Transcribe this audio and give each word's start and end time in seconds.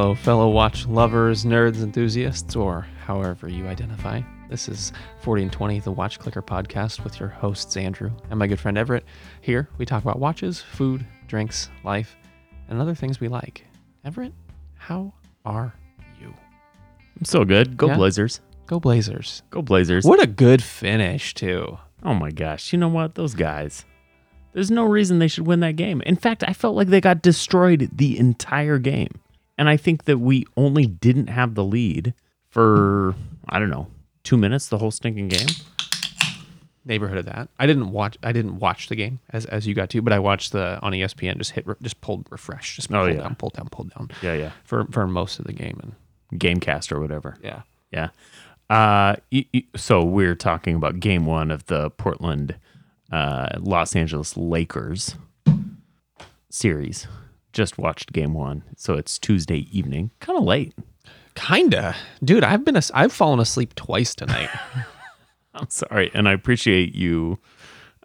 Hello, 0.00 0.14
fellow 0.14 0.48
watch 0.48 0.86
lovers, 0.86 1.44
nerds, 1.44 1.82
enthusiasts, 1.82 2.56
or 2.56 2.86
however 3.04 3.48
you 3.50 3.66
identify. 3.66 4.22
This 4.48 4.66
is 4.66 4.94
40 5.20 5.42
and 5.42 5.52
20, 5.52 5.80
the 5.80 5.92
Watch 5.92 6.18
Clicker 6.18 6.40
podcast 6.40 7.04
with 7.04 7.20
your 7.20 7.28
hosts, 7.28 7.76
Andrew 7.76 8.10
and 8.30 8.38
my 8.38 8.46
good 8.46 8.58
friend 8.58 8.78
Everett. 8.78 9.04
Here, 9.42 9.68
we 9.76 9.84
talk 9.84 10.02
about 10.02 10.18
watches, 10.18 10.58
food, 10.58 11.04
drinks, 11.26 11.68
life, 11.84 12.16
and 12.70 12.80
other 12.80 12.94
things 12.94 13.20
we 13.20 13.28
like. 13.28 13.66
Everett, 14.02 14.32
how 14.76 15.12
are 15.44 15.74
you? 16.18 16.32
I'm 17.18 17.26
so 17.26 17.44
good. 17.44 17.76
Go 17.76 17.88
Yeah? 17.88 17.96
Blazers. 17.96 18.40
Go 18.66 18.80
Blazers. 18.80 19.42
Go 19.50 19.60
Blazers. 19.60 20.06
What 20.06 20.22
a 20.22 20.26
good 20.26 20.62
finish, 20.62 21.34
too. 21.34 21.76
Oh 22.02 22.14
my 22.14 22.30
gosh. 22.30 22.72
You 22.72 22.78
know 22.78 22.88
what? 22.88 23.16
Those 23.16 23.34
guys. 23.34 23.84
There's 24.54 24.70
no 24.70 24.86
reason 24.86 25.18
they 25.18 25.28
should 25.28 25.46
win 25.46 25.60
that 25.60 25.76
game. 25.76 26.00
In 26.06 26.16
fact, 26.16 26.42
I 26.48 26.54
felt 26.54 26.74
like 26.74 26.88
they 26.88 27.02
got 27.02 27.20
destroyed 27.20 27.90
the 27.92 28.18
entire 28.18 28.78
game. 28.78 29.20
And 29.60 29.68
I 29.68 29.76
think 29.76 30.04
that 30.06 30.18
we 30.18 30.46
only 30.56 30.86
didn't 30.86 31.26
have 31.28 31.54
the 31.54 31.62
lead 31.62 32.14
for, 32.48 33.14
I 33.48 33.58
don't 33.58 33.68
know, 33.70 33.88
two 34.24 34.36
minutes 34.38 34.68
the 34.68 34.78
whole 34.78 34.90
stinking 34.90 35.28
game. 35.28 35.46
Neighborhood 36.86 37.18
of 37.18 37.26
that. 37.26 37.50
I 37.58 37.66
didn't 37.66 37.92
watch. 37.92 38.16
I 38.22 38.32
didn't 38.32 38.58
watch 38.58 38.88
the 38.88 38.96
game 38.96 39.20
as, 39.28 39.44
as 39.44 39.66
you 39.66 39.74
got 39.74 39.90
to, 39.90 40.00
but 40.00 40.14
I 40.14 40.18
watched 40.18 40.52
the 40.52 40.80
on 40.80 40.92
ESPN. 40.92 41.36
Just 41.36 41.50
hit, 41.50 41.66
just 41.82 42.00
pulled 42.00 42.26
refresh. 42.30 42.74
Just 42.76 42.90
Oh, 42.90 43.04
pull 43.04 43.08
yeah. 43.10 43.20
down, 43.20 43.34
pull 43.34 43.50
down, 43.50 43.68
pull 43.70 43.84
down 43.84 44.08
Yeah, 44.22 44.32
yeah. 44.32 44.50
for 44.64 44.86
for 44.86 45.06
most 45.06 45.38
of 45.38 45.44
the 45.44 45.52
game. 45.52 45.78
And 45.82 46.40
Gamecast 46.40 46.90
or 46.90 46.98
whatever. 46.98 47.36
yeah, 47.42 47.62
Yeah. 47.92 48.08
Uh, 48.70 49.16
so 49.76 50.02
we're 50.02 50.34
talking 50.36 50.74
about 50.74 51.00
game 51.00 51.26
one 51.26 51.50
of 51.50 51.66
the 51.66 51.90
Portland, 51.90 52.54
uh, 53.12 53.50
Los 53.58 53.94
Angeles 53.94 54.36
Lakers 54.38 55.16
series. 56.48 57.06
Just 57.52 57.78
watched 57.78 58.12
game 58.12 58.32
one. 58.34 58.62
So 58.76 58.94
it's 58.94 59.18
Tuesday 59.18 59.66
evening. 59.76 60.10
Kind 60.20 60.38
of 60.38 60.44
late. 60.44 60.72
kinda, 61.34 61.94
dude. 62.22 62.44
I've 62.44 62.64
been 62.64 62.76
as- 62.76 62.90
I've 62.94 63.12
fallen 63.12 63.40
asleep 63.40 63.74
twice 63.74 64.14
tonight. 64.14 64.50
I'm 65.54 65.68
sorry, 65.70 66.10
and 66.14 66.28
I 66.28 66.32
appreciate 66.32 66.94
you. 66.94 67.38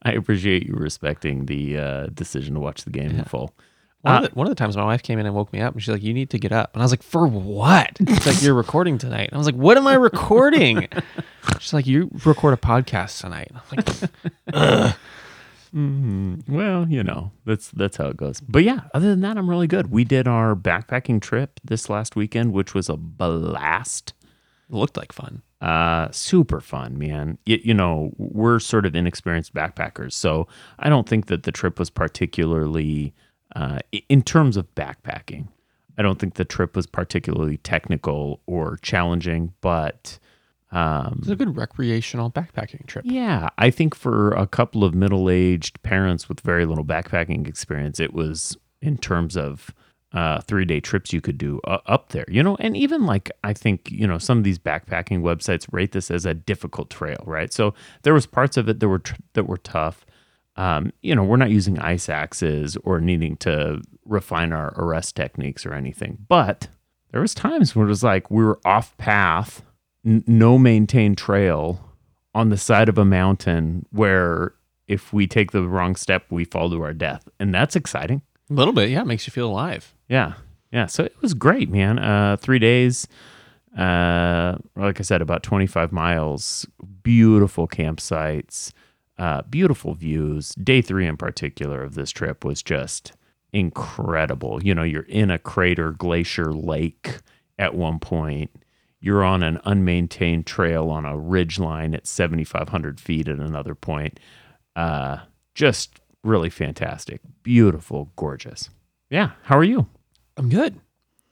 I 0.04 0.12
appreciate 0.12 0.66
you 0.68 0.73
respecting 0.76 1.46
the 1.48 1.78
uh, 1.78 2.08
decision 2.08 2.54
to 2.56 2.60
watch 2.60 2.84
the 2.84 2.92
game 2.92 3.10
in 3.12 3.23
full. 3.26 3.54
One, 4.02 4.14
Uh, 4.14 4.18
of 4.18 4.23
the, 4.30 4.36
one 4.36 4.46
of 4.48 4.52
the 4.52 4.56
times 4.56 4.78
my 4.78 4.84
wife 4.86 5.02
came 5.02 5.18
in 5.20 5.26
and 5.26 5.34
woke 5.34 5.52
me 5.52 5.62
up 5.62 5.73
and 5.73 5.82
she's 5.82 5.92
like, 5.92 6.04
You 6.04 6.14
need 6.14 6.30
to 6.30 6.38
get 6.38 6.52
up. 6.52 6.72
And 6.73 6.82
I 6.82 6.86
was 6.86 6.92
like, 6.92 7.02
For 7.04 7.26
what? 7.28 7.98
It's 8.00 8.26
like, 8.28 8.42
You're 8.44 8.54
recording 8.54 8.98
tonight. 9.00 9.30
And 9.30 9.34
I 9.34 9.38
was 9.38 9.48
like, 9.48 9.56
What 9.56 9.78
am 9.78 9.88
I 9.88 9.96
recording? 9.96 10.88
she's 11.60 11.73
like, 11.73 11.88
You 11.88 12.10
record 12.23 12.54
a 12.54 12.58
podcast 12.58 13.20
tonight. 13.22 13.52
I'm 13.52 13.78
like, 13.78 14.96
Well, 15.78 16.88
you 16.88 17.04
know 17.04 17.31
that's 17.45 17.70
that's 17.72 17.98
how 17.98 18.08
it 18.08 18.18
goes. 18.18 18.40
But 18.40 18.64
yeah, 18.64 18.81
other 18.94 19.09
than 19.09 19.20
that, 19.22 19.38
I'm 19.38 19.50
really 19.50 19.68
good. 19.68 19.92
We 19.92 20.06
did 20.06 20.26
our 20.28 20.56
backpacking 20.56 21.22
trip 21.22 21.59
this 21.66 21.90
last 21.90 22.16
weekend, 22.16 22.54
which 22.54 22.73
was 22.73 22.88
a 22.88 22.95
blast. 22.95 24.14
It 24.70 24.76
looked 24.76 24.95
like 24.95 25.12
fun. 25.12 25.42
Uh, 25.62 26.09
super 26.12 26.62
fun, 26.62 26.98
man. 26.98 27.38
Y- 27.45 27.59
you 27.64 27.73
know, 27.73 28.12
we're 28.17 28.59
sort 28.59 28.86
of 28.86 28.95
inexperienced 28.95 29.54
backpackers, 29.54 30.14
so 30.14 30.48
I 30.80 30.88
don't 30.90 31.09
think 31.09 31.26
that 31.28 31.44
the 31.44 31.52
trip 31.52 31.78
was 31.78 31.89
particularly, 31.89 33.14
uh, 33.56 33.80
in 34.10 34.22
terms 34.22 34.56
of 34.58 34.73
backpacking, 34.76 35.50
I 35.98 36.02
don't 36.04 36.20
think 36.20 36.36
the 36.36 36.45
trip 36.45 36.76
was 36.76 36.88
particularly 36.88 37.58
technical 37.58 38.42
or 38.45 38.78
challenging. 38.82 39.54
But 39.62 40.20
um, 40.76 41.20
It's 41.22 41.30
a 41.30 41.36
good 41.36 41.56
recreational 41.56 42.30
backpacking 42.31 42.86
trip. 42.88 43.06
yeah, 43.08 43.50
I 43.58 43.70
think 43.72 43.95
for 43.95 44.31
a 44.31 44.45
couple 44.48 44.84
of 44.84 44.94
middle-aged 44.94 45.82
parents 45.84 46.28
with 46.30 46.42
very 46.42 46.66
little 46.66 46.86
backpacking 46.86 47.48
experience, 47.48 47.99
it 47.99 48.14
was 48.14 48.58
in 48.82 48.98
terms 48.98 49.36
of 49.38 49.73
uh, 50.14 50.39
three-day 50.42 50.80
trips 50.80 51.11
you 51.11 51.20
could 51.22 51.38
do 51.38 51.60
uh, 51.66 51.80
up 51.88 52.10
there. 52.10 52.26
You 52.30 52.42
know, 52.44 52.55
and 52.60 52.77
even 52.77 53.05
like 53.05 53.30
I 53.44 53.54
think 53.54 53.89
you 53.92 54.08
know 54.08 54.17
some 54.17 54.38
of 54.38 54.44
these 54.44 54.60
backpacking 54.60 55.22
websites 55.22 55.67
rate 55.72 55.92
this 55.92 56.10
as 56.11 56.26
a 56.26 56.33
difficult 56.33 56.89
trail, 56.89 57.22
right? 57.26 57.52
So 57.52 57.73
there 58.04 58.14
was 58.14 58.26
parts 58.26 58.55
of 58.58 58.70
it 58.70 58.80
that 58.80 58.88
were 58.88 58.99
tr- 58.99 59.16
that 59.33 59.48
were 59.48 59.58
tough. 59.58 60.05
Um, 60.58 60.94
you 61.02 61.14
know, 61.16 61.23
we're 61.23 61.36
not 61.36 61.49
using 61.49 61.80
ice 61.80 62.08
axes 62.08 62.78
or 62.86 63.02
needing 63.02 63.36
to 63.38 63.82
refine 64.05 64.54
our 64.54 64.73
arrest 64.78 65.16
techniques 65.17 65.66
or 65.66 65.73
anything, 65.73 66.17
but 66.30 66.70
there 67.11 67.20
was 67.20 67.33
times 67.33 67.76
where 67.76 67.86
it 67.86 67.89
was 67.89 68.04
like 68.04 68.32
we 68.32 68.42
were 68.42 68.60
off 68.64 68.95
path, 68.98 69.64
n- 70.05 70.23
no 70.27 70.58
maintained 70.58 71.17
trail 71.17 71.80
on 72.33 72.49
the 72.49 72.58
side 72.58 72.89
of 72.89 72.98
a 72.98 73.05
mountain 73.05 73.86
where 73.92 74.54
if 74.88 75.11
we 75.14 75.26
take 75.27 75.52
the 75.52 75.67
wrong 75.67 75.95
step, 75.95 76.26
we 76.30 76.45
fall 76.45 76.70
to 76.70 76.82
our 76.82 76.93
death. 76.93 77.27
And 77.39 77.54
that's 77.54 77.76
exciting. 77.76 78.21
A 78.49 78.54
little 78.54 78.73
bit, 78.73 78.89
yeah. 78.89 79.02
It 79.02 79.08
makes 79.08 79.26
you 79.26 79.32
feel 79.32 79.49
alive. 79.49 79.93
Yeah. 80.08 80.33
Yeah. 80.71 80.86
So 80.86 81.04
it 81.04 81.16
was 81.21 81.33
great, 81.33 81.70
man. 81.70 81.98
Uh, 81.98 82.38
three 82.38 82.60
days, 82.60 83.08
uh, 83.77 84.58
like 84.76 84.99
I 84.99 85.04
said, 85.04 85.21
about 85.21 85.42
25 85.43 85.92
miles, 85.92 86.67
beautiful 87.02 87.67
campsites, 87.67 88.72
uh, 89.17 89.42
beautiful 89.43 89.93
views. 89.93 90.54
Day 90.55 90.82
three 90.82 91.08
in 91.08 91.17
particular 91.17 91.82
of 91.83 91.95
this 91.95 92.11
trip 92.11 92.45
was 92.45 92.61
just 92.61 93.14
incredible. 93.54 94.61
You 94.64 94.76
know, 94.76 94.83
you're 94.83 95.04
in 95.04 95.32
a 95.32 95.39
crater 95.39 95.92
glacier 95.92 96.54
lake 96.54 97.17
at 97.58 97.73
one 97.73 97.99
point. 97.99 98.52
You're 99.05 99.23
on 99.23 99.43
an 99.43 99.60
unmaintained 99.66 100.48
trail 100.48 100.89
on 100.89 101.05
a 101.05 101.16
ridge 101.16 101.60
line 101.60 101.93
at 101.93 102.08
7,500 102.08 102.99
feet 102.99 103.27
at 103.27 103.38
another 103.38 103.76
point. 103.76 104.20
Uh, 104.76 105.17
just 105.54 105.99
really 106.23 106.49
fantastic. 106.49 107.21
Beautiful, 107.43 108.11
gorgeous. 108.16 108.71
Yeah. 109.11 109.33
How 109.43 109.60
are 109.60 109.64
you? 109.64 109.86
I'm 110.38 110.49
good. 110.49 110.80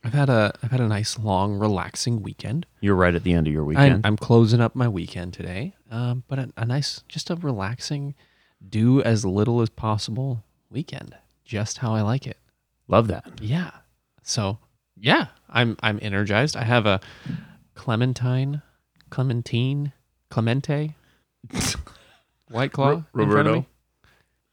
I've 0.03 0.13
had 0.13 0.29
a 0.29 0.53
I've 0.61 0.69
had 0.69 0.81
a 0.81 0.87
nice 0.87 1.17
long 1.17 1.57
relaxing 1.57 2.21
weekend. 2.21 2.67
You're 2.79 2.93
right 2.93 3.15
at 3.15 3.23
the 3.23 3.33
end 3.33 3.47
of 3.47 3.53
your 3.53 3.63
weekend. 3.63 4.05
I'm 4.05 4.17
closing 4.17 4.61
up 4.61 4.75
my 4.75 4.87
weekend 4.87 5.33
today. 5.33 5.73
Um, 5.89 6.25
but 6.27 6.37
a, 6.37 6.53
a 6.55 6.65
nice, 6.65 7.03
just 7.07 7.31
a 7.31 7.35
relaxing, 7.35 8.13
do 8.69 9.01
as 9.01 9.25
little 9.25 9.61
as 9.61 9.71
possible 9.71 10.43
weekend. 10.69 11.15
Just 11.43 11.79
how 11.79 11.95
I 11.95 12.01
like 12.01 12.27
it. 12.27 12.37
Love 12.87 13.07
that. 13.07 13.41
Yeah. 13.41 13.71
So 14.21 14.59
yeah, 14.95 15.29
I'm 15.49 15.75
I'm 15.81 15.97
energized. 16.03 16.55
I 16.55 16.65
have 16.65 16.85
a 16.85 17.01
clementine, 17.75 18.61
clementine, 19.09 19.93
clemente, 20.29 20.95
white 22.49 22.71
claw. 22.71 23.03
Ro- 23.13 23.23
in 23.23 23.31
front 23.31 23.47
of 23.47 23.53
Roberto? 23.55 23.65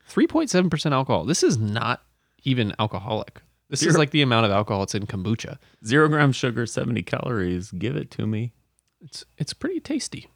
Three 0.07 0.27
point 0.27 0.51
seven 0.51 0.71
percent 0.71 0.93
alcohol. 0.95 1.25
This 1.25 1.43
is 1.43 1.59
not 1.59 2.03
even 2.45 2.75
alcoholic. 2.79 3.41
This 3.69 3.85
is 3.85 3.97
like 3.97 4.11
the 4.11 4.23
amount 4.23 4.47
of 4.47 4.51
alcohol 4.51 4.83
it's 4.83 4.97
in 4.97 5.07
kombucha. 5.07 5.59
Zero 5.87 6.09
gram 6.09 6.33
sugar, 6.33 6.67
70 6.67 7.03
calories. 7.03 7.71
Give 7.71 7.95
it 7.95 8.11
to 8.13 8.27
me. 8.27 8.53
It's 9.01 9.25
it's 9.39 9.53
pretty 9.55 9.79
tasty. 9.79 10.27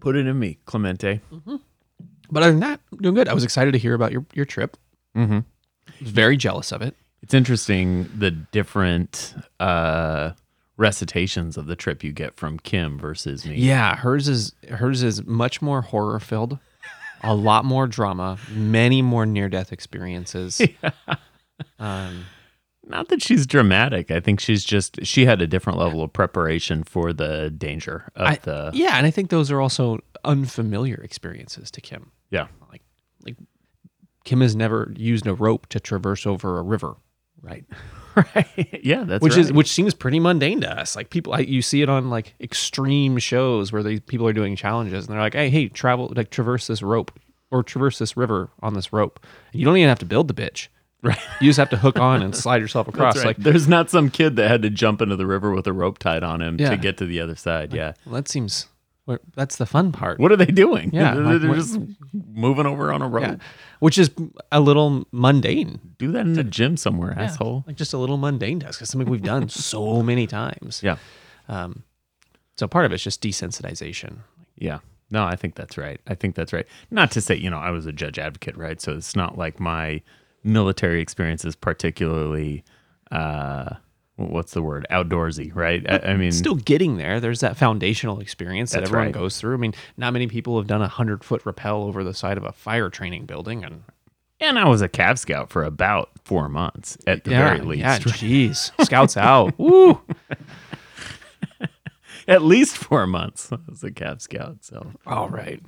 Put 0.00 0.16
it 0.16 0.26
in 0.26 0.38
me, 0.38 0.58
Clemente. 0.64 1.20
But 2.30 2.42
other 2.42 2.52
than 2.52 2.60
that, 2.60 2.80
I'm 2.90 2.98
doing 2.98 3.14
good. 3.14 3.28
I 3.28 3.34
was 3.34 3.44
excited 3.44 3.72
to 3.72 3.78
hear 3.78 3.92
about 3.92 4.12
your 4.12 4.24
your 4.32 4.46
trip. 4.46 4.78
Mm-hmm. 5.14 5.40
Very 6.00 6.38
jealous 6.38 6.72
of 6.72 6.80
it. 6.80 6.96
It's 7.22 7.34
interesting 7.34 8.08
the 8.16 8.30
different 8.30 9.34
uh, 9.60 10.32
recitations 10.76 11.56
of 11.56 11.66
the 11.66 11.76
trip 11.76 12.02
you 12.02 12.12
get 12.12 12.34
from 12.34 12.58
Kim 12.58 12.98
versus 12.98 13.44
me. 13.46 13.56
Yeah, 13.56 13.96
hers 13.96 14.28
is 14.28 14.52
hers 14.70 15.02
is 15.02 15.24
much 15.24 15.62
more 15.62 15.82
horror 15.82 16.18
filled, 16.20 16.58
a 17.22 17.34
lot 17.34 17.64
more 17.64 17.86
drama, 17.86 18.38
many 18.52 19.02
more 19.02 19.26
near 19.26 19.48
death 19.48 19.72
experiences. 19.72 20.60
Um, 21.78 22.24
Not 22.84 23.08
that 23.08 23.22
she's 23.22 23.46
dramatic. 23.46 24.10
I 24.10 24.18
think 24.18 24.40
she's 24.40 24.64
just, 24.64 25.04
she 25.06 25.24
had 25.24 25.40
a 25.40 25.46
different 25.46 25.78
level 25.78 26.02
of 26.02 26.12
preparation 26.12 26.82
for 26.82 27.12
the 27.12 27.48
danger 27.50 28.10
of 28.16 28.26
I- 28.26 28.36
the. 28.42 28.70
yeah, 28.74 28.96
and 28.96 29.06
I 29.06 29.10
think 29.12 29.30
those 29.30 29.50
are 29.52 29.60
also 29.60 30.00
unfamiliar 30.24 30.96
experiences 30.96 31.70
to 31.70 31.80
Kim. 31.80 32.10
Yeah. 32.30 32.48
Like 32.72 32.82
like 33.24 33.36
Kim 34.24 34.40
has 34.40 34.56
never 34.56 34.92
used 34.96 35.26
a 35.28 35.34
rope 35.34 35.68
to 35.68 35.78
traverse 35.78 36.26
over 36.26 36.58
a 36.58 36.62
river, 36.62 36.96
right? 37.42 37.64
Right. 38.16 38.78
yeah, 38.84 39.02
that's 39.02 39.24
which 39.24 39.36
is 39.36 39.52
which 39.52 39.68
seems 39.68 39.92
pretty 39.92 40.20
mundane 40.20 40.60
to 40.60 40.70
us. 40.70 40.94
Like 40.94 41.10
people, 41.10 41.32
I, 41.32 41.40
you 41.40 41.60
see 41.62 41.82
it 41.82 41.88
on 41.88 42.10
like 42.10 42.36
extreme 42.40 43.18
shows 43.18 43.72
where 43.72 43.82
they 43.82 43.98
people 43.98 44.24
are 44.28 44.32
doing 44.32 44.54
challenges, 44.54 45.04
and 45.06 45.12
they're 45.12 45.20
like, 45.20 45.34
"Hey, 45.34 45.50
hey, 45.50 45.66
travel 45.66 46.12
like 46.14 46.30
traverse 46.30 46.68
this 46.68 46.80
rope 46.80 47.10
or 47.50 47.64
traverse 47.64 47.98
this 47.98 48.16
river 48.16 48.50
on 48.62 48.74
this 48.74 48.92
rope." 48.92 49.18
And 49.52 49.58
you 49.58 49.64
don't 49.66 49.76
even 49.78 49.88
have 49.88 49.98
to 49.98 50.06
build 50.06 50.28
the 50.28 50.34
bitch. 50.34 50.68
Right. 51.02 51.18
You 51.40 51.48
just 51.50 51.58
have 51.58 51.70
to 51.70 51.76
hook 51.76 51.98
on 51.98 52.22
and 52.22 52.36
slide 52.36 52.60
yourself 52.62 52.86
across. 52.94 53.16
Right. 53.16 53.26
Like 53.26 53.36
There's 53.38 53.66
not 53.66 53.90
some 53.90 54.10
kid 54.10 54.36
that 54.36 54.48
had 54.48 54.62
to 54.62 54.70
jump 54.70 55.02
into 55.02 55.16
the 55.16 55.26
river 55.26 55.50
with 55.52 55.66
a 55.66 55.72
rope 55.72 55.98
tied 55.98 56.22
on 56.22 56.40
him 56.40 56.56
Yeah. 56.60 56.70
to 56.70 56.76
get 56.76 56.96
to 56.98 57.06
the 57.06 57.18
other 57.20 57.34
side. 57.34 57.74
Yeah. 57.74 57.94
well, 58.06 58.14
that 58.14 58.28
seems 58.28 58.68
that's 59.34 59.56
the 59.56 59.66
fun 59.66 59.92
part. 59.92 60.18
What 60.18 60.32
are 60.32 60.36
they 60.36 60.46
doing? 60.46 60.90
Yeah, 60.92 61.14
they're, 61.14 61.22
like, 61.24 61.40
they're 61.42 61.54
just 61.54 61.78
moving 62.12 62.66
over 62.66 62.92
on 62.92 63.02
a 63.02 63.08
rope. 63.08 63.22
Yeah. 63.22 63.36
Which 63.80 63.98
is 63.98 64.10
a 64.50 64.60
little 64.60 65.06
mundane. 65.12 65.78
Do 65.98 66.10
that 66.12 66.20
in 66.20 66.32
the 66.34 66.44
gym 66.44 66.76
somewhere, 66.76 67.12
Yeah, 67.16 67.24
asshole. 67.24 67.64
Like 67.66 67.76
just 67.76 67.92
a 67.92 67.98
little 67.98 68.16
mundane 68.16 68.60
task. 68.60 68.80
It's 68.80 68.90
something 68.90 69.08
we've 69.10 69.22
done 69.22 69.48
so 69.50 70.02
many 70.02 70.26
times. 70.26 70.80
Yeah, 70.82 70.96
Um, 71.48 71.82
so 72.56 72.66
part 72.66 72.86
of 72.86 72.92
it's 72.92 73.02
just 73.02 73.20
desensitization. 73.22 74.18
yeah. 74.56 74.78
No, 75.10 75.24
I 75.24 75.36
think 75.36 75.54
that's 75.54 75.76
right. 75.76 76.00
I 76.08 76.14
think 76.14 76.34
that's 76.34 76.52
right. 76.52 76.66
Not 76.90 77.10
to 77.12 77.20
say, 77.20 77.36
you 77.36 77.50
know, 77.50 77.58
I 77.58 77.70
was 77.70 77.84
a 77.86 77.92
judge 77.92 78.18
advocate, 78.18 78.56
right? 78.56 78.80
So 78.80 78.92
it's 78.92 79.14
not 79.14 79.36
like 79.38 79.60
my 79.60 80.00
military 80.42 81.00
experience 81.02 81.44
is 81.44 81.54
particularly 81.54 82.64
uh, 83.12 83.74
what's 84.16 84.52
the 84.52 84.62
word? 84.62 84.86
Outdoorsy, 84.90 85.54
right? 85.54 85.84
I, 85.88 85.96
I 85.96 85.98
mm, 85.98 86.18
mean, 86.18 86.32
Still 86.32 86.54
getting 86.54 86.96
there. 86.96 87.20
There's 87.20 87.40
that 87.40 87.56
foundational 87.56 88.20
experience 88.20 88.72
that 88.72 88.84
everyone 88.84 89.06
right. 89.06 89.14
goes 89.14 89.38
through. 89.40 89.54
I 89.54 89.58
mean, 89.58 89.74
not 89.96 90.12
many 90.12 90.26
people 90.26 90.56
have 90.58 90.66
done 90.66 90.82
a 90.82 90.88
hundred 90.88 91.24
foot 91.24 91.44
rappel 91.44 91.84
over 91.84 92.04
the 92.04 92.14
side 92.14 92.36
of 92.36 92.44
a 92.44 92.52
fire 92.52 92.90
training 92.90 93.26
building, 93.26 93.64
and 93.64 93.84
and 94.40 94.58
I 94.58 94.68
was 94.68 94.82
a 94.82 94.88
Cav 94.88 95.18
Scout 95.18 95.50
for 95.50 95.64
about 95.64 96.10
four 96.24 96.48
months 96.48 96.98
at 97.06 97.24
the 97.24 97.32
yeah, 97.32 97.48
very 97.48 97.60
least. 97.60 97.80
yeah, 97.80 97.98
jeez, 97.98 98.72
scouts 98.84 99.16
out. 99.16 99.54
Woo! 99.58 100.00
At 102.26 102.42
least 102.42 102.76
four 102.76 103.06
months 103.06 103.50
as 103.70 103.82
a 103.84 103.90
Cav 103.90 104.20
Scout. 104.20 104.64
So 104.64 104.92
All 105.06 105.28
right. 105.28 105.62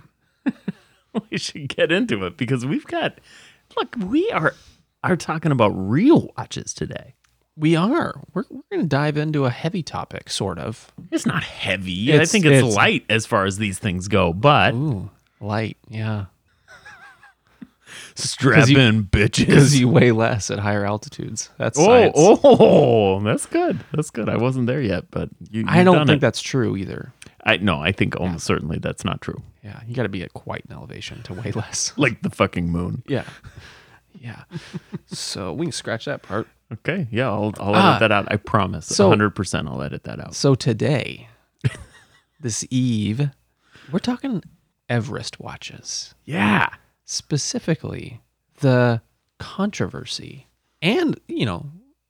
we 1.30 1.38
should 1.38 1.68
get 1.68 1.92
into 1.92 2.24
it 2.24 2.36
because 2.36 2.64
we've 2.64 2.86
got 2.86 3.20
look, 3.76 3.94
we 4.06 4.30
are 4.30 4.54
are 5.02 5.16
talking 5.16 5.52
about 5.52 5.70
real 5.70 6.32
watches 6.36 6.72
today. 6.72 7.14
We 7.56 7.74
are. 7.74 8.14
We're, 8.34 8.44
we're 8.50 8.62
going 8.70 8.82
to 8.82 8.88
dive 8.88 9.16
into 9.16 9.44
a 9.46 9.50
heavy 9.50 9.82
topic, 9.82 10.28
sort 10.30 10.58
of. 10.58 10.92
It's 11.10 11.24
not 11.26 11.42
heavy. 11.42 12.12
I 12.12 12.24
think 12.26 12.44
it's, 12.44 12.58
it's- 12.58 12.74
light 12.74 13.04
as 13.08 13.24
far 13.26 13.44
as 13.46 13.56
these 13.58 13.78
things 13.78 14.08
go, 14.08 14.32
but 14.32 14.74
Ooh, 14.74 15.10
light. 15.40 15.78
Yeah. 15.88 16.26
strap 18.14 18.68
you- 18.68 18.78
in, 18.78 19.04
bitches. 19.04 19.46
Because 19.46 19.78
you 19.80 19.88
weigh 19.88 20.12
less 20.12 20.50
at 20.50 20.58
higher 20.58 20.84
altitudes. 20.84 21.50
That's 21.58 21.78
Oh, 21.78 21.84
science. 21.84 22.12
oh, 22.16 23.20
that's 23.20 23.46
good. 23.46 23.78
That's 23.92 24.10
good. 24.10 24.28
I 24.28 24.36
wasn't 24.36 24.66
there 24.66 24.80
yet, 24.82 25.10
but 25.10 25.28
you, 25.50 25.64
I 25.66 25.82
don't 25.84 26.06
think 26.06 26.18
it. 26.18 26.20
that's 26.20 26.40
true 26.42 26.76
either. 26.76 27.12
I 27.44 27.58
no, 27.58 27.80
I 27.80 27.92
think 27.92 28.18
almost 28.18 28.44
certainly 28.44 28.78
that's 28.78 29.04
not 29.04 29.20
true. 29.20 29.40
Yeah, 29.62 29.80
you 29.86 29.94
got 29.94 30.02
to 30.02 30.08
be 30.08 30.22
at 30.22 30.32
quite 30.34 30.64
an 30.68 30.72
elevation 30.72 31.22
to 31.24 31.34
weigh 31.34 31.52
less. 31.52 31.92
Like 31.96 32.20
the 32.22 32.30
fucking 32.30 32.68
moon. 32.70 33.02
Yeah. 33.06 33.24
Yeah. 34.20 34.44
so 35.06 35.52
we 35.52 35.66
can 35.66 35.72
scratch 35.72 36.04
that 36.06 36.22
part. 36.22 36.48
Okay, 36.72 37.06
yeah, 37.10 37.28
I'll, 37.28 37.52
I'll 37.58 37.74
Ah. 37.74 37.90
edit 37.90 38.00
that 38.00 38.12
out. 38.12 38.26
I 38.32 38.36
promise. 38.36 38.86
So- 38.86 39.08
hundred 39.08 39.30
percent, 39.30 39.68
I'll 39.68 39.82
edit 39.82 40.04
that 40.04 40.18
out. 40.20 40.34
So 40.34 40.54
today, 40.54 41.28
this 42.40 42.64
eve, 42.70 43.30
we're 43.92 43.98
talking 44.00 44.42
Everest 44.88 45.38
watches, 45.40 46.14
Yeah, 46.24 46.68
specifically 47.04 48.20
the 48.60 49.00
controversy 49.38 50.46
and, 50.82 51.18
you 51.28 51.44
know, 51.46 51.66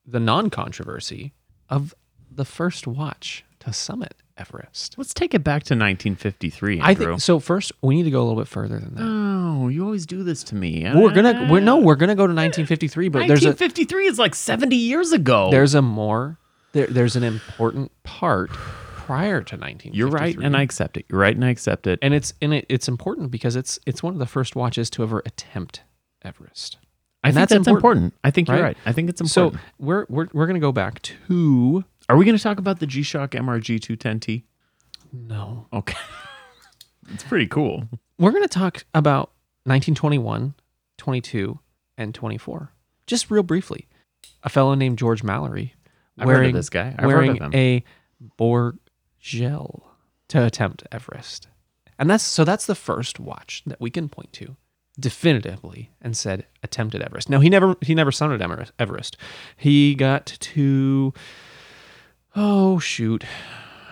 the 0.06 0.20
non 0.20 0.50
controversy 0.50 1.32
of 1.68 1.94
the 2.30 2.44
first 2.44 2.86
watch 2.86 3.44
to 3.60 3.72
summit 3.72 4.14
Everest. 4.38 4.96
let's 4.98 5.14
take 5.14 5.32
it 5.34 5.42
back 5.42 5.62
to 5.64 5.74
1953. 5.74 6.80
I 6.82 6.94
think 6.94 7.20
so. 7.20 7.38
First, 7.38 7.72
we 7.82 7.96
need 7.96 8.02
to 8.04 8.10
go 8.10 8.20
a 8.20 8.24
little 8.24 8.38
bit 8.40 8.48
further 8.48 8.78
than 8.78 8.94
that. 8.94 9.02
Oh, 9.02 9.68
you 9.68 9.84
always 9.84 10.04
do 10.06 10.22
this 10.22 10.42
to 10.44 10.54
me. 10.54 10.84
we're 10.94 11.12
gonna, 11.14 11.48
we're 11.50 11.60
no, 11.60 11.78
we're 11.78 11.94
gonna 11.96 12.14
go 12.14 12.26
to 12.26 12.34
1953, 12.34 13.08
but 13.08 13.18
there's 13.26 13.42
a 13.44 13.48
1953 13.48 14.06
is 14.06 14.18
like 14.18 14.34
70 14.34 14.76
years 14.76 15.12
ago. 15.12 15.50
there's 15.50 15.74
a 15.74 15.80
more 15.82 16.38
there, 16.72 16.86
there's 16.86 17.16
an 17.16 17.24
important 17.24 17.90
part 18.02 18.50
prior 18.50 19.40
to 19.42 19.56
1953. 19.56 19.96
You're 19.98 20.08
right, 20.08 20.36
and 20.36 20.56
I 20.56 20.62
accept 20.62 20.96
it. 20.98 21.06
You're 21.08 21.20
right, 21.20 21.34
and 21.34 21.44
I 21.44 21.50
accept 21.50 21.86
it. 21.86 21.98
and 22.02 22.12
it's 22.12 22.34
and 22.42 22.52
it, 22.52 22.66
it's 22.68 22.88
important 22.88 23.30
because 23.30 23.56
it's 23.56 23.78
it's 23.86 24.02
one 24.02 24.12
of 24.12 24.18
the 24.18 24.26
first 24.26 24.54
watches 24.56 24.90
to 24.90 25.02
ever 25.02 25.22
attempt 25.24 25.82
Everest. 26.22 26.76
I 27.24 27.28
And 27.28 27.34
think 27.36 27.48
that's 27.48 27.52
that's, 27.64 27.68
important. 27.68 28.14
I 28.22 28.30
think 28.30 28.48
you're 28.48 28.56
right? 28.58 28.62
right. 28.62 28.76
I 28.84 28.92
think 28.92 29.08
it's 29.08 29.20
important. 29.20 29.60
So 29.62 29.66
we're 29.78 30.06
we're 30.10 30.28
we're 30.32 30.46
gonna 30.46 30.58
go 30.60 30.72
back 30.72 31.00
to 31.02 31.84
are 32.08 32.16
we 32.16 32.24
going 32.24 32.36
to 32.36 32.42
talk 32.42 32.58
about 32.58 32.78
the 32.80 32.86
G-Shock 32.86 33.32
MRG 33.32 33.78
210T? 33.78 34.42
no, 35.12 35.66
Okay, 35.72 35.96
it's 37.14 37.24
pretty 37.24 37.46
cool. 37.46 37.84
we're 38.18 38.32
gonna 38.32 38.48
talk 38.48 38.84
about 38.92 39.30
1921, 39.64 40.54
22, 40.98 41.58
and 41.96 42.14
24. 42.14 42.72
Just 43.06 43.30
real 43.30 43.42
briefly, 43.42 43.88
a 44.42 44.48
fellow 44.48 44.74
named 44.74 44.98
George 44.98 45.22
Mallory 45.22 45.74
I've 46.18 46.26
heard 46.26 46.32
of 46.34 46.38
wearing 46.40 46.54
this 46.54 46.68
guy. 46.68 46.88
I've 46.98 47.04
heard 47.04 47.06
wearing 47.06 47.30
of 47.42 47.52
him. 47.52 47.54
a 47.54 47.84
Borgel 48.38 49.82
to 50.28 50.44
attempt 50.44 50.84
Everest. 50.92 51.48
And 51.98 52.10
that's 52.10 52.24
so 52.24 52.44
that's 52.44 52.66
the 52.66 52.74
first 52.74 53.18
watch 53.20 53.62
that 53.66 53.80
we 53.80 53.90
can 53.90 54.08
point 54.08 54.32
to 54.34 54.56
definitively 54.98 55.90
and 56.00 56.16
said 56.16 56.46
attempted 56.62 57.02
Everest. 57.02 57.30
Now 57.30 57.40
he 57.40 57.48
never 57.48 57.76
he 57.80 57.94
never 57.94 58.10
summited 58.10 58.70
Everest. 58.78 59.16
He 59.56 59.94
got 59.94 60.26
to 60.26 61.14
oh 62.36 62.78
shoot. 62.78 63.24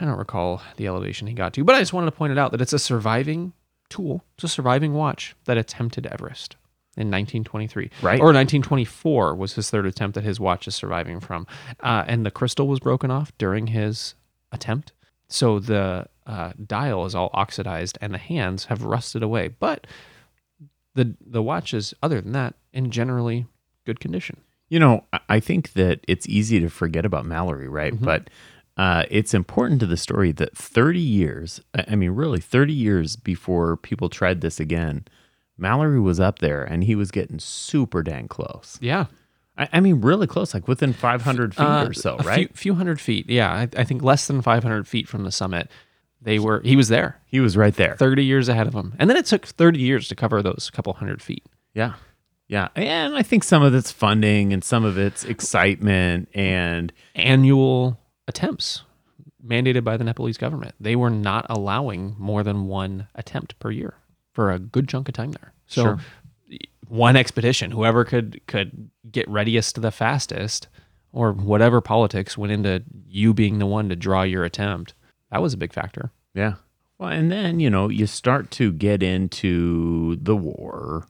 I 0.00 0.04
don't 0.04 0.18
recall 0.18 0.62
the 0.76 0.86
elevation 0.86 1.26
he 1.26 1.34
got 1.34 1.54
to, 1.54 1.64
but 1.64 1.74
I 1.74 1.80
just 1.80 1.92
wanted 1.92 2.06
to 2.06 2.16
point 2.16 2.32
it 2.32 2.38
out 2.38 2.50
that 2.52 2.60
it's 2.60 2.72
a 2.72 2.78
surviving 2.78 3.52
tool. 3.88 4.24
It's 4.34 4.44
a 4.44 4.48
surviving 4.48 4.92
watch 4.92 5.34
that 5.44 5.56
attempted 5.56 6.06
Everest 6.06 6.56
in 6.96 7.10
1923. 7.10 7.90
Right. 8.02 8.20
Or 8.20 8.26
1924 8.26 9.34
was 9.34 9.54
his 9.54 9.70
third 9.70 9.86
attempt 9.86 10.14
that 10.14 10.24
his 10.24 10.38
watch 10.38 10.68
is 10.68 10.74
surviving 10.74 11.20
from. 11.20 11.46
Uh, 11.80 12.04
and 12.06 12.24
the 12.24 12.30
crystal 12.30 12.68
was 12.68 12.80
broken 12.80 13.10
off 13.10 13.32
during 13.38 13.68
his 13.68 14.14
attempt. 14.52 14.92
So 15.28 15.58
the 15.58 16.06
uh, 16.26 16.52
dial 16.64 17.04
is 17.06 17.14
all 17.14 17.30
oxidized 17.32 17.98
and 18.00 18.12
the 18.14 18.18
hands 18.18 18.66
have 18.66 18.82
rusted 18.84 19.22
away. 19.22 19.48
But 19.48 19.86
the 20.94 21.16
the 21.20 21.42
watch 21.42 21.74
is, 21.74 21.94
other 22.02 22.20
than 22.20 22.32
that, 22.32 22.54
in 22.72 22.90
generally 22.90 23.46
good 23.84 24.00
condition. 24.00 24.40
You 24.68 24.78
know, 24.80 25.04
I- 25.28 25.40
think 25.40 25.72
that 25.74 26.00
it's 26.08 26.28
easy 26.28 26.58
to 26.60 26.68
forget 26.68 27.04
about 27.04 27.26
Mallory, 27.26 27.68
right? 27.68 27.94
But 28.00 28.28
uh, 28.76 29.04
it's 29.10 29.34
important 29.34 29.78
to 29.80 29.86
the 29.86 29.96
story 29.96 30.32
that 30.32 30.56
30 30.56 30.98
years, 31.00 31.60
I 31.74 31.94
mean, 31.94 32.10
really 32.10 32.40
30 32.40 32.72
years 32.72 33.14
before 33.16 33.76
people 33.76 34.08
tried 34.08 34.40
this 34.40 34.58
again, 34.58 35.04
Mallory 35.56 36.00
was 36.00 36.18
up 36.18 36.40
there 36.40 36.64
and 36.64 36.82
he 36.84 36.94
was 36.96 37.10
getting 37.12 37.38
super 37.38 38.02
dang 38.02 38.26
close. 38.26 38.78
Yeah. 38.80 39.06
I, 39.56 39.68
I 39.74 39.80
mean, 39.80 40.00
really 40.00 40.26
close, 40.26 40.52
like 40.54 40.66
within 40.66 40.92
500 40.92 41.54
feet 41.54 41.62
Uh, 41.62 41.86
or 41.86 41.92
so, 41.92 42.16
right? 42.24 42.48
Few, 42.48 42.56
few 42.56 42.74
hundred 42.74 43.00
feet. 43.00 43.30
Yeah. 43.30 43.52
I, 43.52 43.68
I 43.76 43.84
think 43.84 44.02
less 44.02 44.26
than 44.26 44.42
500 44.42 44.88
feet 44.88 45.06
from 45.08 45.22
the 45.22 45.30
summit. 45.30 45.70
They 46.20 46.38
were, 46.38 46.60
he 46.64 46.74
was 46.74 46.88
there 46.88 47.20
he 47.26 47.38
was 47.38 47.54
right 47.56 47.74
there. 47.74 47.96
30 47.96 48.24
years 48.24 48.48
ahead 48.48 48.66
of 48.66 48.74
him. 48.74 48.94
And 48.98 49.08
then 49.10 49.16
it 49.18 49.26
took 49.26 49.44
30 49.46 49.78
years 49.78 50.08
to 50.08 50.14
cover 50.16 50.42
those 50.42 50.70
couple 50.72 50.94
hundred 50.94 51.20
feet. 51.22 51.44
Yeah. 51.74 51.94
Yeah. 52.54 52.68
And 52.76 53.16
I 53.16 53.22
think 53.22 53.42
some 53.42 53.64
of 53.64 53.74
it's 53.74 53.90
funding 53.90 54.52
and 54.52 54.62
some 54.62 54.84
of 54.84 54.96
it's 54.96 55.24
excitement 55.24 56.28
and 56.34 56.92
annual 57.16 57.98
attempts 58.28 58.84
mandated 59.44 59.82
by 59.82 59.96
the 59.96 60.04
Nepalese 60.04 60.38
government. 60.38 60.76
They 60.78 60.94
were 60.94 61.10
not 61.10 61.46
allowing 61.50 62.14
more 62.16 62.44
than 62.44 62.68
one 62.68 63.08
attempt 63.16 63.58
per 63.58 63.72
year 63.72 63.94
for 64.32 64.52
a 64.52 64.60
good 64.60 64.88
chunk 64.88 65.08
of 65.08 65.14
time 65.14 65.32
there. 65.32 65.52
So 65.66 65.82
Sure. 65.82 65.98
one 66.86 67.16
expedition, 67.16 67.72
whoever 67.72 68.04
could 68.04 68.40
could 68.46 68.88
get 69.10 69.28
readiest 69.28 69.74
to 69.74 69.80
the 69.80 69.90
fastest 69.90 70.68
or 71.12 71.32
whatever 71.32 71.80
politics 71.80 72.38
went 72.38 72.52
into 72.52 72.84
you 73.08 73.34
being 73.34 73.58
the 73.58 73.66
one 73.66 73.88
to 73.88 73.96
draw 73.96 74.22
your 74.22 74.44
attempt. 74.44 74.94
That 75.32 75.42
was 75.42 75.54
a 75.54 75.56
big 75.58 75.72
factor. 75.72 76.12
Yeah. 76.34 76.54
Well, 76.98 77.08
and 77.10 77.32
then, 77.32 77.58
you 77.58 77.68
know, 77.68 77.88
you 77.88 78.06
start 78.06 78.52
to 78.52 78.70
get 78.72 79.02
into 79.02 80.14
the 80.22 80.36
war. 80.36 81.08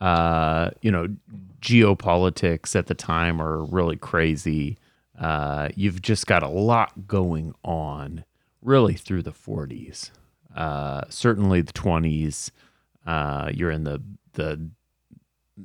Uh, 0.00 0.70
you 0.80 0.90
know, 0.90 1.08
geopolitics 1.60 2.76
at 2.76 2.86
the 2.86 2.94
time 2.94 3.40
are 3.42 3.64
really 3.64 3.96
crazy. 3.96 4.78
Uh, 5.18 5.68
you've 5.74 6.00
just 6.00 6.26
got 6.26 6.42
a 6.42 6.48
lot 6.48 7.06
going 7.08 7.54
on 7.64 8.24
really 8.62 8.94
through 8.94 9.22
the 9.22 9.32
40s. 9.32 10.10
Uh, 10.54 11.02
certainly 11.08 11.60
the 11.60 11.72
20s. 11.72 12.50
Uh, 13.06 13.50
you're 13.52 13.70
in 13.70 13.84
the 13.84 14.02
the 14.34 14.70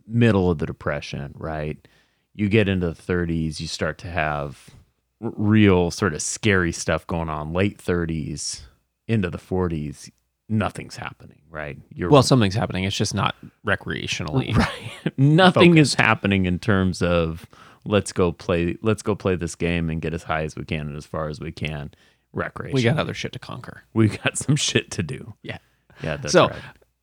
middle 0.08 0.50
of 0.50 0.58
the 0.58 0.66
depression, 0.66 1.34
right? 1.38 1.88
You 2.34 2.50
get 2.50 2.68
into 2.68 2.90
the 2.90 2.96
30s, 2.96 3.60
you 3.60 3.68
start 3.68 3.98
to 4.00 4.08
have 4.08 4.72
real 5.20 5.92
sort 5.92 6.14
of 6.14 6.22
scary 6.22 6.72
stuff 6.72 7.06
going 7.06 7.30
on. 7.30 7.54
Late 7.54 7.78
30s 7.78 8.62
into 9.08 9.30
the 9.30 9.38
40s, 9.38 10.10
nothing's 10.50 10.96
happening, 10.96 11.42
right? 11.50 11.78
You're 11.94 12.10
Well, 12.10 12.24
something's 12.24 12.56
happening. 12.56 12.84
It's 12.84 12.96
just 12.96 13.14
not 13.14 13.36
recreationally. 13.66 14.56
right. 14.58 15.18
Nothing 15.18 15.78
is 15.78 15.96
happening 15.96 16.46
in 16.46 16.60
terms 16.60 17.02
of 17.02 17.46
let's 17.86 18.12
go 18.14 18.32
play 18.32 18.78
let's 18.82 19.02
go 19.02 19.16
play 19.16 19.36
this 19.36 19.56
game 19.56 19.90
and 19.90 20.02
get 20.02 20.14
as 20.14 20.24
high 20.24 20.44
as 20.44 20.56
we 20.56 20.64
can 20.64 20.88
and 20.88 20.96
as 20.96 21.06
far 21.06 21.28
as 21.30 21.40
we 21.40 21.52
can. 21.52 21.92
Recreation. 22.32 22.76
We 22.76 22.84
got 22.84 22.98
other 22.98 23.14
shit 23.14 23.34
to 23.34 23.40
conquer. 23.40 23.84
we 23.94 24.08
got 24.10 24.38
some 24.38 24.56
shit 24.56 24.92
to 24.92 25.04
do. 25.04 25.34
Yeah. 25.44 25.60
Yeah, 26.02 26.18
that's 26.18 26.34
so, 26.34 26.48
right. 26.48 26.60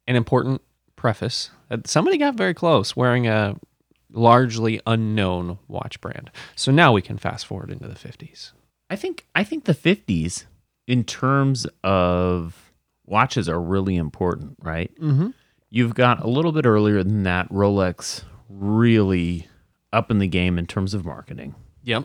an 0.08 0.16
important 0.16 0.60
preface. 0.96 1.50
Uh, 1.70 1.78
Somebody 1.86 2.18
got 2.18 2.34
very 2.34 2.54
close 2.54 2.96
wearing 2.96 3.28
a 3.28 3.56
largely 4.12 4.80
unknown 4.86 5.58
watch 5.68 6.00
brand. 6.00 6.30
So 6.56 6.72
now 6.72 6.92
we 6.92 7.02
can 7.02 7.16
fast 7.16 7.46
forward 7.46 7.70
into 7.70 7.86
the 7.86 7.94
50s. 7.94 8.52
I 8.90 8.96
think 8.96 9.26
I 9.34 9.44
think 9.44 9.64
the 9.64 9.74
50s 9.74 10.46
in 10.88 11.04
terms 11.04 11.66
of 11.84 12.69
watches 13.10 13.48
are 13.48 13.60
really 13.60 13.96
important, 13.96 14.56
right? 14.62 14.90
Mm-hmm. 15.00 15.28
You've 15.68 15.94
got 15.94 16.22
a 16.24 16.28
little 16.28 16.52
bit 16.52 16.64
earlier 16.66 17.02
than 17.02 17.22
that 17.24 17.48
Rolex 17.50 18.22
really 18.48 19.46
up 19.92 20.10
in 20.10 20.18
the 20.18 20.26
game 20.26 20.58
in 20.58 20.66
terms 20.66 20.94
of 20.94 21.04
marketing. 21.04 21.54
Yep. 21.84 22.04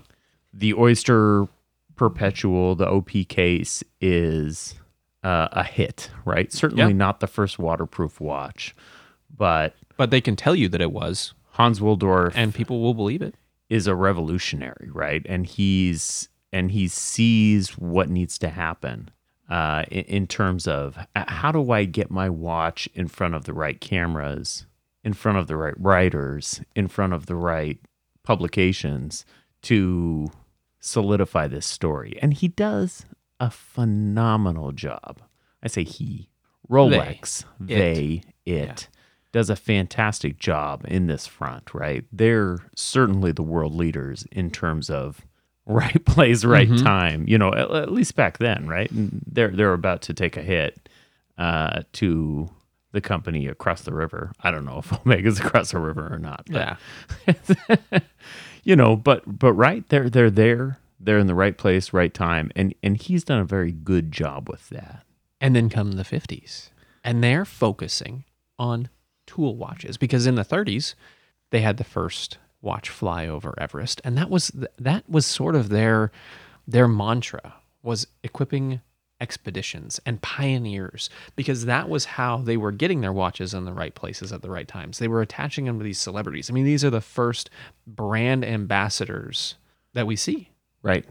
The 0.53 0.73
Oyster 0.73 1.47
Perpetual, 1.95 2.75
the 2.75 2.87
OP 2.89 3.09
case 3.29 3.83
is 4.01 4.75
uh, 5.23 5.47
a 5.51 5.63
hit, 5.63 6.09
right? 6.25 6.51
Certainly 6.51 6.83
Yeah. 6.83 6.97
not 6.97 7.19
the 7.19 7.27
first 7.27 7.57
waterproof 7.57 8.19
watch, 8.19 8.75
but 9.35 9.75
But 9.97 10.11
they 10.11 10.21
can 10.21 10.35
tell 10.35 10.55
you 10.55 10.67
that 10.69 10.81
it 10.81 10.91
was, 10.91 11.33
Hans 11.51 11.79
Wilsdorf 11.79 12.33
and 12.35 12.53
people 12.53 12.81
will 12.81 12.93
believe 12.93 13.21
it. 13.21 13.35
is 13.69 13.87
a 13.87 13.95
revolutionary, 13.95 14.89
right? 14.91 15.25
And 15.27 15.45
he's 15.45 16.29
and 16.53 16.71
he 16.71 16.87
sees 16.87 17.71
what 17.77 18.09
needs 18.09 18.37
to 18.39 18.49
happen 18.49 19.09
uh, 19.49 19.83
in, 19.91 20.03
in 20.05 20.27
terms 20.27 20.67
of 20.67 20.97
uh, 21.15 21.25
how 21.27 21.51
do 21.51 21.71
I 21.71 21.85
get 21.85 22.09
my 22.09 22.29
watch 22.29 22.89
in 22.93 23.07
front 23.07 23.35
of 23.35 23.45
the 23.45 23.53
right 23.53 23.79
cameras, 23.79 24.65
in 25.03 25.13
front 25.13 25.37
of 25.37 25.47
the 25.47 25.57
right 25.57 25.79
writers, 25.79 26.61
in 26.75 26.87
front 26.87 27.13
of 27.13 27.27
the 27.27 27.35
right 27.35 27.79
publications 28.23 29.25
to 29.63 30.31
solidify 30.79 31.47
this 31.47 31.65
story. 31.65 32.17
And 32.21 32.33
he 32.33 32.47
does 32.47 33.05
a 33.39 33.49
phenomenal 33.49 34.71
job. 34.71 35.21
I 35.61 35.67
say 35.67 35.83
he, 35.83 36.29
Rolex, 36.69 37.43
They. 37.59 38.23
they, 38.45 38.51
it, 38.51 38.87
does 39.31 39.49
a 39.49 39.55
fantastic 39.55 40.39
job 40.39 40.85
in 40.87 41.07
this 41.07 41.27
front, 41.27 41.73
right? 41.73 42.05
They're 42.09 42.59
certainly 42.73 43.33
the 43.33 43.43
world 43.43 43.75
leaders 43.75 44.25
in 44.31 44.49
terms 44.49 44.89
of 44.89 45.25
right 45.65 46.03
place, 46.05 46.43
right 46.45 46.69
Mhm. 46.69 46.83
time. 46.83 47.25
You 47.27 47.37
know, 47.37 47.53
at, 47.53 47.71
at 47.71 47.91
least 47.91 48.15
back 48.15 48.37
then, 48.37 48.67
right? 48.67 48.89
And 48.91 49.21
they're 49.27 49.49
they're 49.51 49.73
about 49.73 50.01
to 50.03 50.13
take 50.13 50.37
a 50.37 50.41
hit 50.41 50.89
uh, 51.37 51.81
to 51.93 52.49
the 52.91 53.01
company 53.01 53.47
across 53.47 53.81
the 53.81 53.93
river. 53.93 54.31
I 54.41 54.51
don't 54.51 54.63
know 54.65 54.77
if 54.79 54.93
Omega's 55.05 55.39
across 55.39 55.71
the 55.71 55.79
river 55.79 56.07
or 56.11 56.17
not. 56.19 56.45
But, 56.49 56.77
Yeah. 57.27 57.99
you 58.63 58.75
know, 58.75 58.95
but 58.95 59.23
but 59.39 59.53
right, 59.53 59.87
they're 59.89 60.09
they're 60.09 60.29
there. 60.31 60.79
They're 60.99 61.19
in 61.19 61.27
the 61.27 61.35
right 61.35 61.57
place, 61.57 61.93
right 61.93 62.13
time, 62.13 62.51
and 62.55 62.73
and 62.81 62.97
he's 62.97 63.23
done 63.23 63.39
a 63.39 63.45
very 63.45 63.71
good 63.71 64.11
job 64.11 64.49
with 64.49 64.69
that. 64.69 65.03
And 65.41 65.55
then 65.55 65.69
come 65.69 65.93
the 65.93 66.03
50s. 66.03 66.69
And 67.03 67.23
they're 67.23 67.45
focusing 67.45 68.23
on 68.57 68.89
tool 69.27 69.57
watches 69.57 69.97
because 69.97 70.25
in 70.25 70.35
the 70.35 70.45
30s 70.45 70.95
they 71.51 71.61
had 71.61 71.77
the 71.77 71.83
first 71.83 72.37
watch 72.65 72.89
fly 72.89 73.27
over 73.27 73.53
Everest 73.57 74.01
and 74.03 74.17
that 74.17 74.29
was 74.29 74.51
that 74.77 75.09
was 75.09 75.25
sort 75.25 75.55
of 75.55 75.69
their 75.69 76.11
their 76.67 76.87
mantra 76.87 77.53
was 77.83 78.07
equipping 78.23 78.81
expeditions 79.21 79.99
and 80.05 80.21
pioneers 80.21 81.09
because 81.35 81.65
that 81.65 81.87
was 81.87 82.05
how 82.05 82.37
they 82.37 82.57
were 82.57 82.71
getting 82.71 83.01
their 83.01 83.13
watches 83.13 83.53
in 83.53 83.65
the 83.65 83.73
right 83.73 83.95
places 83.95 84.33
at 84.33 84.41
the 84.41 84.49
right 84.49 84.67
times. 84.67 84.99
They 84.99 85.07
were 85.07 85.21
attaching 85.21 85.65
them 85.65 85.77
to 85.77 85.83
these 85.83 85.99
celebrities. 86.01 86.49
I 86.49 86.53
mean, 86.53 86.65
these 86.65 86.83
are 86.83 86.89
the 86.89 87.01
first 87.01 87.49
brand 87.87 88.43
ambassadors 88.43 89.55
that 89.93 90.07
we 90.07 90.15
see 90.15 90.49
Right. 90.81 91.05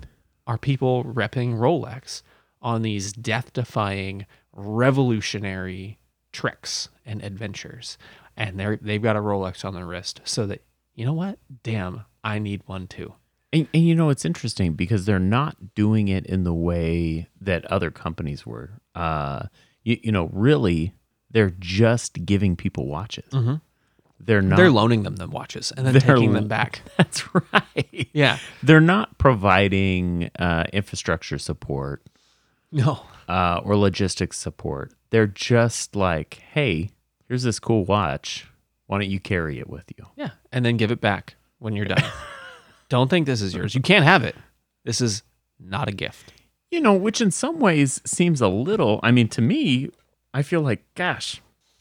are 0.47 0.59
people 0.59 1.03
repping 1.05 1.55
Rolex 1.55 2.23
on 2.61 2.83
these 2.83 3.13
death 3.13 3.53
defying, 3.53 4.27
revolutionary 4.53 5.99
tricks 6.33 6.89
and 7.05 7.23
adventures. 7.23 7.99
And 8.37 8.59
they're, 8.61 8.77
they've 8.77 9.03
got 9.03 9.17
a 9.17 9.21
Rolex 9.21 9.65
on 9.65 9.75
their 9.75 9.87
wrist 9.87 10.21
so 10.25 10.47
that, 10.47 10.63
you 10.95 11.05
know 11.05 11.13
what? 11.13 11.39
Damn, 11.63 12.05
I 12.23 12.39
need 12.39 12.63
one 12.67 12.87
too. 12.87 13.15
And, 13.53 13.69
and 13.73 13.87
you 13.87 13.95
know 13.95 14.11
it's 14.11 14.25
interesting 14.25 14.73
because 14.75 15.05
they're 15.05 15.19
not 15.19 15.75
doing 15.75 16.09
it 16.09 16.27
in 16.27 16.45
the 16.45 16.55
way 16.55 17.29
that 17.41 17.65
other 17.67 17.91
companies 17.91 18.45
were. 18.45 18.81
Uh, 18.95 19.47
you, 19.85 19.99
you 20.03 20.13
know, 20.13 20.29
really, 20.33 20.93
they're 21.31 21.55
just 21.59 22.25
giving 22.25 22.57
people 22.57 22.87
watches. 22.87 23.31
Mhm. 23.31 23.61
They're 24.21 24.43
not. 24.43 24.57
They're 24.57 24.71
loaning 24.71 25.03
them 25.03 25.17
the 25.17 25.29
watches 25.29 25.73
and 25.77 25.87
then 25.87 26.01
taking 26.01 26.33
them 26.33 26.49
back. 26.49 26.81
that's 26.97 27.25
right. 27.35 28.09
Yeah. 28.13 28.39
They're 28.63 28.81
not 28.81 29.19
providing 29.19 30.31
uh, 30.39 30.65
infrastructure 30.73 31.37
support 31.39 32.03
No. 32.73 33.01
uh, 33.29 33.61
or 33.65 33.77
logistics 33.77 34.39
support. 34.39 34.93
They're 35.11 35.27
just 35.27 35.95
like, 35.95 36.43
hey, 36.53 36.91
here's 37.29 37.43
this 37.43 37.59
cool 37.61 37.85
watch. 37.85 38.47
Why 38.87 38.99
don't 38.99 39.11
you 39.11 39.21
carry 39.21 39.59
it 39.59 39.69
with 39.69 39.91
you? 39.97 40.07
Yeah. 40.17 40.31
And 40.53 40.65
then 40.65 40.77
give 40.77 40.91
it 40.91 41.01
back 41.01 41.37
when 41.59 41.75
you're 41.75 41.87
done. 41.87 42.05
Don't 42.89 43.09
think 43.09 43.27
this 43.27 43.41
is 43.41 43.55
yours. 43.55 43.75
You 43.75 43.81
can't 43.81 44.05
have 44.05 44.23
it. 44.23 44.37
This 44.85 45.01
is 45.01 45.23
not 45.59 45.89
a 45.89 45.93
gift. 45.93 46.33
You 46.71 46.81
know, 46.81 46.95
which 46.95 47.21
in 47.21 47.31
some 47.31 47.61
ways 47.61 48.01
seems 48.05 48.41
a 48.41 48.49
little, 48.49 49.01
I 49.03 49.11
mean, 49.11 49.29
to 49.29 49.41
me, 49.41 49.91
I 50.35 50.43
feel 50.43 50.61
like, 50.61 50.85
gosh, 50.95 51.41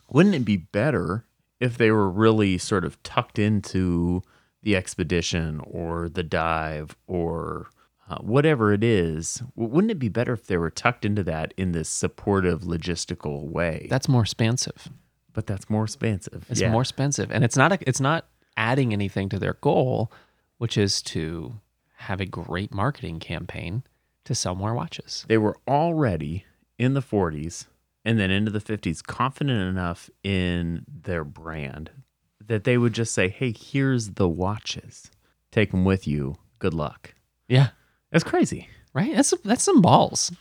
wouldn't 0.10 0.36
it 0.36 0.46
be 0.46 0.58
better 0.58 1.26
if 1.60 1.78
they 1.78 1.92
were 1.92 2.10
really 2.10 2.58
sort 2.58 2.86
of 2.86 3.02
tucked 3.04 3.40
into 3.40 4.22
the 4.62 4.76
expedition 4.76 5.60
or 5.66 6.08
the 6.08 6.24
dive 6.24 6.96
or 7.08 7.68
uh, 8.10 8.18
whatever 8.20 8.72
it 8.72 8.84
is? 8.84 9.42
Wouldn't 9.56 9.92
it 9.92 10.00
be 10.00 10.10
better 10.10 10.34
if 10.34 10.48
they 10.48 10.58
were 10.58 10.70
tucked 10.70 11.06
into 11.06 11.24
that 11.24 11.54
in 11.58 11.72
this 11.72 11.90
supportive 11.90 12.62
logistical 12.62 13.50
way? 13.50 13.88
That's 13.90 14.08
more 14.08 14.22
expansive. 14.22 14.90
But 15.34 15.48
that's 15.48 15.70
more 15.70 15.84
expensive. 15.84 16.46
It's 16.50 16.62
Yeah. 16.62 16.72
more 16.72 16.82
expensive, 16.82 17.32
and 17.32 17.44
it's 17.44 17.58
not 17.58 17.72
a, 17.74 17.80
it's 17.88 18.00
not 18.00 18.26
adding 18.56 18.94
anything 18.94 19.30
to 19.30 19.40
their 19.40 19.54
goal, 19.62 20.12
which 20.58 20.78
is 20.78 21.02
to 21.02 21.60
have 21.98 22.22
a 22.22 22.26
great 22.26 22.74
marketing 22.74 23.20
campaign 23.20 23.84
to 24.26 24.36
sell 24.36 24.56
more 24.56 24.74
watches. 24.74 25.26
they 25.28 25.38
were 25.38 25.58
already 25.68 26.46
in 26.78 26.94
the 26.94 27.02
40s 27.02 27.66
and 28.06 28.20
then 28.20 28.30
into 28.32 28.52
the 28.52 28.60
50s 28.60 29.02
confident 29.04 29.60
enough 29.70 30.10
in 30.24 30.86
their 30.88 31.24
brand 31.24 31.90
that 32.46 32.64
they 32.66 32.78
would 32.78 32.94
just 32.94 33.14
say, 33.14 33.30
hey, 33.30 33.52
here's 33.54 34.12
the 34.12 34.28
watches. 34.28 35.10
Take 35.52 35.72
them 35.72 35.86
with 35.86 36.08
you. 36.08 36.36
Good 36.60 36.74
luck. 36.74 37.14
Yeah, 37.48 37.70
That's 38.12 38.24
crazy. 38.24 38.68
right. 38.94 39.16
That's 39.16 39.34
that's 39.44 39.64
some 39.64 39.82
balls, 39.82 40.32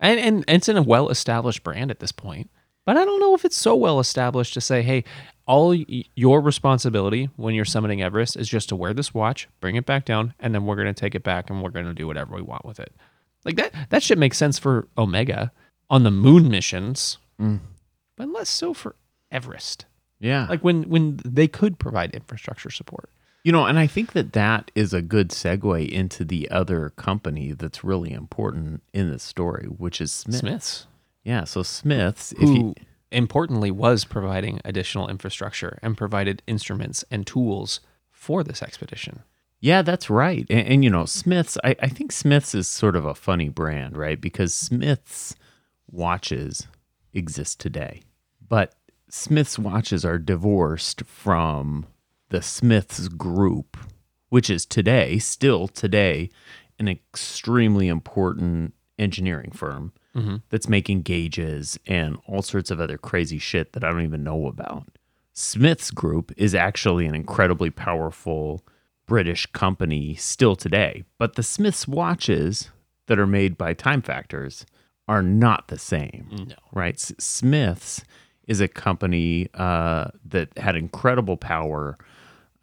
and 0.00 0.18
and 0.20 0.44
it's 0.48 0.68
in 0.68 0.76
a 0.76 0.82
well 0.82 1.08
established 1.08 1.62
brand 1.62 1.90
at 1.90 1.98
this 2.00 2.12
point. 2.12 2.50
But 2.84 2.96
I 2.96 3.04
don't 3.04 3.20
know 3.20 3.34
if 3.34 3.44
it's 3.44 3.56
so 3.56 3.76
well 3.76 4.00
established 4.00 4.54
to 4.54 4.60
say, 4.60 4.82
hey, 4.82 5.04
all 5.46 5.74
your 5.74 6.40
responsibility 6.40 7.28
when 7.36 7.54
you're 7.54 7.64
summiting 7.64 8.02
Everest 8.02 8.36
is 8.36 8.48
just 8.48 8.68
to 8.68 8.76
wear 8.76 8.94
this 8.94 9.12
watch, 9.12 9.48
bring 9.60 9.76
it 9.76 9.86
back 9.86 10.04
down, 10.04 10.34
and 10.40 10.54
then 10.54 10.66
we're 10.66 10.76
gonna 10.76 10.94
take 10.94 11.14
it 11.14 11.22
back 11.22 11.50
and 11.50 11.62
we're 11.62 11.70
gonna 11.70 11.94
do 11.94 12.06
whatever 12.06 12.34
we 12.34 12.42
want 12.42 12.64
with 12.64 12.80
it. 12.80 12.92
Like 13.44 13.56
that 13.56 13.72
that 13.90 14.02
should 14.02 14.18
make 14.18 14.34
sense 14.34 14.58
for 14.58 14.88
Omega 14.96 15.52
on 15.90 16.04
the 16.04 16.10
moon 16.10 16.48
missions, 16.48 17.18
mm. 17.40 17.60
but 18.16 18.28
less 18.28 18.48
so 18.48 18.72
for 18.72 18.94
Everest. 19.30 19.86
Yeah. 20.20 20.46
like 20.48 20.62
when 20.62 20.84
when 20.84 21.18
they 21.24 21.48
could 21.48 21.80
provide 21.80 22.14
infrastructure 22.14 22.70
support. 22.70 23.10
you 23.42 23.50
know, 23.50 23.66
and 23.66 23.76
I 23.76 23.88
think 23.88 24.12
that 24.12 24.32
that 24.34 24.70
is 24.76 24.94
a 24.94 25.02
good 25.02 25.30
segue 25.30 25.88
into 25.88 26.24
the 26.24 26.48
other 26.48 26.90
company 26.90 27.52
that's 27.52 27.82
really 27.82 28.12
important 28.12 28.84
in 28.92 29.10
this 29.10 29.24
story, 29.24 29.66
which 29.66 30.00
is 30.00 30.12
Smith. 30.12 30.38
Smiths, 30.38 30.86
Yeah. 31.22 31.44
So 31.44 31.62
Smith's, 31.62 32.32
if 32.32 32.40
who 32.40 32.54
you, 32.54 32.74
importantly 33.10 33.70
was 33.70 34.04
providing 34.04 34.60
additional 34.64 35.08
infrastructure 35.08 35.78
and 35.82 35.96
provided 35.96 36.42
instruments 36.46 37.04
and 37.10 37.26
tools 37.26 37.80
for 38.10 38.42
this 38.42 38.62
expedition. 38.62 39.22
Yeah, 39.60 39.82
that's 39.82 40.10
right. 40.10 40.46
And, 40.50 40.66
and 40.66 40.84
you 40.84 40.90
know, 40.90 41.04
Smith's, 41.04 41.56
I, 41.62 41.76
I 41.80 41.88
think 41.88 42.10
Smith's 42.10 42.54
is 42.54 42.66
sort 42.66 42.96
of 42.96 43.04
a 43.04 43.14
funny 43.14 43.48
brand, 43.48 43.96
right? 43.96 44.20
Because 44.20 44.52
Smith's 44.52 45.36
watches 45.88 46.66
exist 47.12 47.60
today, 47.60 48.02
but 48.48 48.74
Smith's 49.08 49.58
watches 49.58 50.04
are 50.04 50.18
divorced 50.18 51.04
from 51.04 51.86
the 52.30 52.42
Smith's 52.42 53.08
group, 53.08 53.76
which 54.30 54.48
is 54.48 54.64
today, 54.64 55.18
still 55.18 55.68
today, 55.68 56.30
an 56.78 56.88
extremely 56.88 57.88
important 57.88 58.74
engineering 58.98 59.50
firm 59.52 59.92
that's 60.50 60.68
making 60.68 61.02
gauges 61.02 61.78
and 61.86 62.18
all 62.26 62.42
sorts 62.42 62.70
of 62.70 62.80
other 62.80 62.98
crazy 62.98 63.38
shit 63.38 63.72
that 63.72 63.82
I 63.84 63.90
don't 63.90 64.02
even 64.04 64.22
know 64.24 64.46
about. 64.46 64.86
Smith's 65.32 65.90
Group 65.90 66.32
is 66.36 66.54
actually 66.54 67.06
an 67.06 67.14
incredibly 67.14 67.70
powerful 67.70 68.62
British 69.06 69.46
company 69.46 70.14
still 70.14 70.54
today, 70.54 71.04
but 71.18 71.34
the 71.36 71.42
Smith's 71.42 71.88
watches 71.88 72.70
that 73.06 73.18
are 73.18 73.26
made 73.26 73.56
by 73.56 73.72
Time 73.72 74.02
Factors 74.02 74.66
are 75.08 75.22
not 75.22 75.68
the 75.68 75.78
same, 75.78 76.28
No. 76.48 76.54
right? 76.72 76.94
S- 76.94 77.12
Smith's 77.18 78.04
is 78.46 78.60
a 78.60 78.68
company 78.68 79.48
uh, 79.54 80.08
that 80.26 80.56
had 80.58 80.76
incredible 80.76 81.36
power 81.36 81.96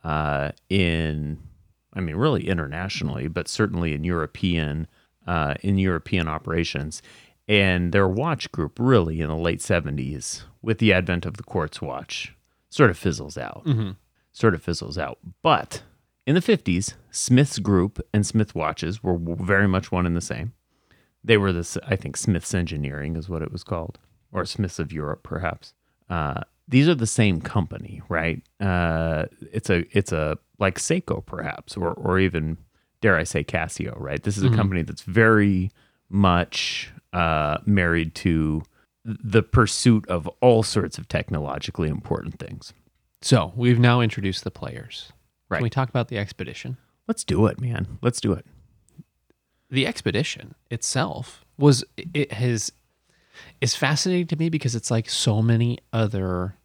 uh, 0.03 0.51
in, 0.69 1.37
I 1.93 1.99
mean, 2.01 2.15
really 2.15 2.47
internationally, 2.47 3.27
but 3.27 3.47
certainly 3.47 3.93
in 3.93 4.03
European 4.03 4.87
uh, 5.27 5.53
in 5.61 5.77
European 5.77 6.27
operations. 6.27 7.01
And 7.49 7.91
their 7.91 8.07
watch 8.07 8.51
group, 8.51 8.77
really, 8.79 9.19
in 9.21 9.27
the 9.27 9.35
late 9.35 9.59
'70s, 9.59 10.43
with 10.61 10.77
the 10.77 10.93
advent 10.93 11.25
of 11.25 11.37
the 11.37 11.43
quartz 11.43 11.81
watch, 11.81 12.35
sort 12.69 12.91
of 12.91 12.97
fizzles 12.97 13.37
out. 13.37 13.63
Sort 14.31 14.53
of 14.53 14.61
fizzles 14.61 14.97
out. 14.99 15.17
But 15.41 15.81
in 16.27 16.35
the 16.35 16.41
'50s, 16.41 16.93
Smith's 17.09 17.57
group 17.57 17.99
and 18.13 18.25
Smith 18.25 18.53
watches 18.53 19.03
were 19.03 19.17
very 19.17 19.67
much 19.67 19.91
one 19.91 20.05
and 20.05 20.15
the 20.15 20.21
same. 20.21 20.53
They 21.23 21.37
were 21.37 21.51
this, 21.51 21.75
I 21.87 21.95
think, 21.95 22.15
Smith's 22.15 22.53
Engineering 22.53 23.15
is 23.15 23.27
what 23.27 23.41
it 23.41 23.51
was 23.51 23.63
called, 23.63 23.97
or 24.31 24.45
Smiths 24.45 24.77
of 24.79 24.93
Europe, 24.93 25.23
perhaps. 25.23 25.73
Uh, 26.09 26.41
these 26.67 26.87
are 26.87 26.95
the 26.95 27.07
same 27.07 27.41
company, 27.41 28.01
right? 28.09 28.43
Uh, 28.61 29.25
it's 29.51 29.71
a, 29.71 29.85
it's 29.91 30.11
a 30.11 30.37
like 30.59 30.77
Seiko, 30.77 31.25
perhaps, 31.25 31.75
or 31.75 31.93
or 31.93 32.19
even 32.19 32.57
dare 33.01 33.17
I 33.17 33.23
say 33.23 33.43
Casio, 33.43 33.99
right? 33.99 34.21
This 34.21 34.37
is 34.37 34.43
a 34.43 34.51
company 34.55 34.83
that's 34.83 35.01
very 35.01 35.71
much 36.09 36.91
uh, 37.13 37.57
married 37.65 38.13
to 38.15 38.63
the 39.05 39.41
pursuit 39.41 40.07
of 40.07 40.27
all 40.41 40.61
sorts 40.63 40.97
of 40.97 41.07
technologically 41.07 41.89
important 41.89 42.37
things. 42.39 42.73
So 43.21 43.53
we've 43.55 43.79
now 43.79 44.01
introduced 44.01 44.43
the 44.43 44.51
players. 44.51 45.11
Right. 45.49 45.57
Can 45.59 45.63
we 45.63 45.69
talk 45.69 45.89
about 45.89 46.09
the 46.09 46.17
expedition? 46.17 46.77
Let's 47.07 47.23
do 47.23 47.47
it, 47.47 47.59
man. 47.59 47.97
Let's 48.01 48.21
do 48.21 48.33
it. 48.33 48.45
the 49.71 49.85
expedition 49.87 50.55
itself 50.71 51.43
was 51.57 51.83
it 52.13 52.31
has 52.33 52.71
is 53.61 53.75
fascinating 53.75 54.27
to 54.27 54.35
me 54.35 54.49
because 54.49 54.75
it's 54.75 54.91
like 54.91 55.09
so 55.09 55.41
many 55.41 55.79
other 55.93 56.55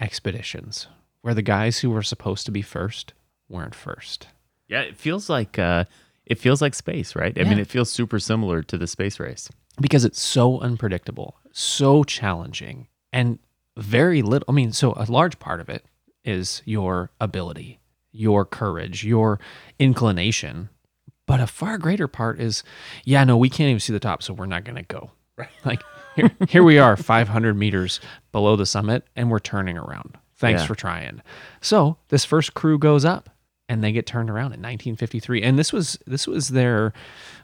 expeditions 0.00 0.86
where 1.22 1.34
the 1.34 1.42
guys 1.42 1.78
who 1.78 1.90
were 1.90 2.02
supposed 2.02 2.44
to 2.46 2.52
be 2.52 2.62
first 2.62 3.12
weren't 3.48 3.74
first. 3.74 4.26
Yeah, 4.68 4.80
it 4.82 4.96
feels 4.96 5.28
like 5.30 5.58
uh, 5.58 5.84
it 6.26 6.38
feels 6.38 6.60
like 6.62 6.74
space, 6.74 7.14
right? 7.16 7.36
I 7.36 7.42
Yeah. 7.42 7.48
mean, 7.50 7.58
it 7.58 7.68
feels 7.68 7.90
super 7.90 8.18
similar 8.18 8.62
to 8.62 8.76
the 8.78 8.86
space 8.86 9.18
race. 9.20 9.48
Because 9.80 10.04
it's 10.04 10.20
so 10.20 10.60
unpredictable, 10.60 11.36
so 11.52 12.04
challenging, 12.04 12.88
and 13.12 13.38
very 13.76 14.22
little. 14.22 14.44
I 14.48 14.52
mean, 14.52 14.72
so 14.72 14.92
a 14.96 15.04
large 15.10 15.38
part 15.38 15.60
of 15.60 15.68
it 15.68 15.84
is 16.24 16.62
your 16.64 17.10
ability, 17.20 17.80
your 18.12 18.44
courage, 18.44 19.04
your 19.04 19.38
inclination. 19.78 20.68
But 21.26 21.40
a 21.40 21.46
far 21.46 21.78
greater 21.78 22.06
part 22.06 22.38
is, 22.40 22.62
yeah, 23.04 23.24
no, 23.24 23.36
we 23.36 23.48
can't 23.48 23.68
even 23.70 23.80
see 23.80 23.92
the 23.92 24.00
top, 24.00 24.22
so 24.22 24.34
we're 24.34 24.46
not 24.46 24.64
going 24.64 24.76
to 24.76 24.82
go. 24.82 25.10
Right. 25.36 25.48
Like 25.64 25.82
here, 26.14 26.30
here 26.48 26.62
we 26.62 26.78
are, 26.78 26.96
500 26.96 27.54
meters 27.56 27.98
below 28.30 28.54
the 28.56 28.66
summit, 28.66 29.04
and 29.16 29.30
we're 29.30 29.40
turning 29.40 29.76
around. 29.76 30.16
Thanks 30.36 30.62
Yeah. 30.62 30.66
for 30.66 30.74
trying. 30.76 31.22
So 31.60 31.96
this 32.08 32.24
first 32.24 32.54
crew 32.54 32.78
goes 32.78 33.04
up, 33.04 33.30
and 33.68 33.82
they 33.82 33.90
get 33.90 34.06
turned 34.06 34.28
around 34.30 34.52
in 34.52 34.60
1953, 34.60 35.42
and 35.42 35.58
this 35.58 35.72
was 35.72 35.98
this 36.06 36.26
was 36.28 36.50
their, 36.50 36.92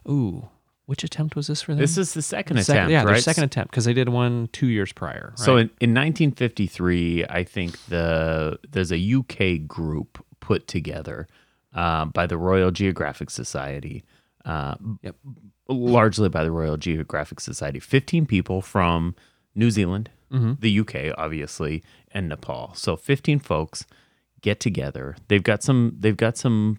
ooh, 0.08 0.48
which 0.90 1.04
attempt 1.04 1.36
was 1.36 1.46
this 1.46 1.62
for 1.62 1.72
them? 1.72 1.78
This 1.80 1.96
is 1.96 2.14
the 2.14 2.20
second 2.22 2.56
Second- 2.64 2.76
attempt, 2.76 2.90
yeah, 2.92 3.04
their 3.04 3.16
second 3.18 3.44
attempt 3.44 3.70
because 3.70 3.84
they 3.84 3.94
did 3.94 4.08
one 4.08 4.48
two 4.52 4.66
years 4.66 4.92
prior. 4.92 5.32
So 5.36 5.52
in, 5.56 5.70
in 5.80 5.94
1953, 5.94 7.24
I 7.30 7.44
think 7.44 7.78
the 7.86 8.58
there's 8.70 8.90
a 8.92 8.98
UK 9.18 9.66
group 9.66 10.24
put 10.40 10.66
together 10.66 11.28
uh, 11.74 12.06
by 12.06 12.26
the 12.26 12.36
Royal 12.36 12.70
Geographic 12.72 13.30
Society, 13.30 14.02
uh, 14.44 14.74
Yep. 15.02 15.14
largely 15.68 16.28
by 16.28 16.42
the 16.42 16.50
Royal 16.50 16.76
Geographic 16.76 17.38
Society. 17.40 17.78
15 17.78 18.26
people 18.26 18.60
from 18.60 19.14
New 19.54 19.70
Zealand, 19.70 20.10
Mm-hmm. 20.32 20.52
the 20.60 20.78
UK, 20.80 21.12
obviously, 21.18 21.82
and 22.12 22.28
Nepal. 22.28 22.72
So 22.74 22.96
15 22.96 23.38
folks 23.40 23.84
get 24.42 24.60
together. 24.60 25.16
They've 25.28 25.42
got 25.42 25.62
some. 25.62 25.96
They've 25.98 26.16
got 26.16 26.36
some 26.36 26.78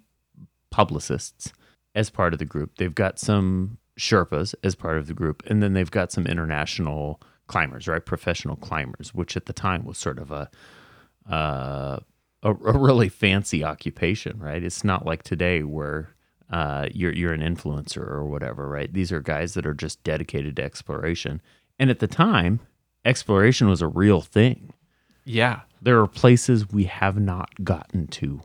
publicists 0.69 1.51
as 1.93 2.09
part 2.09 2.33
of 2.33 2.39
the 2.39 2.45
group. 2.45 2.77
They've 2.77 2.95
got 2.95 3.19
some 3.19 3.77
Sherpas 4.01 4.55
as 4.63 4.73
part 4.75 4.97
of 4.97 5.05
the 5.07 5.13
group, 5.13 5.43
and 5.47 5.61
then 5.61 5.73
they've 5.73 5.91
got 5.91 6.11
some 6.11 6.25
international 6.25 7.21
climbers, 7.47 7.87
right? 7.87 8.03
Professional 8.03 8.55
climbers, 8.55 9.13
which 9.13 9.37
at 9.37 9.45
the 9.45 9.53
time 9.53 9.85
was 9.85 9.97
sort 9.99 10.17
of 10.19 10.31
a 10.31 10.49
uh, 11.29 11.99
a, 12.43 12.49
a 12.49 12.77
really 12.79 13.09
fancy 13.09 13.63
occupation, 13.63 14.39
right? 14.39 14.63
It's 14.63 14.83
not 14.83 15.05
like 15.05 15.21
today 15.23 15.61
where 15.61 16.15
uh, 16.49 16.87
you're 16.91 17.13
you're 17.13 17.33
an 17.33 17.41
influencer 17.41 18.01
or 18.01 18.25
whatever, 18.25 18.67
right? 18.67 18.91
These 18.91 19.11
are 19.11 19.21
guys 19.21 19.53
that 19.53 19.67
are 19.67 19.75
just 19.75 20.03
dedicated 20.03 20.55
to 20.55 20.63
exploration, 20.63 21.39
and 21.77 21.91
at 21.91 21.99
the 21.99 22.07
time, 22.07 22.59
exploration 23.05 23.69
was 23.69 23.81
a 23.83 23.87
real 23.87 24.21
thing. 24.21 24.73
yeah, 25.25 25.61
There 25.81 25.99
are 25.99 26.07
places 26.07 26.69
we 26.69 26.85
have 26.85 27.19
not 27.19 27.63
gotten 27.63 28.07
to. 28.07 28.41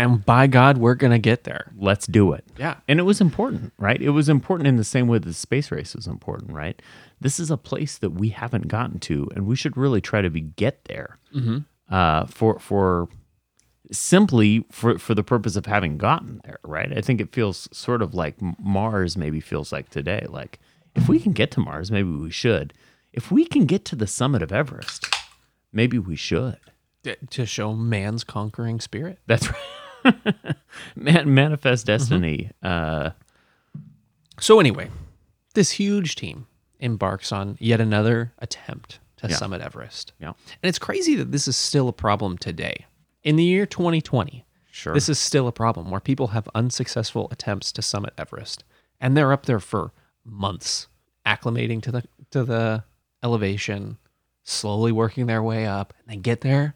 And 0.00 0.24
by 0.24 0.46
God, 0.46 0.78
we're 0.78 0.94
gonna 0.94 1.18
get 1.18 1.44
there. 1.44 1.72
Let's 1.76 2.06
do 2.06 2.32
it. 2.32 2.44
Yeah, 2.58 2.76
And 2.88 2.98
it 2.98 3.04
was 3.04 3.20
important, 3.20 3.72
right? 3.78 4.00
It 4.00 4.10
was 4.10 4.28
important 4.28 4.66
in 4.66 4.76
the 4.76 4.84
same 4.84 5.06
way 5.08 5.18
that 5.18 5.26
the 5.26 5.34
space 5.34 5.70
race 5.70 5.94
was 5.94 6.06
important, 6.06 6.52
right? 6.52 6.80
This 7.20 7.38
is 7.38 7.50
a 7.50 7.56
place 7.56 7.98
that 7.98 8.10
we 8.10 8.30
haven't 8.30 8.68
gotten 8.68 8.98
to, 9.00 9.28
and 9.34 9.46
we 9.46 9.56
should 9.56 9.76
really 9.76 10.00
try 10.00 10.22
to 10.22 10.30
be 10.30 10.40
get 10.40 10.84
there 10.84 11.18
uh, 11.90 12.24
for 12.26 12.58
for 12.58 13.08
simply 13.92 14.64
for 14.70 14.98
for 14.98 15.14
the 15.14 15.22
purpose 15.24 15.56
of 15.56 15.66
having 15.66 15.98
gotten 15.98 16.40
there, 16.44 16.58
right? 16.62 16.96
I 16.96 17.00
think 17.00 17.20
it 17.20 17.32
feels 17.34 17.68
sort 17.72 18.02
of 18.02 18.14
like 18.14 18.36
Mars 18.58 19.16
maybe 19.16 19.40
feels 19.40 19.72
like 19.72 19.88
today. 19.90 20.26
Like 20.28 20.58
if 20.94 21.08
we 21.08 21.18
can 21.18 21.32
get 21.32 21.50
to 21.52 21.60
Mars, 21.60 21.90
maybe 21.90 22.10
we 22.10 22.30
should. 22.30 22.72
If 23.12 23.30
we 23.30 23.44
can 23.44 23.66
get 23.66 23.84
to 23.86 23.96
the 23.96 24.06
summit 24.06 24.42
of 24.42 24.52
Everest, 24.52 25.12
maybe 25.72 25.98
we 25.98 26.16
should. 26.16 26.58
To 27.30 27.46
show 27.46 27.72
man's 27.74 28.24
conquering 28.24 28.78
spirit. 28.80 29.18
That's 29.26 29.48
right. 29.50 29.56
Man, 30.96 31.34
manifest 31.34 31.86
destiny. 31.86 32.50
Uh, 32.62 33.10
So 34.38 34.58
anyway, 34.60 34.90
this 35.54 35.72
huge 35.72 36.16
team 36.16 36.46
embarks 36.78 37.30
on 37.32 37.56
yet 37.60 37.80
another 37.80 38.32
attempt 38.38 39.00
to 39.18 39.28
Yeah. 39.28 39.36
summit 39.36 39.60
Everest. 39.60 40.12
yeah, 40.18 40.28
And 40.62 40.68
it's 40.68 40.78
crazy 40.78 41.14
that 41.16 41.30
this 41.30 41.46
is 41.46 41.56
still 41.56 41.88
a 41.88 41.92
problem 41.92 42.38
today. 42.38 42.86
In 43.22 43.36
the 43.36 43.44
year 43.44 43.66
2020, 43.66 44.46
sure. 44.70 44.94
this 44.94 45.10
is 45.10 45.18
still 45.18 45.46
a 45.46 45.52
problem 45.52 45.90
where 45.90 46.00
people 46.00 46.28
have 46.28 46.48
unsuccessful 46.54 47.28
attempts 47.30 47.70
to 47.72 47.82
summit 47.82 48.14
Everest, 48.16 48.64
and 48.98 49.14
they're 49.14 49.32
up 49.32 49.44
there 49.44 49.60
for 49.60 49.92
months, 50.24 50.88
acclimating 51.26 51.82
to 51.82 51.92
the 51.92 52.04
to 52.30 52.44
the 52.44 52.84
elevation, 53.22 53.98
slowly 54.42 54.92
working 54.92 55.26
their 55.26 55.42
way 55.42 55.66
up, 55.66 55.92
and 55.98 56.08
they 56.08 56.16
get 56.16 56.40
there, 56.40 56.74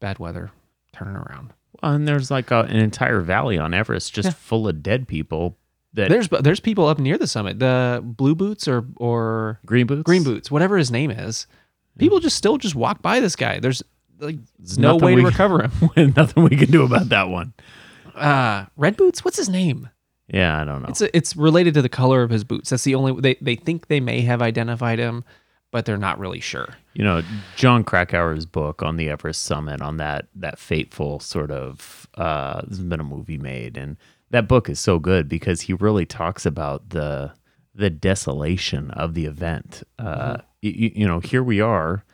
bad 0.00 0.18
weather, 0.18 0.50
turning 0.92 1.16
around. 1.16 1.54
And 1.82 2.06
there's 2.06 2.30
like 2.30 2.50
a, 2.50 2.60
an 2.60 2.76
entire 2.76 3.20
valley 3.20 3.58
on 3.58 3.72
Everest 3.74 4.14
just 4.14 4.36
full 4.36 4.66
of 4.68 4.82
dead 4.82 5.06
people. 5.08 5.56
That 5.94 6.10
There's 6.10 6.28
there's 6.28 6.60
people 6.60 6.86
up 6.86 6.98
near 6.98 7.16
the 7.16 7.26
summit, 7.26 7.58
the 7.58 8.02
blue 8.04 8.34
boots 8.34 8.68
or 8.68 8.84
or 8.96 9.60
green 9.64 9.86
boots. 9.86 10.02
green 10.02 10.24
boots, 10.24 10.50
whatever 10.50 10.76
his 10.76 10.90
name 10.90 11.10
is. 11.10 11.46
People 11.98 12.20
just 12.20 12.36
still 12.36 12.58
just 12.58 12.74
walk 12.74 13.00
by 13.00 13.18
this 13.20 13.34
guy. 13.34 13.60
There's 13.60 13.82
like 14.18 14.36
There's 14.58 14.78
no 14.78 14.96
way 14.96 15.14
to 15.14 15.22
we- 15.22 15.24
recover 15.28 15.62
him. 15.68 16.12
Nothing 16.16 16.42
we 16.44 16.56
can 16.56 16.70
do 16.70 16.84
about 16.84 17.08
that 17.08 17.28
one. 17.30 17.54
Uh, 18.14 18.66
red 18.76 18.96
boots. 18.96 19.24
What's 19.24 19.36
his 19.38 19.48
name? 19.48 19.88
Yeah, 20.28 20.60
I 20.60 20.64
don't 20.64 20.82
know. 20.82 20.88
It's 20.88 21.00
a, 21.00 21.16
it's 21.16 21.36
related 21.36 21.74
to 21.74 21.82
the 21.82 21.88
color 21.88 22.22
of 22.22 22.30
his 22.30 22.44
boots. 22.44 22.70
That's 22.70 22.84
the 22.84 22.94
only 22.94 23.18
they 23.20 23.36
they 23.40 23.54
think 23.56 23.86
they 23.88 24.00
may 24.00 24.20
have 24.22 24.42
identified 24.42 24.98
him, 24.98 25.24
but 25.76 25.84
they're 25.84 25.98
not 25.98 26.18
really 26.18 26.40
sure. 26.40 26.74
you 26.94 27.04
know, 27.04 27.20
Jon 27.54 27.84
Krakauer's 27.84 28.46
book 28.46 28.82
on 28.82 28.96
the 28.96 29.10
Everest 29.10 29.42
summit 29.42 29.82
on 29.82 29.98
that 29.98 30.26
that 30.34 30.58
fateful 30.58 31.20
sort 31.20 31.50
of 31.50 32.06
uh 32.14 32.62
there's 32.64 32.80
been 32.80 32.98
a 32.98 33.04
movie 33.04 33.36
made 33.36 33.76
and 33.76 33.98
that 34.30 34.48
book 34.48 34.70
is 34.70 34.80
so 34.80 34.98
good 34.98 35.28
because 35.28 35.60
he 35.60 35.74
really 35.74 36.06
talks 36.06 36.46
about 36.46 36.88
the 36.88 37.30
the 37.74 37.90
desolation 37.90 38.90
of 38.92 39.12
the 39.12 39.26
event. 39.26 39.82
Uh 39.98 40.38
you, 40.62 40.92
you 40.94 41.06
know, 41.06 41.20
here 41.20 41.42
we 41.42 41.60
are 41.60 42.06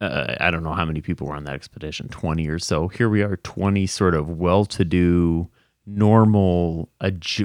uh, 0.00 0.34
I 0.40 0.50
don't 0.50 0.64
know 0.64 0.72
how 0.72 0.86
many 0.86 1.02
people 1.02 1.26
were 1.26 1.36
on 1.36 1.44
that 1.44 1.54
expedition, 1.54 2.08
20 2.08 2.48
or 2.48 2.58
so. 2.58 2.88
Here 2.88 3.10
we 3.10 3.20
are, 3.20 3.36
20 3.36 3.86
sort 3.86 4.14
of 4.14 4.30
well 4.30 4.64
to 4.64 4.82
do, 4.82 5.50
normal, 5.86 6.88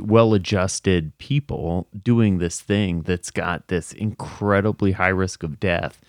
well 0.01 0.33
adjusted 0.33 1.17
people 1.17 1.87
doing 2.03 2.37
this 2.37 2.61
thing 2.61 3.01
that's 3.01 3.31
got 3.31 3.67
this 3.67 3.93
incredibly 3.93 4.93
high 4.93 5.07
risk 5.07 5.43
of 5.43 5.59
death. 5.59 6.01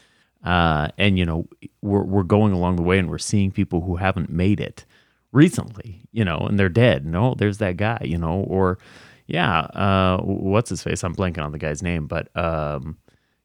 Uh, 0.45 0.89
and, 0.99 1.19
you 1.19 1.25
know, 1.25 1.49
we're, 1.83 2.05
we're 2.05 2.23
going 2.23 2.53
along 2.53 2.77
the 2.77 2.83
way 2.83 2.99
and 2.99 3.11
we're 3.11 3.19
seeing 3.19 3.51
people 3.51 3.81
who 3.81 3.97
haven't 3.97 4.31
made 4.31 4.61
it 4.61 4.85
recently, 5.33 6.03
you 6.13 6.25
know, 6.25 6.39
and 6.49 6.59
they're 6.59 6.69
dead. 6.69 7.05
No, 7.05 7.35
there's 7.35 7.59
that 7.59 7.77
guy, 7.77 8.01
you 8.03 8.19
know, 8.19 8.41
or 8.41 8.79
yeah, 9.27 9.61
uh, 9.61 10.19
what's 10.23 10.71
his 10.71 10.83
face? 10.83 11.03
I'm 11.05 11.15
blanking 11.15 11.45
on 11.45 11.53
the 11.53 11.59
guy's 11.59 11.83
name, 11.83 12.07
but, 12.07 12.35
um, 12.37 12.97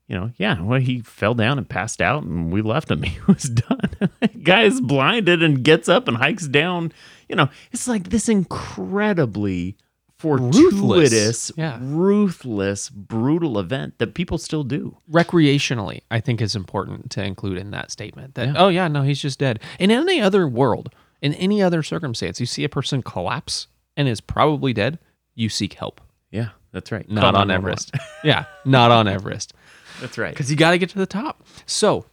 you 0.08 0.16
know, 0.18 0.32
yeah, 0.38 0.62
well, 0.62 0.80
he 0.80 1.00
fell 1.00 1.34
down 1.34 1.58
and 1.58 1.68
passed 1.68 2.02
out, 2.02 2.24
and 2.24 2.52
we 2.52 2.62
left 2.62 2.92
him. 2.92 3.04
He 3.04 3.20
was 3.28 3.44
done. 3.44 4.10
Guy 4.44 4.64
is 4.64 4.82
blinded 4.82 5.42
and 5.42 5.64
gets 5.64 5.88
up 5.88 6.08
and 6.08 6.18
hikes 6.18 6.48
down. 6.48 6.92
You 7.34 7.38
know, 7.38 7.50
it's 7.72 7.88
like 7.88 8.10
this 8.10 8.30
incredibly 8.30 9.76
fortuitous, 10.18 11.52
Yeah. 11.58 11.80
ruthless, 11.82 12.90
brutal 12.90 13.58
event 13.58 13.98
that 13.98 14.14
people 14.14 14.38
still 14.38 14.64
do. 14.64 14.98
Recreationally, 15.12 16.02
I 16.12 16.20
think 16.20 16.42
is 16.42 16.56
important 16.56 17.10
to 17.12 17.24
include 17.24 17.58
in 17.58 17.72
that 17.72 17.90
statement. 17.92 18.36
That 18.36 18.56
oh 18.56 18.68
yeah, 18.70 18.88
no, 18.88 19.02
he's 19.02 19.20
just 19.22 19.40
dead. 19.40 19.60
In 19.80 19.90
any 19.92 20.22
other 20.22 20.48
world, 20.48 20.94
in 21.22 21.34
any 21.34 21.62
other 21.62 21.82
circumstance, 21.82 22.40
you 22.40 22.46
see 22.46 22.64
a 22.64 22.70
person 22.70 23.02
collapse 23.02 23.66
and 23.98 24.08
is 24.08 24.22
probably 24.22 24.74
dead, 24.74 25.00
you 25.36 25.50
seek 25.50 25.74
help. 25.74 26.02
Yeah, 26.32 26.50
that's 26.72 26.92
right. 26.92 27.10
Not 27.10 27.34
Call 27.34 27.42
on 27.42 27.52
Everest. 27.52 27.92
yeah, 28.24 28.46
not 28.66 28.92
on 28.92 29.08
Everest. 29.08 29.54
That's 30.02 30.18
right. 30.18 30.34
because 30.34 30.50
you 30.52 30.58
got 30.58 30.72
to 30.72 30.78
get 30.78 30.90
to 30.92 31.00
the 31.00 31.06
top. 31.08 31.44
So 31.66 32.06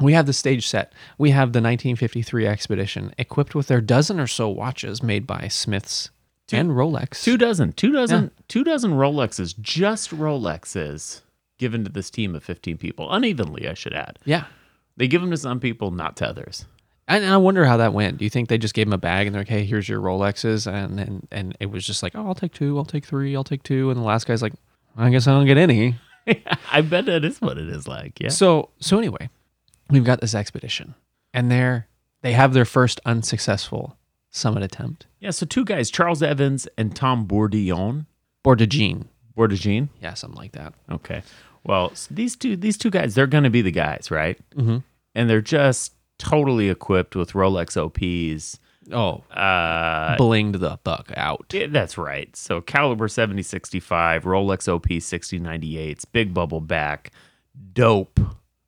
we 0.00 0.12
have 0.12 0.26
the 0.26 0.32
stage 0.32 0.66
set. 0.66 0.92
We 1.18 1.30
have 1.30 1.52
the 1.52 1.60
1953 1.60 2.46
expedition 2.46 3.14
equipped 3.18 3.54
with 3.54 3.68
their 3.68 3.80
dozen 3.80 4.18
or 4.20 4.26
so 4.26 4.48
watches 4.48 5.02
made 5.02 5.26
by 5.26 5.48
Smiths 5.48 6.10
and 6.52 6.70
Rolex. 6.70 7.22
Two 7.22 7.36
dozen, 7.38 7.72
two 7.72 7.92
dozen, 7.92 8.30
two 8.48 8.64
dozen 8.64 8.92
Rolexes, 8.92 9.58
just 9.60 10.10
Rolexes, 10.10 11.22
given 11.58 11.84
to 11.84 11.90
this 11.90 12.10
team 12.10 12.34
of 12.34 12.42
15 12.44 12.76
people, 12.78 13.12
unevenly, 13.12 13.68
I 13.68 13.74
should 13.74 13.94
add. 13.94 14.18
yeah. 14.24 14.44
They 14.96 15.08
give 15.08 15.20
them 15.20 15.32
to 15.32 15.36
some 15.36 15.58
people, 15.58 15.90
not 15.90 16.16
to 16.18 16.28
others. 16.28 16.66
And 17.08 17.24
I 17.26 17.36
wonder 17.36 17.64
how 17.64 17.76
that 17.78 17.92
went. 17.92 18.18
Do 18.18 18.24
you 18.24 18.30
think 18.30 18.48
they 18.48 18.58
just 18.58 18.74
gave 18.74 18.86
him 18.86 18.92
a 18.92 18.98
bag 18.98 19.26
and 19.26 19.34
they're 19.34 19.40
like, 19.40 19.48
"Hey, 19.48 19.64
here's 19.64 19.88
your 19.88 20.00
Rolexes," 20.00 20.70
and 20.72 21.00
and 21.00 21.26
and 21.32 21.56
it 21.58 21.66
was 21.66 21.84
just 21.84 22.00
like, 22.02 22.12
"Oh, 22.14 22.24
I'll 22.28 22.34
take 22.36 22.52
two, 22.52 22.78
I'll 22.78 22.84
take 22.84 23.04
three, 23.04 23.34
I'll 23.34 23.42
take 23.44 23.64
two," 23.64 23.90
and 23.90 23.98
the 23.98 24.04
last 24.04 24.24
guy's 24.26 24.40
like, 24.40 24.52
"I 24.96 25.10
guess 25.10 25.26
I 25.26 25.32
don't 25.32 25.46
get 25.46 25.58
any." 25.58 25.96
I 26.72 26.80
bet 26.80 27.06
that 27.06 27.24
is 27.24 27.40
what 27.42 27.58
it 27.58 27.68
is 27.68 27.88
like. 27.88 28.20
Yeah. 28.20 28.28
So 28.28 28.70
so 28.78 28.98
anyway, 28.98 29.28
we've 29.90 30.04
got 30.04 30.20
this 30.20 30.34
expedition, 30.34 30.94
and 31.32 31.50
they're 31.50 31.88
they 32.22 32.32
have 32.32 32.52
their 32.54 32.64
first 32.64 33.00
unsuccessful 33.04 33.96
summit 34.30 34.62
attempt. 34.62 35.06
Yeah, 35.20 35.30
so 35.30 35.46
two 35.46 35.64
guys, 35.64 35.90
Charles 35.90 36.22
Evans 36.22 36.66
and 36.78 36.94
Tom 36.96 37.26
Bourdillon. 37.26 38.06
Bourdillon. 38.42 39.08
Bourdillon? 39.36 39.88
Yeah, 40.00 40.14
something 40.14 40.38
like 40.38 40.52
that. 40.52 40.74
Okay. 40.90 41.22
Well, 41.64 41.92
these 42.10 42.36
two 42.36 42.56
these 42.56 42.76
two 42.76 42.90
guys, 42.90 43.14
they're 43.14 43.26
going 43.26 43.44
to 43.44 43.50
be 43.50 43.62
the 43.62 43.70
guys, 43.70 44.10
right? 44.10 44.38
Mm-hmm. 44.56 44.78
And 45.14 45.30
they're 45.30 45.40
just 45.40 45.94
totally 46.18 46.68
equipped 46.68 47.14
with 47.16 47.32
Rolex 47.32 47.76
OPs. 47.76 48.58
Oh, 48.92 49.24
Uh, 49.34 50.14
blinged 50.18 50.60
the 50.60 50.76
fuck 50.84 51.10
out. 51.16 51.46
yeah, 51.54 51.68
that's 51.68 51.96
right. 51.96 52.34
So 52.36 52.60
caliber 52.60 53.08
7065, 53.08 54.24
Rolex 54.24 54.68
OP 54.68 54.86
6098s, 54.88 56.04
big 56.12 56.34
bubble 56.34 56.60
back, 56.60 57.10
dope. 57.72 58.13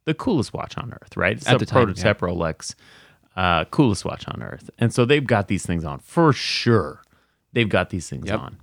The 0.06 0.14
coolest 0.14 0.52
watch 0.54 0.76
on 0.78 0.92
earth, 0.92 1.16
right? 1.16 1.36
It's 1.36 1.46
At 1.46 1.56
a 1.56 1.58
the 1.58 1.66
time, 1.66 1.84
prototype 1.86 2.20
Rolex, 2.20 2.74
uh, 3.36 3.64
coolest 3.66 4.04
watch 4.04 4.26
on 4.28 4.42
earth. 4.42 4.70
And 4.78 4.92
so 4.94 5.04
they've 5.04 5.26
got 5.26 5.48
these 5.48 5.66
things 5.66 5.84
on 5.84 5.98
for 5.98 6.32
sure. 6.32 7.02
They've 7.52 7.68
got 7.68 7.90
these 7.90 8.08
things 8.08 8.26
Yep. 8.28 8.38
on. 8.40 8.56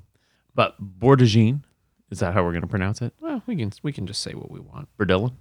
But 0.56 0.76
Bourdillon, 0.80 1.66
is 2.10 2.20
that 2.20 2.34
how 2.34 2.44
we're 2.44 2.52
going 2.52 2.62
to 2.62 2.68
pronounce 2.68 3.02
it? 3.02 3.14
Well, 3.20 3.42
we 3.46 3.56
can 3.56 3.72
we 3.84 3.92
can 3.92 4.08
just 4.08 4.22
say 4.22 4.34
what 4.34 4.50
we 4.52 4.60
want. 4.60 4.88
Bourdillon? 4.98 5.38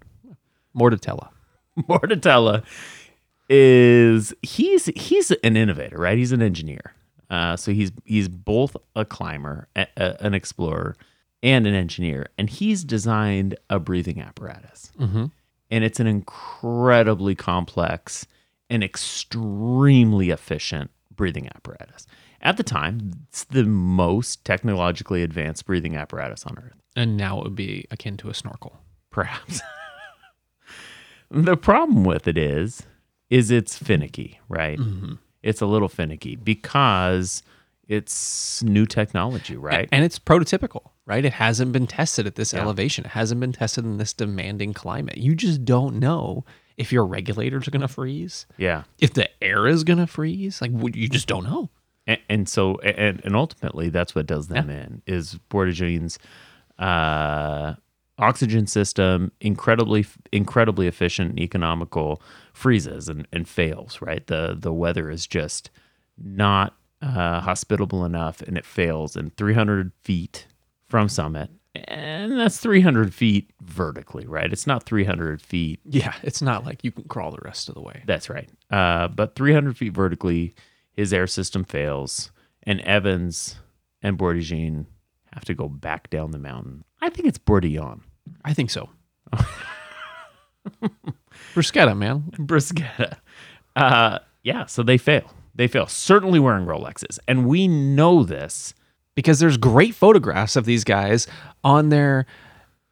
Mortadella. 0.77 1.29
Mortadella 1.79 2.65
is 3.49 4.33
he's 4.43 4.87
he's 4.97 5.31
an 5.31 5.57
innovator, 5.57 5.99
right? 5.99 6.17
He's 6.19 6.33
an 6.33 6.43
engineer. 6.43 6.95
Uh, 7.31 7.57
so 7.57 7.73
he's 7.73 7.93
he's 8.05 8.29
both 8.29 8.77
a 8.97 9.05
climber, 9.05 9.69
a, 9.77 9.87
a- 9.97 10.17
an 10.25 10.35
explorer, 10.35 10.97
and 11.43 11.67
an 11.67 11.75
engineer, 11.75 12.27
and 12.39 12.49
he's 12.51 12.85
designed 12.85 13.57
a 13.71 13.79
breathing 13.79 14.21
apparatus, 14.21 14.93
Mm-hmm. 14.99 15.27
And 15.73 15.83
it's 15.83 15.99
an 15.99 16.07
incredibly 16.07 17.35
complex 17.35 18.27
and 18.69 18.85
extremely 18.85 20.29
efficient 20.29 20.91
breathing 21.17 21.49
apparatus. 21.49 22.07
At 22.43 22.59
the 22.59 22.63
time, 22.63 23.13
it's 23.29 23.45
the 23.45 23.65
most 23.65 24.45
technologically 24.45 25.23
advanced 25.23 25.65
breathing 25.65 25.97
apparatus 25.97 26.45
on 26.45 26.59
Earth. 26.59 26.77
And 26.95 27.17
now 27.17 27.39
it 27.39 27.45
would 27.45 27.55
be 27.55 27.87
akin 27.91 28.19
to 28.19 28.29
a 28.29 28.35
snorkel. 28.35 28.81
perhaps. 29.11 29.63
the 31.31 31.57
problem 31.57 32.05
with 32.05 32.29
it 32.29 32.37
is, 32.37 32.83
is 33.31 33.51
it's 33.51 33.79
finicky, 33.79 34.41
right? 34.49 34.79
Mm-hmm. 34.79 35.15
It's 35.43 35.63
a 35.63 35.67
little 35.67 35.89
finicky 35.89 36.37
because 36.37 37.43
it's 37.93 38.63
new 38.63 38.87
technology, 38.87 39.57
right? 39.57 39.89
And 39.93 40.05
it's 40.05 40.19
prototypical, 40.19 40.91
right? 41.07 41.25
It 41.25 41.35
hasn't 41.35 41.73
been 41.73 41.87
tested 41.87 42.27
at 42.27 42.35
this 42.37 42.53
Yeah. 42.53 42.61
elevation. 42.63 43.05
It 43.05 43.11
hasn't 43.13 43.41
been 43.41 43.53
tested 43.53 43.85
in 43.85 43.99
this 43.99 44.13
demanding 44.13 44.73
climate. 44.73 45.19
You 45.19 45.35
just 45.35 45.65
don't 45.65 45.97
know 45.99 46.45
if 46.77 46.91
your 46.93 47.05
regulators 47.07 47.69
are 47.69 47.71
going 47.71 47.83
to 47.83 47.89
freeze, 47.89 48.47
yeah, 48.57 48.85
if 48.99 49.13
the 49.13 49.29
air 49.43 49.67
is 49.67 49.85
going 49.85 49.99
to 49.99 50.07
freeze. 50.07 50.63
Like, 50.63 50.71
you 50.95 51.09
just 51.09 51.29
don't 51.29 51.45
know. 51.45 51.69
and, 52.07 52.19
and 52.29 52.49
so 52.49 52.77
and, 52.79 53.21
and 53.25 53.37
ultimately 53.37 53.89
that's 53.91 54.15
what 54.15 54.27
does 54.27 54.49
them 54.49 54.71
in 54.71 55.03
is 55.07 55.39
Bordegine's 55.51 56.19
uh, 56.79 57.75
oxygen 58.19 58.67
system 58.67 59.33
incredibly 59.41 60.05
incredibly 60.33 60.87
efficient 60.87 61.31
and 61.31 61.41
economical 61.41 62.21
freezes 62.53 63.09
and, 63.09 63.27
and 63.33 63.49
fails 63.49 64.01
right 64.03 64.27
the 64.27 64.57
the 64.59 64.73
weather 64.73 65.11
is 65.11 65.27
just 65.27 65.71
not 66.23 66.75
uh, 67.03 67.41
hospitable 67.41 68.05
enough 68.05 68.41
and 68.43 68.57
it 68.57 68.65
fails 68.65 69.17
in 69.17 69.31
300 69.31 69.93
feet 70.03 70.47
from 70.89 71.09
summit 71.09 71.51
and 71.75 72.39
that's 72.39 72.59
300 72.59 73.13
feet 73.15 73.51
vertically 73.63 74.27
right 74.27 74.53
it's 74.53 74.67
not 74.67 74.85
300 74.85 75.41
feet 75.43 75.81
Yeah, 75.85 76.15
it's 76.23 76.41
not 76.43 76.65
like 76.65 76.85
you 76.85 76.93
can 76.93 77.05
crawl 77.05 77.31
the 77.33 77.41
rest 77.43 77.69
of 77.69 77.75
the 77.75 77.81
way. 77.81 78.03
that's 78.07 78.29
right. 78.31 78.49
Uh, 78.71 79.09
but 79.09 79.35
300 79.35 79.77
feet 79.77 79.93
vertically, 79.95 80.55
his 80.93 81.13
air 81.13 81.27
system 81.27 81.65
fails, 81.65 82.31
and 82.65 82.81
Evans 82.83 83.57
and 84.03 84.17
Bourdillon 84.19 84.87
have 85.33 85.45
to 85.47 85.55
go 85.55 85.69
back 85.69 86.11
down 86.11 86.31
the 86.31 86.39
mountain. 86.39 86.85
I 87.01 87.09
think 87.09 87.27
it's 87.27 87.39
Bourdillon. 87.39 88.03
I 88.45 88.53
think 88.55 88.71
so. 88.71 88.91
Bruschetta, 91.55 91.97
man. 91.97 92.25
Bruschetta. 92.39 93.17
Uh, 93.75 94.19
yeah, 94.43 94.67
so 94.67 94.83
they 94.83 94.99
fail. 94.99 95.31
They 95.55 95.69
fail. 95.69 95.87
Certainly 95.87 96.41
wearing 96.41 96.67
Rolexes. 96.67 97.19
And 97.29 97.47
we 97.47 97.69
know 97.69 98.23
this. 98.25 98.75
because 99.15 99.39
there's 99.41 99.59
great 99.59 99.95
photographs 99.95 100.57
of 100.57 100.65
these 100.65 100.85
guys 100.85 101.27
on 101.63 101.91
their 101.91 102.25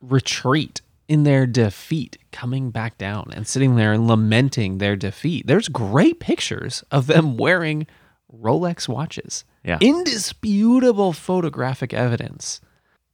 retreat 0.00 0.80
in 1.08 1.24
their 1.24 1.46
defeat 1.46 2.18
coming 2.32 2.70
back 2.70 2.96
down 2.98 3.30
and 3.34 3.46
sitting 3.46 3.76
there 3.76 3.92
and 3.92 4.06
lamenting 4.06 4.78
their 4.78 4.96
defeat 4.96 5.46
there's 5.46 5.68
great 5.68 6.20
pictures 6.20 6.84
of 6.90 7.06
them 7.06 7.36
wearing 7.44 7.86
rolex 8.32 8.86
watches 8.88 9.44
Yeah. 9.64 9.78
indisputable 9.80 11.12
photographic 11.12 11.92
evidence 11.92 12.60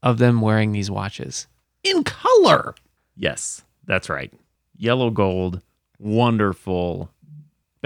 of 0.02 0.18
them 0.18 0.40
wearing 0.40 0.72
these 0.72 0.90
watches 0.90 1.46
in 1.82 2.04
color 2.04 2.74
Yes, 3.16 3.62
that's 3.86 4.10
right. 4.10 4.30
Yellow 4.76 5.08
gold, 5.10 5.62
wonderful, 5.98 7.10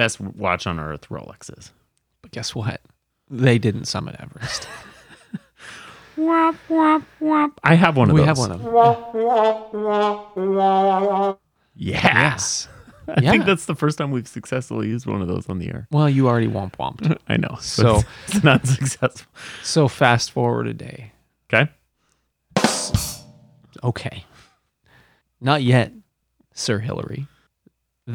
best 0.01 0.19
watch 0.21 0.67
on 0.67 0.81
earth 0.81 1.09
Rolexes. 1.11 1.71
but 2.23 2.31
guess 2.31 2.55
what 2.55 2.81
they 3.29 3.59
didn't 3.59 3.85
summit 3.85 4.17
everest 4.19 4.67
Womp, 6.17 6.57
womp, 6.69 7.05
womp. 7.21 7.53
I 7.65 7.75
have 7.75 7.97
one 7.97 8.11
of 8.11 8.15
we 8.15 8.21
those. 8.21 8.27
have 8.29 8.39
one 8.39 8.53
of 8.53 8.63
them 10.35 11.37
Yeah. 11.77 12.01
yes 12.31 12.69
I 13.09 13.21
Yeah. 13.23 13.31
think 13.33 13.45
that's 13.45 13.67
the 13.67 13.75
first 13.75 13.99
time 13.99 14.11
we've 14.11 14.29
successfully 14.29 14.89
used 14.89 15.05
one 15.07 15.21
of 15.21 15.29
those 15.29 15.49
on 15.51 15.59
the 15.59 15.69
air. 15.69 15.87
well 15.91 16.09
you 16.09 16.29
already 16.29 16.47
womp 16.49 16.73
womped 16.77 17.19
I 17.29 17.37
know. 17.37 17.57
So- 17.61 17.97
it's, 17.97 18.37
it's 18.37 18.45
not 18.45 18.67
successful. 18.67 19.31
so 19.63 19.87
fast 19.89 20.31
forward 20.31 20.67
a 20.67 20.75
day 20.75 21.13
Okay. 21.53 21.69
Okay. 23.83 24.25
Not 25.41 25.63
yet, 25.63 25.93
Sir 26.55 26.79
Hillary. 26.81 27.27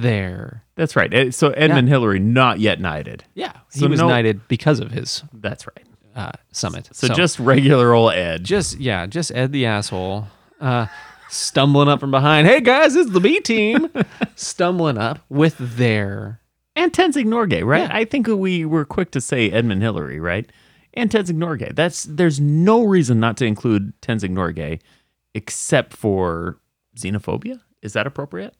There. 0.01 0.63
That's 0.75 0.95
right. 0.95 1.13
Eh, 1.13 1.31
So 1.31 1.49
Edmund 1.51 1.87
Hillary 1.89 2.19
not 2.19 2.59
yet 2.59 2.79
knighted. 2.79 3.23
Yeah. 3.33 3.53
He 3.73 3.79
So 3.79 3.87
was 3.87 3.99
no- 3.99 4.07
knighted 4.09 4.47
because 4.47 4.79
of 4.79 4.91
his 4.91 5.23
That's 5.33 5.65
right. 5.67 5.85
uh, 6.15 6.31
summit. 6.51 6.89
So, 6.93 7.07
just 7.09 7.39
regular 7.39 7.93
old 7.93 8.13
Ed. 8.13 8.43
just 8.43 8.77
yeah, 8.79 9.05
just 9.05 9.31
Ed 9.31 9.51
the 9.51 9.65
asshole, 9.65 10.27
uh, 10.61 10.87
stumbling 11.29 11.87
up 11.89 11.99
from 11.99 12.11
behind. 12.11 12.47
Hey 12.47 12.61
guys, 12.61 12.95
it's 12.95 13.11
the 13.11 13.19
B 13.19 13.39
team. 13.39 13.89
stumbling 14.35 14.97
up 14.97 15.19
with 15.29 15.57
their 15.57 16.39
and 16.75 16.91
Tenzing 16.91 17.25
Norgay, 17.27 17.63
right? 17.65 17.89
Yeah. 17.89 17.95
I 17.97 18.03
think 18.05 18.27
we 18.27 18.65
were 18.65 18.83
quick 18.85 19.11
to 19.11 19.21
say 19.21 19.49
Edmund 19.49 19.81
Hillary, 19.81 20.19
right? 20.19 20.49
And 20.93 21.09
Tenzing 21.09 21.35
Norgay. 21.37 21.73
That's 21.75 22.03
there's 22.03 22.39
no 22.39 22.83
reason 22.83 23.19
not 23.19 23.37
to 23.37 23.45
include 23.45 23.93
Tenzing 24.01 24.31
Norgay 24.31 24.79
except 25.33 25.93
for 25.95 26.59
xenophobia. 26.97 27.59
Is 27.81 27.93
that 27.93 28.07
appropriate? 28.07 28.55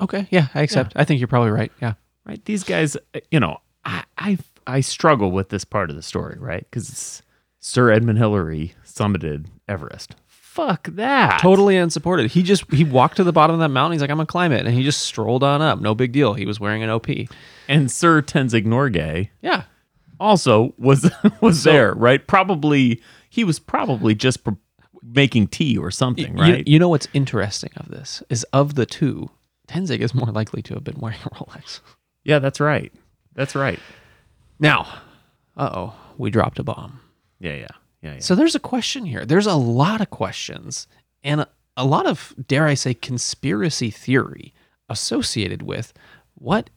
Okay, 0.00 0.26
yeah, 0.30 0.48
I 0.54 0.62
accept. 0.62 0.92
I 0.96 1.04
think 1.04 1.20
you're 1.20 1.28
probably 1.28 1.50
right. 1.50 1.72
Yeah. 1.80 1.94
right? 2.26 2.44
These 2.44 2.64
guys, 2.64 2.96
uh, 3.14 3.20
you 3.30 3.40
know, 3.40 3.58
I 3.84 4.04
I, 4.18 4.38
I 4.66 4.80
struggle 4.80 5.30
with 5.30 5.48
this 5.50 5.64
part 5.64 5.90
of 5.90 5.96
the 5.96 6.02
story, 6.02 6.36
right? 6.38 6.66
Because 6.70 7.22
Sir 7.60 7.90
Edmund 7.90 8.18
Hillary 8.18 8.74
summited 8.84 9.46
Everest. 9.68 10.14
Fuck 10.26 10.84
that. 10.92 11.40
Totally 11.40 11.76
unsupported. 11.76 12.30
He 12.30 12.42
just 12.44 12.70
he 12.72 12.84
walked 12.84 13.16
to 13.16 13.24
the 13.24 13.32
bottom 13.32 13.54
of 13.54 13.60
that 13.60 13.70
mountain. 13.70 13.92
He's 13.92 14.00
like, 14.00 14.10
I'm 14.10 14.16
gonna 14.18 14.26
climb 14.26 14.52
it, 14.52 14.66
and 14.66 14.74
he 14.74 14.82
just 14.84 15.00
strolled 15.00 15.42
on 15.42 15.60
up. 15.62 15.80
No 15.80 15.94
big 15.94 16.12
deal. 16.12 16.34
He 16.34 16.46
was 16.46 16.60
wearing 16.60 16.82
an 16.82 16.90
OP. 16.90 17.08
And 17.68 17.90
Sir 17.90 18.22
Tenzing 18.22 18.66
Norgay 18.66 19.30
Yeah. 19.42 19.64
also 20.20 20.74
was 20.78 21.10
was 21.40 21.62
So- 21.62 21.72
there, 21.72 21.92
right? 21.94 22.24
Probably 22.24 23.00
he 23.30 23.42
was 23.42 23.58
probably 23.58 24.14
just 24.14 24.40
making 25.02 25.48
tea 25.48 25.76
or 25.76 25.90
something, 25.90 26.36
You- 26.36 26.42
right? 26.42 26.68
You, 26.68 26.78
know 26.78 26.88
what's 26.88 27.08
interesting 27.12 27.70
of 27.76 27.88
this 27.88 28.22
is 28.30 28.44
of 28.52 28.74
the 28.76 28.86
two, 28.86 29.28
Tenzing 29.68 30.00
is 30.00 30.14
more 30.14 30.30
likely 30.30 30.62
to 30.62 30.74
have 30.74 30.84
been 30.84 30.98
wearing 30.98 31.18
a 31.24 31.30
Rolex. 31.34 31.80
yeah, 32.24 32.38
that's 32.38 32.60
right. 32.60 32.92
That's 33.34 33.54
right. 33.54 33.78
Now, 34.58 34.86
uh 35.56 35.70
oh, 35.72 35.94
we 36.18 36.30
dropped 36.30 36.58
a 36.58 36.64
bomb. 36.64 37.00
Yeah, 37.40 37.54
yeah, 37.54 37.66
yeah. 38.02 38.14
yeah. 38.14 38.18
So 38.20 38.34
there's 38.34 38.54
a 38.54 38.60
question 38.60 39.04
here. 39.06 39.24
There's 39.24 39.46
a 39.46 39.54
lot 39.54 40.00
of 40.00 40.10
questions 40.10 40.86
and 41.22 41.42
a, 41.42 41.48
a 41.76 41.84
lot 41.84 42.06
of, 42.06 42.34
dare 42.46 42.66
I 42.66 42.74
say, 42.74 42.94
conspiracy 42.94 43.90
theory 43.90 44.54
associated 44.88 45.62
with 45.62 45.92
what 46.34 46.70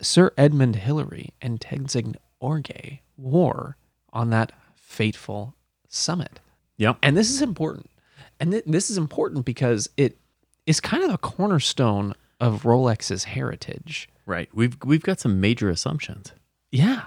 Sir 0.00 0.32
Edmund 0.38 0.76
Hillary 0.76 1.30
and 1.42 1.60
Tenzing 1.60 2.16
Norgay 2.42 3.00
wore 3.16 3.76
on 4.12 4.30
that 4.30 4.52
fateful 4.74 5.54
summit. 5.88 6.40
Yep. 6.78 6.98
And 7.02 7.16
this 7.16 7.30
is 7.30 7.42
important. 7.42 7.90
And 8.40 8.52
th- 8.52 8.64
this 8.66 8.90
is 8.90 8.96
important 8.96 9.44
because 9.44 9.88
it 9.96 10.16
is 10.66 10.80
kind 10.80 11.02
of 11.02 11.10
a 11.10 11.18
cornerstone 11.18 12.14
of 12.40 12.62
Rolex's 12.62 13.24
heritage. 13.24 14.08
Right. 14.26 14.48
We've 14.52 14.76
we've 14.84 15.02
got 15.02 15.20
some 15.20 15.40
major 15.40 15.68
assumptions. 15.70 16.32
Yeah. 16.70 17.02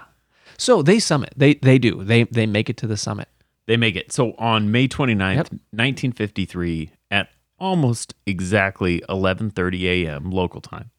So 0.58 0.82
they 0.82 0.98
summit. 0.98 1.32
They 1.36 1.54
they 1.54 1.78
do. 1.78 2.02
They 2.04 2.24
they 2.24 2.46
make 2.46 2.68
it 2.68 2.76
to 2.78 2.86
the 2.86 2.96
summit. 2.96 3.28
They 3.66 3.76
make 3.76 3.94
it. 3.96 4.12
So 4.12 4.32
on 4.38 4.70
May 4.72 4.88
29th, 4.88 5.36
Yep. 5.36 5.48
1953 5.70 6.90
at 7.10 7.28
almost 7.58 8.14
exactly 8.26 9.00
11:30 9.08 9.84
a.m. 10.06 10.30
local 10.30 10.60
time, 10.60 10.90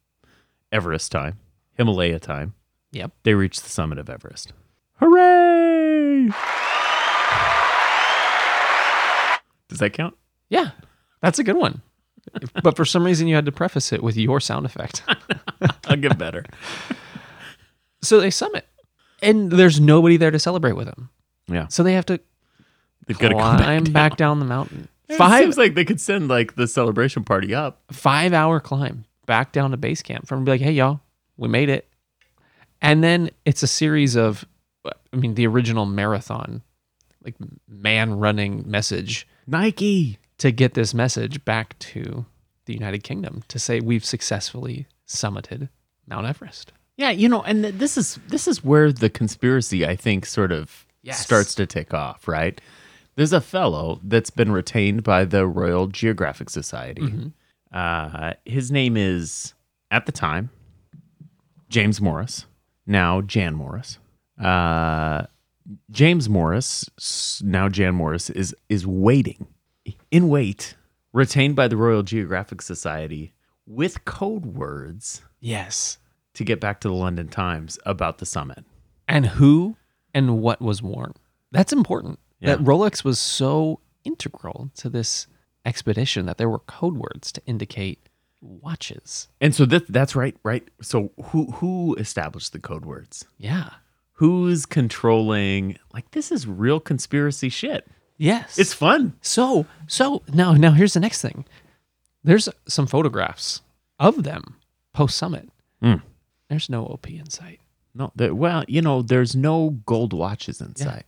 Everest 0.71 1.11
time, 1.11 1.39
Himalaya 1.73 2.19
time, 2.19 2.53
Yep. 2.93 3.11
they 3.23 3.33
reach 3.33 3.61
the 3.61 3.69
summit 3.69 3.97
of 3.97 4.09
Everest. 4.09 4.53
Hooray! 4.99 6.29
Does 9.69 9.79
that 9.79 9.91
count? 9.93 10.15
Yeah, 10.49 10.71
that's 11.21 11.39
a 11.39 11.43
good 11.43 11.57
one. 11.57 11.81
But 12.63 12.75
for 12.75 12.85
some 12.85 13.03
reason, 13.03 13.27
you 13.27 13.35
had 13.35 13.45
to 13.45 13.51
preface 13.51 13.91
it 13.93 14.01
with 14.03 14.17
your 14.17 14.39
sound 14.39 14.65
effect. 14.65 15.03
I'll 15.87 15.97
get 15.97 16.17
better. 16.17 16.45
so 18.01 18.19
they 18.19 18.29
summit, 18.29 18.67
and 19.21 19.51
there's 19.51 19.79
nobody 19.79 20.17
there 20.17 20.31
to 20.31 20.39
celebrate 20.39 20.73
with 20.73 20.87
them. 20.87 21.09
Yeah. 21.47 21.67
So 21.67 21.83
they 21.83 21.93
have 21.93 22.05
to 22.07 22.19
They've 23.07 23.17
got 23.19 23.29
to 23.29 23.35
come 23.35 23.57
back 23.57 23.65
climb 23.65 23.83
down. 23.83 23.93
back 23.93 24.17
down 24.17 24.39
the 24.39 24.45
mountain. 24.45 24.87
It 25.09 25.17
Five 25.17 25.43
seems 25.43 25.57
like 25.57 25.75
they 25.75 25.85
could 25.85 25.99
send 25.99 26.29
like 26.29 26.55
the 26.55 26.67
celebration 26.67 27.23
party 27.23 27.53
up. 27.53 27.81
five 27.91 28.33
hour 28.33 28.59
climb 28.59 29.05
back 29.25 29.51
down 29.51 29.71
to 29.71 29.77
base 29.77 30.01
camp 30.01 30.27
from 30.27 30.45
be 30.45 30.51
like, 30.51 30.61
hey 30.61 30.71
y'all, 30.71 31.01
we 31.37 31.47
made 31.49 31.69
it. 31.69 31.87
And 32.81 33.03
then 33.03 33.29
it's 33.45 33.63
a 33.63 33.67
series 33.67 34.15
of 34.15 34.45
I 34.85 35.15
mean, 35.15 35.35
the 35.35 35.45
original 35.47 35.85
marathon, 35.85 36.61
like 37.23 37.35
man 37.67 38.17
running 38.17 38.63
message 38.69 39.27
Nike. 39.45 40.17
To 40.43 40.51
get 40.51 40.73
this 40.73 40.93
message 40.93 41.43
back 41.45 41.79
to 41.79 42.25
the 42.65 42.73
United 42.73 43.01
Kingdom 43.01 43.43
to 43.47 43.57
say 43.57 43.79
we've 43.79 44.03
successfully 44.03 44.87
summited 45.07 45.69
Mount 46.05 46.27
Everest. 46.27 46.73
Yeah, 46.97 47.11
you 47.11 47.29
know, 47.29 47.41
and 47.43 47.63
th- 47.63 47.75
this 47.75 47.97
is 47.97 48.19
this 48.27 48.45
is 48.45 48.61
where 48.61 48.91
the 48.91 49.09
conspiracy 49.09 49.85
I 49.87 49.95
think 49.95 50.25
sort 50.25 50.51
of 50.51 50.85
Yes. 51.01 51.19
starts 51.25 51.55
to 51.55 51.65
take 51.65 51.93
off, 51.93 52.27
right? 52.27 52.59
There's 53.15 53.31
a 53.33 53.39
fellow 53.41 53.99
that's 54.03 54.29
been 54.29 54.51
retained 54.51 55.03
by 55.03 55.23
the 55.23 55.47
Royal 55.47 55.87
Geographic 55.87 56.49
Society. 56.49 57.31
Uh, 57.71 58.33
his 58.45 58.69
name 58.71 58.97
is 58.97 59.53
at 59.91 60.05
the 60.05 60.11
time 60.11 60.49
James 61.69 62.01
Morris, 62.01 62.45
now 62.85 63.21
Jan 63.21 63.55
Morris. 63.55 63.97
Uh, 64.37 65.23
James 65.89 66.27
Morris, 66.27 66.89
now 67.41 67.69
Jan 67.69 67.95
Morris, 67.95 68.29
is 68.29 68.53
is 68.67 68.85
waiting 68.85 69.47
in 70.11 70.29
wait, 70.29 70.75
retained 71.11 71.55
by 71.55 71.67
the 71.67 71.77
Royal 71.77 72.03
Geographic 72.03 72.61
Society 72.61 73.33
with 73.65 74.05
code 74.05 74.45
words 74.45 75.21
Yes. 75.39 75.97
to 76.33 76.43
get 76.43 76.59
back 76.59 76.79
to 76.81 76.87
the 76.87 76.93
London 76.93 77.27
Times 77.27 77.77
about 77.85 78.17
the 78.17 78.25
summit. 78.25 78.65
And 79.07 79.25
who 79.25 79.75
and 80.13 80.41
what 80.41 80.61
was 80.61 80.81
worn. 80.81 81.13
That's 81.51 81.73
important. 81.73 82.19
Yeah. 82.39 82.55
That 82.55 82.65
Rolex 82.65 83.03
was 83.03 83.19
so 83.19 83.79
integral 84.03 84.69
to 84.75 84.89
this 84.89 85.27
expedition 85.65 86.25
that 86.25 86.37
there 86.37 86.49
were 86.49 86.59
code 86.59 86.97
words 86.97 87.31
to 87.33 87.41
indicate 87.45 88.09
watches. 88.41 89.29
And 89.39 89.55
so 89.55 89.65
that 89.67 89.87
that's 89.91 90.15
right, 90.15 90.35
right. 90.43 90.67
So 90.81 91.11
who 91.25 91.51
who 91.51 91.95
established 91.95 92.51
the 92.53 92.59
code 92.59 92.85
words? 92.85 93.25
Yeah. 93.37 93.69
Who's 94.13 94.65
controlling 94.65 95.77
like 95.93 96.11
this 96.11 96.31
is 96.31 96.47
real 96.47 96.79
conspiracy 96.79 97.49
shit. 97.49 97.87
Yes. 98.23 98.57
It's 98.57 98.73
fun. 98.73 99.15
so 99.21 99.65
so 99.85 100.23
now 100.33 100.53
now 100.53 100.71
here's 100.71 100.93
the 100.93 101.01
next 101.01 101.21
thing. 101.21 101.43
There's 102.23 102.47
some 102.69 102.87
photographs 102.87 103.61
of 103.99 104.23
them 104.23 104.55
post 104.93 105.17
summit. 105.17 105.49
Mm. 105.83 106.01
There's 106.49 106.69
no 106.69 106.85
OP 106.85 107.09
in 107.09 107.29
sight. 107.29 107.59
No, 107.93 108.13
there, 108.15 108.33
well, 108.33 108.63
you 108.69 108.81
know, 108.81 109.01
there's 109.01 109.35
no 109.35 109.71
gold 109.85 110.13
watches 110.13 110.61
in 110.61 110.75
sight. 110.75 111.03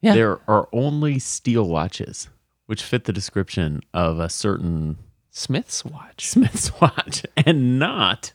Yeah. 0.00 0.14
There 0.14 0.40
are 0.48 0.68
only 0.72 1.20
steel 1.20 1.68
watches, 1.68 2.28
which 2.66 2.82
fit 2.82 3.04
the 3.04 3.12
description 3.12 3.82
of 3.94 4.18
a 4.18 4.28
certain 4.28 4.98
Smith's 5.30 5.84
watch. 5.84 6.26
Smith's 6.26 6.72
watch 6.80 7.24
and 7.36 7.78
not 7.78 8.32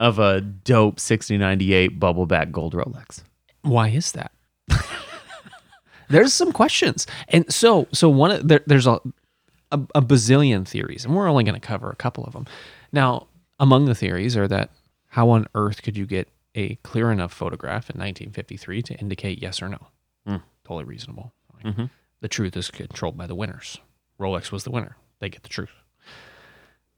of 0.00 0.18
a 0.18 0.40
dope 0.40 0.98
6098 0.98 2.00
bubble 2.00 2.26
back 2.26 2.50
gold 2.50 2.74
Rolex. 2.74 3.22
Why 3.62 3.88
is 3.88 4.10
that? 4.12 4.32
There's 6.08 6.32
some 6.34 6.52
questions, 6.52 7.06
and 7.28 7.52
so 7.52 7.88
so 7.92 8.08
one 8.08 8.30
of- 8.30 8.48
there, 8.48 8.60
there's 8.66 8.86
a, 8.86 9.00
a 9.72 9.80
a 9.94 10.02
bazillion 10.02 10.66
theories, 10.66 11.04
and 11.04 11.14
we're 11.14 11.28
only 11.28 11.44
going 11.44 11.54
to 11.60 11.66
cover 11.66 11.90
a 11.90 11.96
couple 11.96 12.24
of 12.24 12.32
them. 12.32 12.46
Now, 12.92 13.26
among 13.60 13.86
the 13.86 13.94
theories 13.94 14.36
are 14.36 14.48
that 14.48 14.70
how 15.08 15.30
on 15.30 15.46
earth 15.54 15.82
could 15.82 15.96
you 15.96 16.06
get 16.06 16.28
a 16.54 16.76
clear 16.76 17.10
enough 17.12 17.32
photograph 17.32 17.90
in 17.90 17.98
1953 17.98 18.82
to 18.82 18.94
indicate 18.96 19.42
yes 19.42 19.60
or 19.62 19.68
no? 19.68 19.78
Hmm. 20.26 20.36
Totally 20.64 20.84
reasonable. 20.84 21.32
Mhm. 21.64 21.90
The 22.20 22.28
truth 22.28 22.56
is 22.56 22.70
controlled 22.70 23.16
by 23.16 23.26
the 23.26 23.34
winners. 23.34 23.78
Rolex 24.20 24.50
was 24.52 24.64
the 24.64 24.70
winner; 24.70 24.96
they 25.20 25.28
get 25.28 25.42
the 25.42 25.48
truth. 25.48 25.72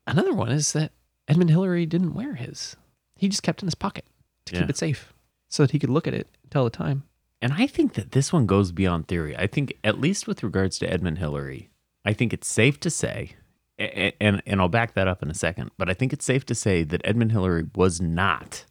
Another 0.07 0.33
one 0.33 0.51
is 0.51 0.73
that 0.73 0.93
Edmund 1.29 1.51
Hillary 1.51 1.87
didn't 1.87 2.15
wear 2.15 2.35
his; 2.35 2.77
he 3.17 3.29
just 3.29 3.43
kept 3.43 3.61
it 3.61 3.65
in 3.65 3.67
his 3.69 3.75
pocket 3.75 4.05
to 4.47 4.55
Yeah. 4.55 4.61
keep 4.61 4.71
it 4.71 4.77
safe, 4.77 5.13
so 5.49 5.63
that 5.65 5.73
he 5.73 5.79
could 5.79 5.91
look 5.91 6.07
at 6.07 6.15
it 6.15 6.29
and 6.43 6.51
tell 6.53 6.65
the 6.65 6.71
time. 6.71 7.05
And 7.43 7.53
I 7.53 7.67
think 7.67 7.95
that 7.95 8.13
this 8.13 8.33
one 8.33 8.47
goes 8.47 8.73
beyond 8.73 9.09
theory. 9.09 9.37
I 9.37 9.47
think, 9.47 9.77
at 9.85 10.01
least 10.01 10.27
with 10.27 10.43
regards 10.43 10.79
to 10.79 10.91
Edmund 10.91 11.19
Hillary, 11.19 11.71
I 12.05 12.13
think 12.13 12.33
it's 12.33 12.49
safe 12.49 12.81
to 12.81 12.91
say, 12.91 13.33
and 13.79 14.43
and 14.47 14.61
I'll 14.61 14.69
back 14.69 14.95
that 14.95 15.09
up 15.09 15.23
in 15.23 15.31
a 15.31 15.35
second, 15.35 15.71
but 15.77 15.91
I 15.91 15.95
think 15.95 16.13
it's 16.13 16.25
safe 16.25 16.47
to 16.47 16.55
say 16.55 16.83
that 16.85 17.03
Edmund 17.05 17.33
Hillary 17.33 17.67
was 17.75 18.01
not 18.01 18.65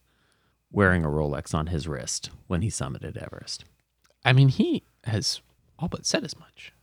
wearing 0.72 1.06
a 1.06 1.10
Rolex 1.10 1.54
on 1.54 1.68
his 1.68 1.88
wrist 1.88 2.32
when 2.48 2.62
he 2.62 2.70
summited 2.70 3.18
Everest. 3.18 3.66
I 4.24 4.34
mean, 4.34 4.50
he 4.50 4.84
has 5.04 5.42
all 5.78 5.88
but 5.88 6.06
said 6.06 6.24
as 6.24 6.38
much. 6.40 6.74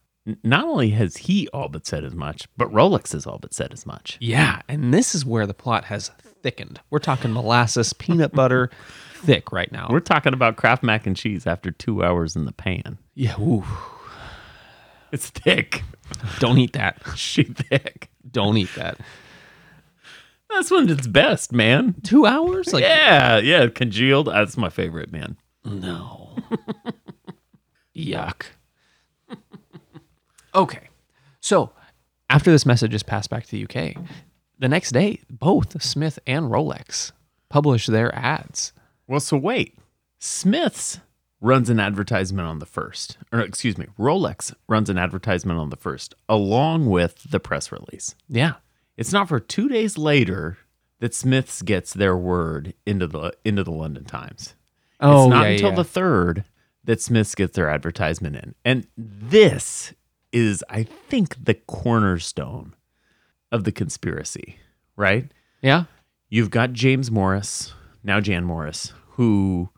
Not 0.45 0.65
only 0.65 0.91
has 0.91 1.17
he 1.17 1.49
all 1.49 1.69
but 1.69 1.85
said 1.85 2.05
as 2.05 2.15
much, 2.15 2.47
but 2.57 2.73
Rolex 2.73 3.13
has 3.13 3.27
all 3.27 3.39
but 3.39 3.53
said 3.53 3.73
as 3.73 3.85
much. 3.85 4.19
Yeah, 4.21 4.63
and 4.69 4.95
this 4.95 5.17
is 5.17 5.27
where 5.27 5.49
the 5.49 5.55
plot 5.55 5.87
has 5.87 6.13
thickened. 6.43 6.81
We're 6.91 7.01
talking 7.01 7.33
molasses, 7.33 7.93
peanut 7.93 8.33
butter, 8.33 8.71
thick 9.25 9.53
right 9.53 9.71
now. 9.73 9.89
We're 9.91 10.01
talking 10.01 10.33
about 10.35 10.57
Kraft 10.57 10.83
mac 10.83 11.07
and 11.07 11.17
cheese 11.17 11.47
after 11.47 11.71
two 11.71 12.03
hours 12.05 12.37
in 12.37 12.45
the 12.45 12.53
pan. 12.53 12.99
yeah, 13.15 13.39
ooh, 13.41 13.65
It's 15.11 15.31
thick. 15.31 15.83
don't 16.39 16.59
eat 16.59 16.73
that. 16.75 17.01
She 17.17 17.45
thick. 17.45 18.11
Don't 18.31 18.57
eat 18.57 18.71
that. 18.77 18.99
That's 20.51 20.71
when 20.71 20.89
it's 20.91 21.07
best, 21.07 21.53
man. 21.53 21.95
Two 22.03 22.27
hours? 22.27 22.73
Like, 22.73 22.83
yeah, 22.85 23.39
yeah, 23.39 23.69
congealed. 23.69 24.27
That's 24.27 24.57
my 24.59 24.69
favorite, 24.69 25.11
man. 25.13 25.37
no. 25.65 26.37
Yuck. 27.97 28.45
okay, 30.55 30.89
so 31.41 31.73
after 32.31 32.51
this 32.51 32.65
message 32.67 32.95
is 32.95 33.03
passed 33.03 33.29
back 33.31 33.45
to 33.47 33.51
the 33.51 33.65
UK, 33.65 33.97
the 34.59 34.69
next 34.69 34.93
day, 34.93 35.21
both 35.31 35.83
Smith 35.83 36.19
and 36.27 36.47
Rolex 36.51 37.13
publish 37.51 37.87
their 37.87 38.15
ads. 38.15 38.73
Well, 39.13 39.21
so 39.21 39.37
wait. 39.37 39.77
Smith's 40.19 41.01
runs 41.43 41.69
an 41.69 41.79
advertisement 41.79 42.49
on 42.49 42.61
the 42.61 42.67
first, 42.67 43.19
or 43.31 43.41
excuse 43.41 43.77
me, 43.77 43.85
Rolex 43.99 44.55
runs 44.71 44.89
an 44.89 44.97
advertisement 44.97 45.61
on 45.61 45.69
the 45.69 45.77
first, 45.77 46.15
along 46.31 46.87
with 46.87 47.31
the 47.31 47.39
press 47.39 47.71
release. 47.71 48.15
Yeah. 48.27 48.55
It's 48.97 49.13
not 49.13 49.29
for 49.29 49.39
two 49.39 49.69
days 49.69 49.99
later 49.99 50.57
that 51.01 51.15
Smith's 51.15 51.61
gets 51.61 51.93
their 51.93 52.17
word 52.17 52.73
into 52.87 53.07
the 53.07 53.35
into 53.45 53.63
the 53.63 53.71
London 53.71 54.07
Times. 54.07 54.55
Oh, 54.99 55.25
it's 55.25 55.31
not 55.31 55.43
yeah, 55.43 55.49
until 55.51 55.69
yeah. 55.69 55.77
the 55.77 55.85
third 55.85 56.45
that 56.85 57.03
Smith's 57.03 57.35
gets 57.35 57.55
their 57.55 57.69
advertisement 57.69 58.37
in. 58.37 58.55
And 58.65 58.87
this 58.97 59.93
is, 60.33 60.65
I 60.71 60.85
think, 60.85 61.45
the 61.45 61.53
cornerstone 61.53 62.75
of 63.51 63.65
the 63.65 63.73
conspiracy, 63.73 64.57
right? 64.97 65.31
Yeah. 65.61 65.85
You've 66.31 66.49
got 66.49 66.73
James 66.73 67.11
Morris, 67.11 67.75
now 68.03 68.19
Jan 68.21 68.45
Morris, 68.45 68.95
who 69.13 69.71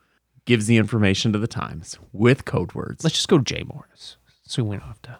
gives 0.44 0.66
the 0.66 0.77
information 0.77 1.33
to 1.33 1.38
the 1.38 1.47
Times 1.47 1.99
with 2.12 2.44
code 2.44 2.75
words. 2.75 3.03
Let's 3.05 3.16
just 3.16 3.29
go 3.29 3.38
Jay 3.38 3.62
Morris. 3.66 4.16
So 4.47 4.62
we 4.62 4.77
don't 4.77 4.87
have 4.87 5.03
to 5.03 5.18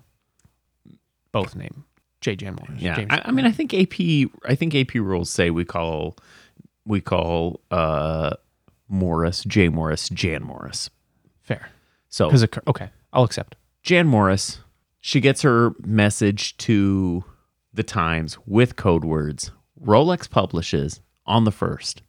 both 1.33 1.57
name 1.57 1.85
J. 2.21 2.37
Jan 2.37 2.55
Morris. 2.55 2.81
yeah, 2.81 2.97
James 2.97 3.11
I, 3.11 3.23
I 3.27 3.31
mean, 3.33 3.45
I 3.45 3.51
think 3.51 3.75
AP, 3.75 4.31
I 4.49 4.55
think 4.55 4.75
AP 4.75 4.95
rules 4.95 5.31
say 5.31 5.51
we 5.51 5.65
call, 5.65 6.17
we 6.87 7.01
call 7.01 7.61
uh, 7.71 8.37
Morris 8.89 9.43
J 9.45 9.69
Morris 9.69 10.09
Jan 10.09 10.43
Morris. 10.43 10.91
fair. 11.43 11.69
So 12.09 12.29
Because 12.29 12.47
okay, 12.69 12.91
I'll 13.13 13.25
accept. 13.25 13.57
Jan 13.83 14.07
Morris, 14.07 14.61
she 15.01 15.21
gets 15.21 15.43
her 15.43 15.73
message 15.85 16.57
to 16.59 17.25
the 17.73 17.83
Times 17.83 18.39
with 18.47 18.77
code 18.77 19.05
words. 19.05 19.51
Rolex 19.83 20.31
publishes 20.31 21.01
on 21.27 21.45
the 21.45 21.51
first. 21.51 22.03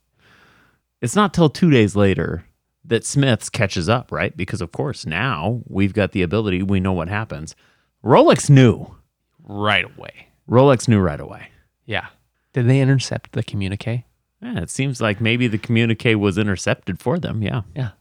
It's 1.01 1.15
not 1.15 1.33
till 1.33 1.49
two 1.49 1.69
days 1.69 1.95
later 1.95 2.45
that 2.83 3.05
Smith's 3.05 3.49
catches 3.49 3.89
up, 3.89 4.11
right? 4.11 4.35
Because 4.35 4.61
of 4.61 4.71
course 4.71 5.05
now 5.05 5.61
we've 5.67 5.93
got 5.93 6.11
the 6.11 6.21
ability, 6.21 6.63
we 6.63 6.79
know 6.79 6.93
what 6.93 7.09
happens. 7.09 7.55
Rolex 8.03 8.49
knew. 8.49 8.95
Right 9.43 9.85
away. 9.85 10.27
Rolex 10.49 10.87
knew 10.87 10.99
right 10.99 11.19
away. 11.19 11.49
Yeah. 11.85 12.07
Did 12.53 12.67
they 12.67 12.79
intercept 12.79 13.33
the 13.33 13.43
communique? 13.43 14.05
Yeah, 14.41 14.59
it 14.61 14.69
seems 14.69 15.01
like 15.01 15.19
maybe 15.19 15.47
the 15.47 15.57
communique 15.57 16.15
was 16.15 16.37
intercepted 16.37 16.99
for 16.99 17.17
them. 17.19 17.41
Yeah. 17.41 17.61
Yeah. 17.75 17.91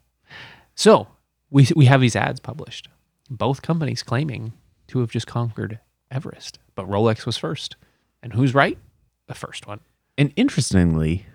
So 0.75 1.09
we 1.51 1.69
we 1.75 1.87
have 1.87 2.01
these 2.01 2.17
ads 2.17 2.41
published. 2.41 2.89
Both 3.31 3.63
companies 3.63 4.03
claiming 4.03 4.53
to 4.89 5.01
have 5.01 5.11
just 5.11 5.27
conquered 5.27 5.81
Everest, 6.11 6.59
but 6.75 6.89
Rolex 6.89 7.25
was 7.25 7.37
first. 7.37 7.77
And 8.23 8.33
who's 8.33 8.55
right? 8.55 8.79
The 9.27 9.35
first 9.35 9.67
one. 9.67 9.81
And 10.19 10.33
interestingly, 10.37 11.27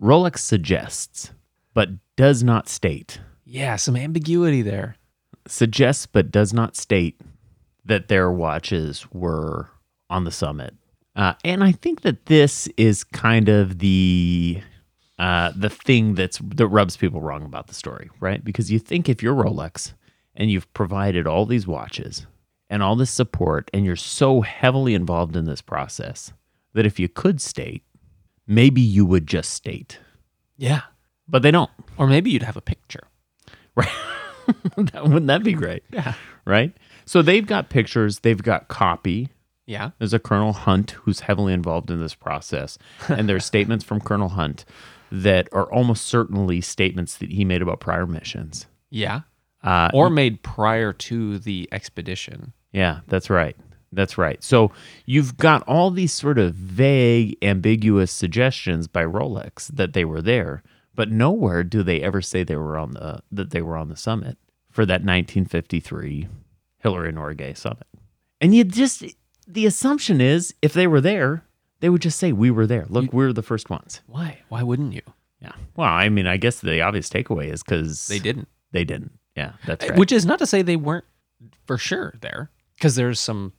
Rolex 0.00 0.38
suggests, 0.38 1.32
but 1.74 1.88
does 2.16 2.42
not 2.42 2.68
state 2.68 3.20
Yeah, 3.44 3.76
some 3.76 3.96
ambiguity 3.96 4.62
there. 4.62 4.96
suggests 5.46 6.06
but 6.06 6.30
does 6.30 6.52
not 6.52 6.76
state 6.76 7.20
that 7.84 8.08
their 8.08 8.30
watches 8.30 9.06
were 9.12 9.68
on 10.08 10.24
the 10.24 10.30
summit. 10.30 10.74
Uh, 11.16 11.34
and 11.44 11.62
I 11.64 11.72
think 11.72 12.02
that 12.02 12.26
this 12.26 12.68
is 12.76 13.04
kind 13.04 13.48
of 13.48 13.78
the 13.80 14.60
uh, 15.18 15.52
the 15.54 15.68
thing 15.70 16.14
that's 16.14 16.38
that 16.38 16.66
rubs 16.68 16.96
people 16.96 17.20
wrong 17.20 17.44
about 17.44 17.66
the 17.66 17.74
story, 17.74 18.08
right? 18.20 18.42
Because 18.44 18.72
you 18.72 18.78
think 18.78 19.08
if 19.08 19.22
you're 19.22 19.34
Rolex 19.34 19.92
and 20.34 20.50
you've 20.50 20.72
provided 20.74 21.26
all 21.26 21.44
these 21.44 21.66
watches 21.66 22.26
and 22.70 22.82
all 22.82 22.96
this 22.96 23.10
support, 23.10 23.70
and 23.74 23.84
you're 23.84 23.94
so 23.96 24.40
heavily 24.40 24.94
involved 24.94 25.36
in 25.36 25.44
this 25.44 25.60
process 25.60 26.32
that 26.72 26.86
if 26.86 26.98
you 26.98 27.08
could 27.08 27.40
state, 27.40 27.82
maybe 28.54 28.80
you 28.80 29.04
would 29.06 29.26
just 29.26 29.50
state, 29.54 29.98
Yeah. 30.56 30.82
but 31.28 31.42
they 31.42 31.50
don't. 31.50 31.70
Or 31.96 32.06
maybe 32.06 32.30
you'd 32.30 32.42
have 32.42 32.56
a 32.56 32.60
picture. 32.62 33.04
Right. 33.74 33.88
that, 34.76 35.04
wouldn't 35.04 35.28
that 35.28 35.42
be 35.44 35.52
great? 35.54 35.82
Yeah. 35.92 36.14
Right. 36.44 36.76
So 37.06 37.22
they've 37.22 37.46
got 37.46 37.70
pictures, 37.70 38.18
they've 38.18 38.42
got 38.42 38.68
copy. 38.68 39.30
Yeah. 39.66 39.90
There's 39.98 40.12
a 40.12 40.18
Colonel 40.18 40.52
Hunt 40.52 40.90
who's 40.90 41.20
heavily 41.20 41.52
involved 41.54 41.90
in 41.90 42.00
this 42.00 42.14
process. 42.14 42.76
and 43.08 43.28
there's 43.28 43.44
statements 43.54 43.84
from 43.84 44.00
Colonel 44.00 44.30
Hunt 44.30 44.64
that 45.10 45.48
are 45.52 45.72
almost 45.72 46.04
certainly 46.06 46.60
statements 46.60 47.16
that 47.18 47.30
he 47.30 47.44
made 47.44 47.62
about 47.62 47.80
prior 47.80 48.06
missions. 48.06 48.66
Yeah. 48.90 49.20
Uh, 49.62 49.88
Or 49.94 50.10
made 50.10 50.42
prior 50.42 50.92
to 50.92 51.38
the 51.38 51.68
expedition. 51.72 52.52
yeah, 52.72 53.00
that's 53.06 53.30
right. 53.30 53.56
That's 53.92 54.16
right. 54.16 54.42
So 54.42 54.72
you've 55.04 55.36
got 55.36 55.62
all 55.64 55.90
these 55.90 56.12
sort 56.12 56.38
of 56.38 56.54
vague, 56.54 57.36
ambiguous 57.42 58.10
suggestions 58.10 58.88
by 58.88 59.04
Rolex 59.04 59.68
that 59.68 59.92
they 59.92 60.04
were 60.04 60.22
there, 60.22 60.62
but 60.94 61.10
nowhere 61.10 61.62
do 61.62 61.82
they 61.82 62.00
ever 62.00 62.22
say 62.22 62.42
they 62.42 62.56
were 62.56 62.78
on 62.78 62.92
the 62.92 63.20
that 63.30 63.50
they 63.50 63.60
were 63.62 63.76
on 63.76 63.88
the 63.88 63.96
summit 63.96 64.38
for 64.70 64.86
that 64.86 65.04
1953 65.04 66.28
Hillary 66.78 67.12
Norgay 67.12 67.56
summit. 67.56 67.86
And 68.40 68.54
you 68.54 68.64
just 68.64 69.04
the 69.46 69.66
assumption 69.66 70.20
is 70.20 70.54
if 70.62 70.72
they 70.72 70.86
were 70.86 71.00
there, 71.00 71.44
they 71.80 71.90
would 71.90 72.02
just 72.02 72.18
say 72.18 72.32
we 72.32 72.50
were 72.50 72.66
there. 72.66 72.86
Look, 72.88 73.12
we 73.12 73.24
are 73.24 73.32
the 73.32 73.42
first 73.42 73.68
ones. 73.68 74.00
Why? 74.06 74.38
Why 74.48 74.62
wouldn't 74.62 74.94
you? 74.94 75.02
Yeah. 75.40 75.52
Well, 75.76 75.88
I 75.88 76.08
mean, 76.08 76.26
I 76.26 76.36
guess 76.36 76.60
the 76.60 76.80
obvious 76.80 77.08
takeaway 77.08 77.52
is 77.52 77.62
because 77.62 78.06
They 78.06 78.20
didn't. 78.20 78.48
They 78.70 78.84
didn't. 78.84 79.18
Yeah, 79.36 79.52
that's 79.66 79.88
right. 79.88 79.98
Which 79.98 80.12
is 80.12 80.24
not 80.24 80.38
to 80.38 80.46
say 80.46 80.62
they 80.62 80.76
weren't 80.76 81.04
for 81.66 81.76
sure 81.78 82.14
there, 82.20 82.50
because 82.76 82.94
there's 82.94 83.18
some 83.18 83.52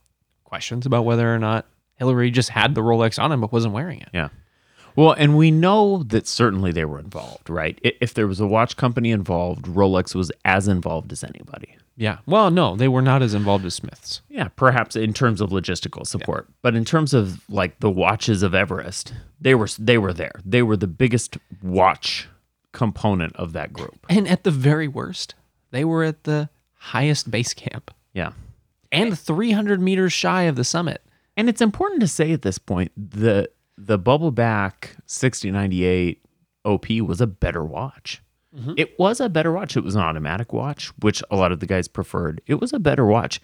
questions 0.53 0.85
about 0.85 1.03
whether 1.03 1.33
or 1.33 1.39
not 1.39 1.65
Hillary 1.95 2.29
just 2.29 2.49
had 2.49 2.75
the 2.75 2.81
Rolex 2.81 3.17
on 3.17 3.31
him 3.31 3.41
but 3.41 3.51
wasn't 3.51 3.73
wearing 3.73 4.01
it. 4.01 4.09
Yeah. 4.13 4.29
Well, 4.95 5.13
and 5.13 5.35
we 5.35 5.49
know 5.49 6.03
that 6.03 6.27
certainly 6.27 6.71
they 6.71 6.85
were 6.85 6.99
involved, 6.99 7.49
right? 7.49 7.79
If 7.81 8.13
there 8.13 8.27
was 8.27 8.39
a 8.39 8.45
watch 8.45 8.77
company 8.77 9.09
involved, 9.09 9.65
Rolex 9.65 10.13
was 10.13 10.31
as 10.45 10.67
involved 10.67 11.11
as 11.11 11.23
anybody. 11.23 11.75
Yeah. 11.97 12.19
Well, 12.27 12.51
no, 12.51 12.75
they 12.75 12.87
were 12.87 13.01
not 13.01 13.23
as 13.23 13.33
involved 13.33 13.65
as 13.65 13.73
Smiths. 13.73 14.21
Yeah, 14.29 14.49
perhaps 14.49 14.95
in 14.95 15.11
terms 15.11 15.41
of 15.41 15.49
logistical 15.49 16.05
support, 16.05 16.47
but 16.61 16.75
in 16.75 16.85
terms 16.85 17.15
of 17.15 17.41
like 17.49 17.79
the 17.79 17.89
watches 17.89 18.43
of 18.43 18.53
Everest, 18.53 19.11
they 19.41 19.55
were 19.55 19.69
they 19.79 19.97
were 19.97 20.13
there. 20.13 20.39
They 20.45 20.61
were 20.61 20.77
the 20.77 20.85
biggest 20.85 21.39
watch 21.63 22.27
component 22.73 23.35
of 23.37 23.53
that 23.53 23.73
group. 23.73 24.05
And 24.07 24.27
at 24.27 24.43
the 24.43 24.51
very 24.51 24.87
worst, 24.87 25.33
they 25.71 25.83
were 25.83 26.03
at 26.03 26.25
the 26.25 26.49
highest 26.75 27.31
base 27.31 27.55
camp 27.55 27.89
Yeah. 28.13 28.33
And 28.93 29.19
300 29.19 29.81
meters 29.81 30.13
shy 30.13 30.43
of 30.43 30.55
the 30.55 30.63
summit. 30.63 31.03
And 31.35 31.49
it's 31.49 31.59
important 31.61 31.99
to 32.01 32.07
say 32.07 32.31
at 32.31 32.43
this 32.43 32.57
point 32.57 32.91
the 32.95 33.49
the 33.77 33.97
bubble 33.97 34.31
back 34.31 34.95
6098 35.07 36.23
OP 36.63 36.89
was 37.01 37.19
a 37.19 37.27
better 37.27 37.65
watch. 37.65 38.21
It 38.77 38.99
was 38.99 39.19
a 39.19 39.29
better 39.29 39.51
watch. 39.51 39.75
It 39.75 39.83
was 39.83 39.95
an 39.95 40.01
automatic 40.01 40.53
watch, 40.53 40.89
which 40.99 41.23
a 41.31 41.35
lot 41.35 41.51
of 41.51 41.59
the 41.59 41.65
guys 41.65 41.87
preferred. 41.87 42.39
It 42.45 42.61
was 42.61 42.71
a 42.71 42.77
better 42.77 43.03
watch. 43.03 43.41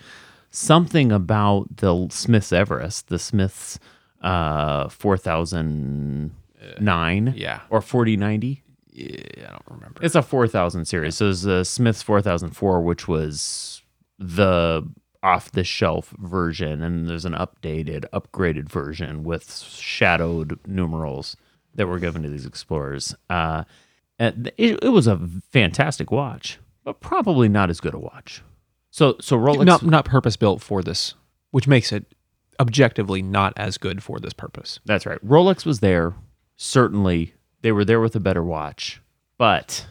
Something 0.51 1.11
about 1.11 1.77
the 1.77 2.07
Smiths 2.11 2.53
Everest, 2.53 3.07
the 3.07 3.17
Smiths 3.17 3.79
uh 4.21 4.87
4009 4.89 7.33
Yeah. 7.35 7.61
or 7.69 7.81
4090. 7.81 8.63
Yeah, 8.91 9.47
I 9.47 9.51
don't 9.51 9.61
remember. 9.69 9.99
It's 10.03 10.15
a 10.15 10.21
4000 10.21 10.85
series. 10.85 11.15
So 11.15 11.25
there's 11.25 11.43
the 11.43 11.63
Smiths 11.63 12.01
4004, 12.01 12.81
which 12.81 13.07
was 13.07 13.81
the 14.17 14.83
off 15.21 15.51
the 15.51 15.63
shelf 15.63 16.13
version. 16.19 16.81
And 16.81 17.07
there's 17.07 17.25
an 17.25 17.33
updated, 17.33 18.05
upgraded 18.13 18.69
version 18.69 19.23
with 19.23 19.53
shadowed 19.53 20.59
numerals 20.65 21.35
that 21.75 21.87
were 21.87 21.99
given 21.99 22.23
to 22.23 22.29
these 22.29 22.45
explorers. 22.45 23.15
Uh, 23.29 23.63
and 24.17 24.51
it, 24.57 24.83
it 24.83 24.89
was 24.89 25.07
a 25.07 25.19
fantastic 25.51 26.11
watch, 26.11 26.59
but 26.83 26.99
probably 26.99 27.47
not 27.47 27.69
as 27.69 27.79
good 27.79 27.93
a 27.93 27.99
watch. 27.99 28.41
So, 28.91 29.15
so 29.21 29.37
Rolex. 29.37 29.65
not 29.65 29.83
not 29.83 30.05
purpose 30.05 30.35
built 30.35 30.61
for 30.61 30.81
this, 30.81 31.13
which 31.51 31.67
makes 31.67 31.91
it 31.91 32.05
objectively 32.59 33.21
not 33.21 33.53
as 33.55 33.77
good 33.77 34.03
for 34.03 34.19
this 34.19 34.33
purpose. 34.33 34.79
That's 34.85 35.05
right. 35.05 35.23
Rolex 35.25 35.65
was 35.65 35.79
there. 35.79 36.15
Certainly, 36.57 37.33
they 37.61 37.71
were 37.71 37.85
there 37.85 38.01
with 38.01 38.15
a 38.15 38.19
better 38.19 38.43
watch, 38.43 39.01
but 39.37 39.85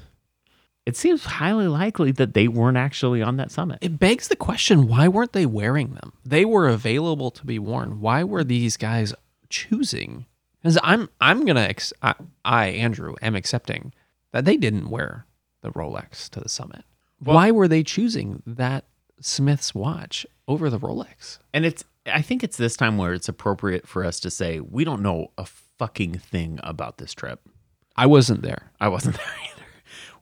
it 0.89 0.97
seems 0.97 1.23
highly 1.27 1.69
likely 1.69 2.13
that 2.13 2.33
they 2.33 2.49
weren't 2.49 2.79
actually 2.79 3.21
on 3.21 3.37
that 3.37 3.51
summit. 3.51 3.77
It 3.83 3.99
begs 3.99 4.29
the 4.29 4.37
question: 4.37 4.89
Why 4.89 5.07
weren't 5.07 5.35
they 5.35 5.45
wearing 5.45 5.93
them? 5.93 6.15
They 6.25 6.47
were 6.47 6.67
available 6.67 7.31
to 7.33 7.45
be 7.45 7.59
worn. 7.59 8.01
Why 8.01 8.25
were 8.25 8.43
these 8.43 8.79
guys 8.79 9.13
choosing? 9.51 10.25
Because 10.63 10.79
I'm 10.83 11.11
I'm 11.21 11.45
gonna 11.45 11.61
ex- 11.61 11.93
I, 12.01 12.15
I 12.43 12.67
Andrew 12.69 13.17
am 13.21 13.37
accepting 13.37 13.93
that 14.33 14.47
they 14.47 14.57
didn't 14.57 14.89
wear 14.89 15.27
the 15.61 15.73
Rolex 15.73 16.31
to 16.31 16.41
the 16.41 16.49
summit. 16.49 16.85
Why 17.19 17.51
were 17.51 17.69
they 17.69 17.83
choosing 17.83 18.43
that 18.47 18.87
Smith's 19.21 19.75
watch 19.75 20.25
over 20.47 20.71
the 20.71 20.81
Rolex? 20.81 21.39
And 21.53 21.67
it's 21.67 21.85
I 22.07 22.23
think 22.23 22.43
it's 22.43 22.57
this 22.57 22.79
time 22.79 22.97
where 22.97 23.13
it's 23.13 23.29
appropriate 23.29 23.87
for 23.87 24.07
us 24.07 24.19
to 24.21 24.31
say 24.31 24.61
we 24.61 24.85
don't 24.85 25.03
know 25.03 25.33
a 25.37 25.45
fucking 25.45 26.15
thing 26.15 26.61
about 26.63 26.97
this 26.97 27.13
trip. 27.13 27.47
I 27.95 28.07
wasn't 28.07 28.41
there. 28.41 28.73
I 28.81 28.89
wasn't 28.89 29.17
there 29.19 29.35
either. 29.45 29.58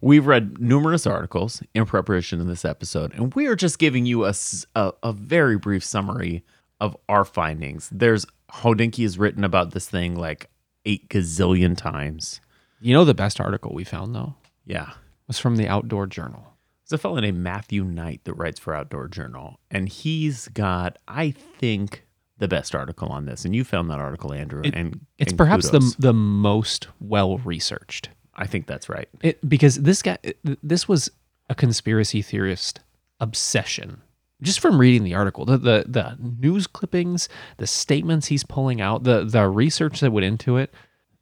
We've 0.01 0.27
read 0.27 0.61
numerous 0.61 1.07
articles 1.07 1.63
in 1.75 1.87
preparation 1.87 2.41
of 2.41 2.47
this 2.47 2.65
episode, 2.65 3.13
and 3.15 3.33
we 3.35 3.47
are 3.47 3.57
just 3.57 3.79
giving 3.79 4.07
you 4.07 4.25
a 4.25 4.35
a 4.75 5.13
very 5.13 5.57
brief 5.59 5.85
summary 5.85 6.45
of 6.81 6.97
our 7.09 7.25
findings. 7.25 7.89
There's 7.93 8.27
Hodinkee 8.53 9.03
has 9.03 9.19
written 9.19 9.43
about 9.45 9.73
this 9.73 9.89
thing 9.89 10.15
like 10.15 10.51
eight 10.85 11.09
gazillion 11.09 11.77
times. 11.77 12.41
You 12.81 12.93
know 12.95 13.05
the 13.05 13.15
best 13.15 13.41
article 13.41 13.73
we 13.75 13.85
found 13.85 14.15
though 14.15 14.35
Yeah. 14.67 14.91
was 15.27 15.39
from 15.39 15.57
the 15.57 15.67
Outdoor 15.67 16.07
Journal. 16.07 16.53
There's 16.85 16.99
a 17.01 17.03
fellow 17.03 17.19
named 17.19 17.39
Matthew 17.39 17.83
Knight 17.83 18.21
that 18.25 18.35
writes 18.35 18.61
for 18.61 18.73
Outdoor 18.75 19.09
Journal, 19.09 19.59
and 19.73 19.89
he's 19.89 20.47
got, 20.49 20.99
I 21.09 21.31
think, 21.33 22.07
the 22.39 22.47
best 22.47 22.75
article 22.77 23.09
on 23.09 23.25
this. 23.25 23.45
And 23.45 23.57
you 23.57 23.65
found 23.65 23.91
that 23.91 23.99
article, 23.99 24.33
Andrew. 24.33 24.63
and 24.73 25.01
It's 25.19 25.33
and 25.33 25.39
perhaps 25.39 25.71
the 25.71 25.97
the 25.99 26.13
most 26.13 26.87
well 27.01 27.39
researched. 27.39 28.11
I 28.37 28.47
think 28.47 28.67
that's 28.67 28.89
right. 28.89 29.09
It, 29.23 29.49
because 29.49 29.77
this 29.77 30.03
guy, 30.03 30.19
this 30.63 30.87
was 30.89 31.11
a 31.49 31.55
conspiracy 31.55 32.23
theorist 32.23 32.81
obsession. 33.21 34.03
Just 34.43 34.61
from 34.61 34.79
reading 34.79 35.03
the 35.03 35.15
article, 35.15 35.47
the, 35.47 35.57
the 35.57 35.85
the 35.89 36.19
news 36.21 36.67
clippings, 36.67 37.29
the 37.57 37.67
statements 37.67 38.27
he's 38.27 38.45
pulling 38.45 38.81
out, 38.81 39.05
the 39.05 39.25
the 39.25 39.49
research 39.49 40.01
that 40.01 40.13
went 40.13 40.27
into 40.27 40.59
it, 40.59 40.73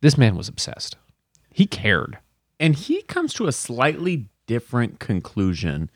this 0.01 0.19
man 0.19 0.37
was 0.37 0.49
obsessed. 0.49 0.97
He 1.53 1.67
cared. 1.67 2.19
And 2.59 2.75
he 2.75 3.03
comes 3.03 3.33
to 3.35 3.47
a 3.47 3.53
slightly 3.53 4.29
different 4.47 4.99
conclusion 4.99 5.91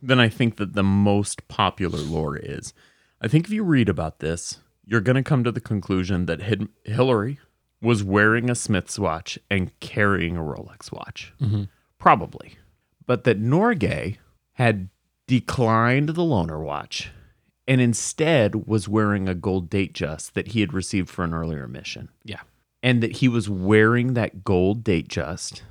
than 0.00 0.20
I 0.20 0.28
think 0.28 0.56
that 0.56 0.74
the 0.74 0.84
most 0.84 1.48
popular 1.48 1.98
lore 1.98 2.36
is. 2.36 2.72
I 3.20 3.26
think 3.26 3.46
if 3.46 3.50
you 3.50 3.64
read 3.64 3.88
about 3.88 4.20
this, 4.20 4.58
you're 4.86 5.00
going 5.00 5.16
to 5.16 5.22
come 5.22 5.42
to 5.44 5.52
the 5.52 5.60
conclusion 5.60 6.26
that 6.26 6.42
Hillary 6.84 7.38
was 7.80 8.02
wearing 8.02 8.50
a 8.50 8.54
Smith's 8.54 8.98
watch 8.98 9.38
and 9.50 9.78
carrying 9.80 10.36
a 10.36 10.40
Rolex 10.40 10.90
watch. 10.92 11.32
Mm-hmm. 11.40 11.64
Probably. 11.98 12.56
But 13.06 13.24
that 13.24 13.40
Norgay 13.40 14.16
had 14.54 14.88
declined 15.26 16.10
the 16.10 16.22
loaner 16.22 16.60
watch 16.62 17.10
and 17.66 17.80
instead 17.80 18.66
was 18.66 18.88
wearing 18.88 19.28
a 19.28 19.34
gold 19.34 19.70
Datejust 19.70 20.32
that 20.32 20.48
he 20.48 20.60
had 20.60 20.72
received 20.72 21.08
for 21.10 21.22
an 21.24 21.34
earlier 21.34 21.68
mission 21.68 22.08
Yeah. 22.24 22.40
and 22.82 23.02
that 23.02 23.16
he 23.16 23.28
was 23.28 23.48
wearing 23.48 24.14
that 24.14 24.42
gold 24.42 24.82
Datejust 24.84 25.62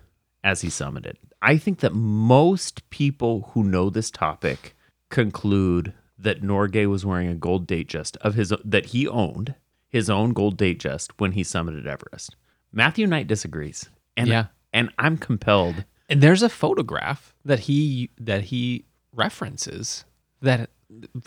as 0.43 0.61
he 0.61 0.67
summited. 0.69 1.15
I 1.41 1.57
think 1.57 1.79
that 1.79 1.93
most 1.93 2.87
people 2.89 3.49
who 3.53 3.63
know 3.63 3.89
this 3.89 4.11
topic 4.11 4.75
conclude 5.09 5.93
that 6.17 6.41
Norgay 6.41 6.87
was 6.87 7.05
wearing 7.05 7.29
a 7.29 7.35
gold 7.35 7.67
Datejust 7.67 8.17
of 8.17 8.35
his 8.35 8.53
that 8.63 8.87
he 8.87 9.07
owned 9.07 9.55
his 9.89 10.09
own 10.09 10.33
gold 10.33 10.57
Datejust 10.57 11.11
when 11.17 11.31
he 11.33 11.43
summited 11.43 11.85
Everest. 11.85 12.35
Matthew 12.71 13.07
Knight 13.07 13.27
disagrees, 13.27 13.89
and 14.15 14.27
Yeah. 14.27 14.47
and 14.73 14.89
I'm 14.97 15.17
compelled. 15.17 15.85
And 16.09 16.21
there's 16.21 16.43
a 16.43 16.49
photograph 16.49 17.33
that 17.45 17.61
he 17.61 18.09
that 18.19 18.45
he 18.45 18.85
references 19.13 20.05
that 20.41 20.69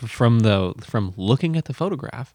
from 0.05 0.39
the 0.39 0.73
from 0.81 1.13
looking 1.17 1.55
at 1.55 1.65
the 1.65 1.73
photograph, 1.73 2.33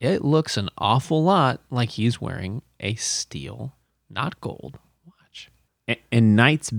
it 0.00 0.24
looks 0.24 0.56
an 0.56 0.68
awful 0.78 1.22
lot 1.22 1.60
like 1.70 1.90
he's 1.90 2.20
wearing 2.20 2.62
a 2.80 2.94
steel, 2.96 3.74
not 4.10 4.40
gold 4.40 4.78
watch. 5.04 5.50
And, 5.88 5.98
and 6.12 6.36
Knight's 6.36 6.72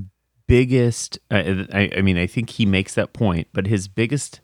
biggest 0.48 1.20
uh, 1.32 1.66
I, 1.74 1.92
I 1.98 2.02
mean 2.02 2.18
I 2.18 2.28
think 2.28 2.52
he 2.52 2.66
makes 2.66 2.94
that 2.96 3.14
point, 3.14 3.48
but 3.54 3.68
his 3.68 3.88
biggest 3.88 4.40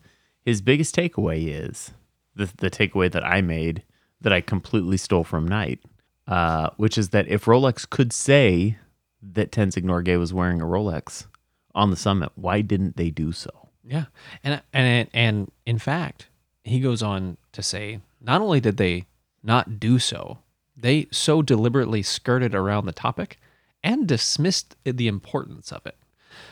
his 0.45 0.62
biggest 0.62 0.95
takeaway 0.95 1.47
is 1.47 1.91
the 2.36 2.49
the 2.58 2.70
takeaway 2.70 3.12
that 3.12 3.26
I 3.26 3.41
made 3.41 3.84
that 4.24 4.34
I 4.34 4.41
completely 4.41 4.97
stole 4.97 5.24
from 5.24 5.47
Knight, 5.47 5.80
uh, 6.28 6.71
which 6.78 6.97
is 6.97 7.09
that 7.09 7.28
if 7.28 7.45
Rolex 7.45 7.89
could 7.89 8.11
say 8.11 8.78
that 9.21 9.51
Tenzing 9.51 9.84
Norgay 9.84 10.17
was 10.17 10.34
wearing 10.34 10.61
a 10.61 10.65
Rolex 10.65 11.28
on 11.76 11.91
the 11.91 11.95
summit, 11.95 12.32
why 12.36 12.61
didn't 12.61 12.97
they 12.97 13.09
do 13.09 13.32
so? 13.32 13.69
Yeah, 13.86 14.05
and 14.43 14.61
and 14.71 15.09
and 15.13 15.51
in 15.65 15.78
fact, 15.78 16.28
he 16.63 16.80
goes 16.80 17.03
on 17.03 17.38
to 17.51 17.61
say 17.61 17.99
not 18.21 18.41
only 18.41 18.59
did 18.59 18.78
they 18.78 19.05
not 19.43 19.80
do 19.80 19.99
so, 19.99 20.39
they 20.76 21.07
so 21.11 21.41
deliberately 21.41 22.01
skirted 22.01 22.55
around 22.55 22.86
the 22.86 22.93
topic 22.93 23.39
and 23.84 24.07
dismissed 24.07 24.78
the 24.86 25.07
importance 25.07 25.71
of 25.71 25.86
it. 25.86 25.97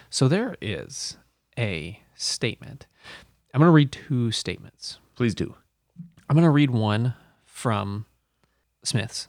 So 0.09 0.28
there 0.28 0.57
is 0.61 1.17
a 1.57 2.01
statement. 2.15 2.86
I'm 3.53 3.59
going 3.59 3.67
to 3.67 3.74
read 3.74 3.91
two 3.91 4.32
statements. 4.32 4.99
Please 5.15 5.34
do. 5.34 5.55
I'm 6.30 6.36
going 6.36 6.43
to 6.43 6.49
read 6.49 6.72
one 6.72 7.13
from 7.62 8.07
Smith's 8.84 9.28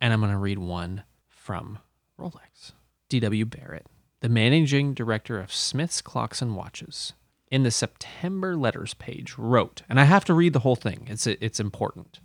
and 0.00 0.10
I'm 0.10 0.20
going 0.20 0.32
to 0.32 0.38
read 0.38 0.58
one 0.58 1.04
from 1.28 1.78
Rolex. 2.18 2.72
D.W. 3.10 3.44
Barrett, 3.44 3.86
the 4.20 4.30
managing 4.30 4.94
director 4.94 5.38
of 5.38 5.52
Smith's 5.52 6.00
Clocks 6.00 6.40
and 6.40 6.56
Watches, 6.56 7.12
in 7.50 7.64
the 7.64 7.70
September 7.70 8.56
letters 8.56 8.94
page 8.94 9.36
wrote, 9.36 9.82
and 9.90 10.00
I 10.00 10.04
have 10.04 10.24
to 10.24 10.32
read 10.32 10.54
the 10.54 10.60
whole 10.60 10.74
thing, 10.74 11.06
it's, 11.10 11.26
it's 11.26 11.60
important. 11.60 12.20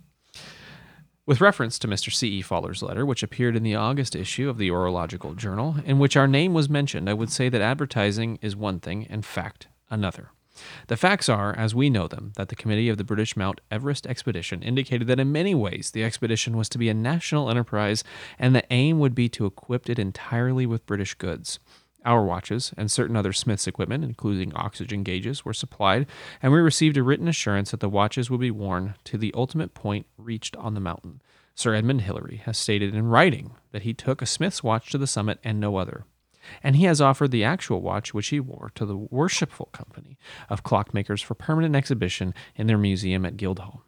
With 1.26 1.42
reference 1.42 1.78
to 1.80 1.88
Mr. 1.88 2.10
C.E. 2.10 2.40
Faller's 2.40 2.82
letter, 2.82 3.04
which 3.04 3.22
appeared 3.22 3.54
in 3.54 3.62
the 3.62 3.74
August 3.74 4.16
issue 4.16 4.48
of 4.48 4.56
the 4.56 4.70
Horological 4.70 5.34
Journal, 5.34 5.76
in 5.84 5.98
which 5.98 6.16
our 6.16 6.26
name 6.26 6.54
was 6.54 6.70
mentioned, 6.70 7.10
I 7.10 7.14
would 7.14 7.30
say 7.30 7.50
that 7.50 7.60
advertising 7.60 8.38
is 8.40 8.56
one 8.56 8.80
thing 8.80 9.06
and 9.10 9.22
fact 9.22 9.68
another. 9.90 10.30
The 10.88 10.96
facts 10.96 11.28
are, 11.28 11.54
as 11.56 11.74
we 11.74 11.90
know 11.90 12.08
them, 12.08 12.32
that 12.36 12.48
the 12.48 12.56
committee 12.56 12.88
of 12.88 12.98
the 12.98 13.04
British 13.04 13.36
Mount 13.36 13.60
Everest 13.70 14.06
expedition 14.06 14.62
indicated 14.62 15.06
that 15.08 15.20
in 15.20 15.32
many 15.32 15.54
ways 15.54 15.90
the 15.90 16.04
expedition 16.04 16.56
was 16.56 16.68
to 16.70 16.78
be 16.78 16.88
a 16.88 16.94
national 16.94 17.50
enterprise 17.50 18.04
and 18.38 18.54
the 18.54 18.64
aim 18.70 18.98
would 18.98 19.14
be 19.14 19.28
to 19.30 19.46
equip 19.46 19.88
it 19.88 19.98
entirely 19.98 20.66
with 20.66 20.86
British 20.86 21.14
goods. 21.14 21.58
Our 22.04 22.24
watches 22.24 22.72
and 22.76 22.90
certain 22.90 23.16
other 23.16 23.32
Smith's 23.32 23.68
equipment, 23.68 24.02
including 24.02 24.54
oxygen 24.54 25.04
gauges, 25.04 25.44
were 25.44 25.54
supplied, 25.54 26.06
and 26.42 26.52
we 26.52 26.58
received 26.58 26.96
a 26.96 27.02
written 27.02 27.28
assurance 27.28 27.70
that 27.70 27.80
the 27.80 27.88
watches 27.88 28.28
would 28.28 28.40
be 28.40 28.50
worn 28.50 28.94
to 29.04 29.16
the 29.16 29.32
ultimate 29.36 29.72
point 29.72 30.06
reached 30.16 30.56
on 30.56 30.74
the 30.74 30.80
mountain. 30.80 31.22
Sir 31.54 31.74
Edmund 31.74 32.00
Hillary 32.00 32.42
has 32.44 32.58
stated 32.58 32.94
in 32.94 33.06
writing 33.06 33.52
that 33.70 33.82
he 33.82 33.94
took 33.94 34.20
a 34.20 34.26
Smith's 34.26 34.64
watch 34.64 34.90
to 34.90 34.98
the 34.98 35.06
summit 35.06 35.38
and 35.44 35.60
no 35.60 35.76
other. 35.76 36.04
And 36.62 36.76
he 36.76 36.84
has 36.84 37.00
offered 37.00 37.30
the 37.30 37.44
actual 37.44 37.82
watch 37.82 38.12
which 38.12 38.28
he 38.28 38.40
wore 38.40 38.70
to 38.74 38.84
the 38.84 38.96
Worshipful 38.96 39.66
Company 39.72 40.18
of 40.48 40.64
Clockmakers 40.64 41.22
for 41.22 41.34
permanent 41.34 41.76
exhibition 41.76 42.34
in 42.56 42.66
their 42.66 42.78
museum 42.78 43.24
at 43.24 43.36
Guildhall. 43.36 43.84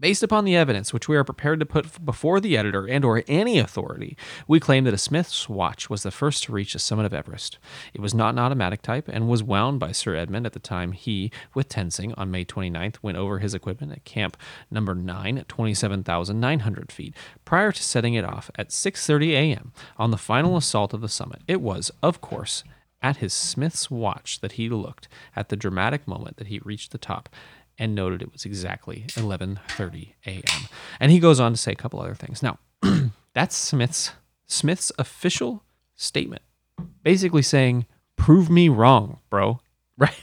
Based 0.00 0.22
upon 0.22 0.44
the 0.44 0.54
evidence 0.54 0.92
which 0.92 1.08
we 1.08 1.16
are 1.16 1.24
prepared 1.24 1.58
to 1.58 1.66
put 1.66 2.04
before 2.04 2.40
the 2.40 2.56
editor 2.56 2.86
and 2.86 3.04
or 3.04 3.24
any 3.26 3.58
authority, 3.58 4.16
we 4.46 4.60
claim 4.60 4.84
that 4.84 4.94
a 4.94 4.98
Smith's 4.98 5.48
watch 5.48 5.90
was 5.90 6.04
the 6.04 6.12
first 6.12 6.44
to 6.44 6.52
reach 6.52 6.72
the 6.72 6.78
summit 6.78 7.04
of 7.04 7.12
Everest. 7.12 7.58
It 7.92 8.00
was 8.00 8.14
not 8.14 8.34
an 8.34 8.38
automatic 8.38 8.80
type 8.80 9.08
and 9.08 9.28
was 9.28 9.42
wound 9.42 9.80
by 9.80 9.90
Sir 9.90 10.14
Edmund 10.14 10.46
at 10.46 10.52
the 10.52 10.60
time 10.60 10.92
he, 10.92 11.32
with 11.52 11.68
Tenzing, 11.68 12.14
on 12.16 12.30
May 12.30 12.44
29th, 12.44 12.98
went 13.02 13.18
over 13.18 13.40
his 13.40 13.54
equipment 13.54 13.90
at 13.90 14.04
camp 14.04 14.36
number 14.70 14.94
9 14.94 15.36
at 15.36 15.48
27,900 15.48 16.92
feet, 16.92 17.14
prior 17.44 17.72
to 17.72 17.82
setting 17.82 18.14
it 18.14 18.24
off 18.24 18.52
at 18.54 18.68
6.30 18.68 19.30
a.m. 19.30 19.72
on 19.96 20.12
the 20.12 20.16
final 20.16 20.56
assault 20.56 20.94
of 20.94 21.00
the 21.00 21.08
summit. 21.08 21.42
It 21.48 21.60
was, 21.60 21.90
of 22.04 22.20
course, 22.20 22.62
at 23.02 23.18
his 23.18 23.32
Smith's 23.32 23.90
watch 23.90 24.40
that 24.40 24.52
he 24.52 24.68
looked 24.68 25.08
at 25.36 25.48
the 25.48 25.56
dramatic 25.56 26.06
moment 26.06 26.36
that 26.36 26.48
he 26.48 26.60
reached 26.64 26.92
the 26.92 26.98
top 26.98 27.28
and 27.78 27.94
noted 27.94 28.22
it 28.22 28.32
was 28.32 28.44
exactly 28.44 29.04
11:30 29.10 30.12
a.m. 30.26 30.68
And 31.00 31.12
he 31.12 31.18
goes 31.18 31.40
on 31.40 31.52
to 31.52 31.58
say 31.58 31.72
a 31.72 31.76
couple 31.76 32.00
other 32.00 32.14
things. 32.14 32.42
Now, 32.42 32.58
that's 33.34 33.56
Smith's 33.56 34.12
Smith's 34.46 34.90
official 34.98 35.62
statement, 35.96 36.42
basically 37.02 37.42
saying, 37.42 37.86
"Prove 38.16 38.50
me 38.50 38.68
wrong, 38.68 39.18
bro." 39.30 39.60
Right. 40.00 40.14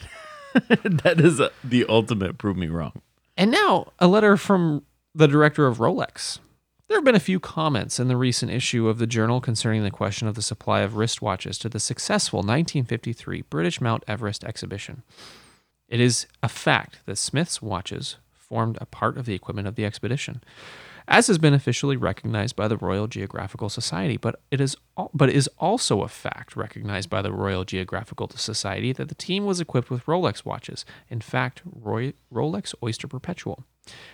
that 1.03 1.19
is 1.19 1.41
a, 1.41 1.51
the 1.61 1.85
ultimate 1.89 2.37
prove 2.37 2.55
me 2.55 2.67
wrong. 2.67 2.93
And 3.35 3.51
now 3.51 3.91
a 3.99 4.07
letter 4.07 4.37
from 4.37 4.83
the 5.13 5.27
director 5.27 5.67
of 5.67 5.79
Rolex. 5.79 6.39
There 6.87 6.95
have 6.97 7.03
been 7.03 7.15
a 7.15 7.19
few 7.19 7.39
comments 7.39 7.99
in 7.99 8.07
the 8.07 8.15
recent 8.15 8.51
issue 8.51 8.87
of 8.87 8.99
the 8.99 9.07
journal 9.07 9.41
concerning 9.41 9.83
the 9.83 9.91
question 9.91 10.27
of 10.27 10.35
the 10.35 10.41
supply 10.41 10.81
of 10.81 10.93
wristwatches 10.93 11.59
to 11.59 11.67
the 11.67 11.79
successful 11.79 12.37
1953 12.37 13.41
British 13.49 13.81
Mount 13.81 14.03
Everest 14.07 14.43
exhibition. 14.45 15.03
It 15.87 15.99
is 15.99 16.25
a 16.41 16.49
fact 16.49 16.99
that 17.05 17.17
Smith's 17.17 17.61
watches 17.61 18.17
formed 18.33 18.77
a 18.81 18.85
part 18.85 19.17
of 19.17 19.25
the 19.25 19.33
equipment 19.33 19.67
of 19.67 19.75
the 19.75 19.85
expedition, 19.85 20.43
as 21.07 21.27
has 21.27 21.37
been 21.37 21.53
officially 21.53 21.95
recognized 21.95 22.55
by 22.55 22.67
the 22.67 22.77
Royal 22.77 23.07
Geographical 23.07 23.69
Society. 23.69 24.17
But 24.17 24.41
it 24.49 24.59
is, 24.59 24.75
but 25.13 25.29
it 25.29 25.35
is 25.35 25.49
also 25.59 26.01
a 26.01 26.07
fact 26.07 26.55
recognized 26.55 27.09
by 27.09 27.21
the 27.21 27.31
Royal 27.31 27.65
Geographical 27.65 28.29
Society 28.29 28.93
that 28.93 29.09
the 29.09 29.15
team 29.15 29.45
was 29.45 29.59
equipped 29.59 29.91
with 29.91 30.05
Rolex 30.05 30.43
watches. 30.43 30.85
In 31.09 31.21
fact, 31.21 31.61
Roy, 31.65 32.13
Rolex 32.33 32.73
Oyster 32.81 33.07
Perpetual. 33.07 33.63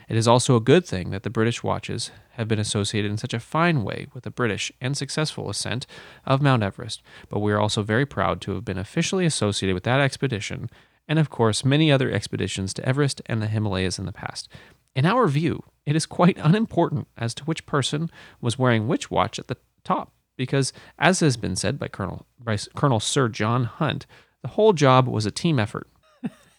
It 0.09 0.17
is 0.17 0.27
also 0.27 0.57
a 0.57 0.61
good 0.61 0.85
thing 0.85 1.11
that 1.11 1.23
the 1.23 1.29
British 1.29 1.63
watches 1.63 2.11
have 2.31 2.49
been 2.49 2.59
associated 2.59 3.09
in 3.09 3.17
such 3.17 3.33
a 3.33 3.39
fine 3.39 3.83
way 3.83 4.07
with 4.13 4.25
the 4.25 4.31
British 4.31 4.69
and 4.81 4.97
successful 4.97 5.49
ascent 5.49 5.87
of 6.25 6.41
Mount 6.41 6.63
Everest. 6.63 7.01
But 7.29 7.39
we 7.39 7.53
are 7.53 7.59
also 7.59 7.81
very 7.81 8.05
proud 8.05 8.41
to 8.41 8.55
have 8.55 8.65
been 8.65 8.77
officially 8.77 9.25
associated 9.25 9.73
with 9.73 9.83
that 9.83 10.01
expedition 10.01 10.69
and 11.07 11.19
of 11.19 11.29
course 11.29 11.65
many 11.65 11.91
other 11.91 12.11
expeditions 12.11 12.73
to 12.73 12.85
Everest 12.87 13.21
and 13.25 13.41
the 13.41 13.47
Himalayas 13.47 13.99
in 13.99 14.05
the 14.05 14.11
past. 14.11 14.49
In 14.95 15.05
our 15.05 15.27
view, 15.27 15.63
it 15.85 15.95
is 15.95 16.05
quite 16.05 16.37
unimportant 16.37 17.07
as 17.17 17.33
to 17.35 17.43
which 17.45 17.65
person 17.65 18.09
was 18.41 18.59
wearing 18.59 18.87
which 18.87 19.09
watch 19.09 19.39
at 19.39 19.47
the 19.47 19.57
top, 19.83 20.13
because, 20.37 20.73
as 20.99 21.21
has 21.21 21.37
been 21.37 21.55
said 21.55 21.79
by 21.79 21.87
Colonel, 21.87 22.25
by 22.39 22.57
Colonel 22.75 22.99
Sir 22.99 23.29
John 23.29 23.65
Hunt, 23.65 24.05
the 24.41 24.49
whole 24.49 24.73
job 24.73 25.07
was 25.07 25.25
a 25.25 25.31
team 25.31 25.59
effort. 25.59 25.87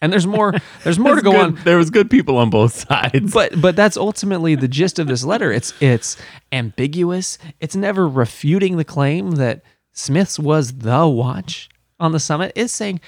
And 0.01 0.11
there's 0.11 0.27
more. 0.27 0.53
There's 0.83 0.99
more 0.99 1.15
to 1.15 1.21
go 1.21 1.31
good. 1.31 1.39
on. 1.39 1.55
There 1.63 1.77
was 1.77 1.89
good 1.89 2.09
people 2.09 2.37
on 2.37 2.49
both 2.49 2.73
sides. 2.89 3.31
But 3.31 3.61
but 3.61 3.77
that's 3.77 3.95
ultimately 3.95 4.53
the 4.53 4.67
gist 4.67 4.99
of 4.99 5.07
this 5.07 5.23
letter. 5.23 5.49
It's 5.49 5.73
it's 5.79 6.17
ambiguous. 6.51 7.37
It's 7.61 7.73
never 7.73 8.05
refuting 8.05 8.75
the 8.75 8.83
claim 8.83 9.31
that 9.35 9.61
Smith's 9.93 10.37
was 10.37 10.79
the 10.79 11.07
watch 11.07 11.69
on 12.01 12.11
the 12.11 12.19
summit. 12.19 12.51
It's 12.53 12.73
saying 12.73 12.99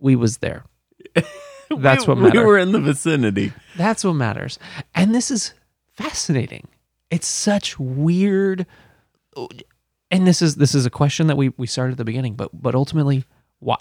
we 0.00 0.16
was 0.16 0.38
there. 0.38 0.64
That's 1.70 2.06
we, 2.06 2.14
what 2.14 2.18
matters. 2.18 2.40
We 2.40 2.44
were 2.44 2.58
in 2.58 2.72
the 2.72 2.80
vicinity. 2.80 3.52
That's 3.76 4.04
what 4.04 4.14
matters. 4.14 4.58
And 4.94 5.14
this 5.14 5.30
is 5.30 5.54
fascinating. 5.94 6.66
It's 7.10 7.28
such 7.28 7.78
weird 7.78 8.66
and 10.10 10.26
this 10.26 10.42
is 10.42 10.56
this 10.56 10.74
is 10.74 10.86
a 10.86 10.90
question 10.90 11.28
that 11.28 11.36
we 11.36 11.50
we 11.50 11.66
started 11.66 11.92
at 11.92 11.98
the 11.98 12.04
beginning, 12.04 12.34
but 12.34 12.50
but 12.52 12.74
ultimately, 12.74 13.24
why? 13.58 13.78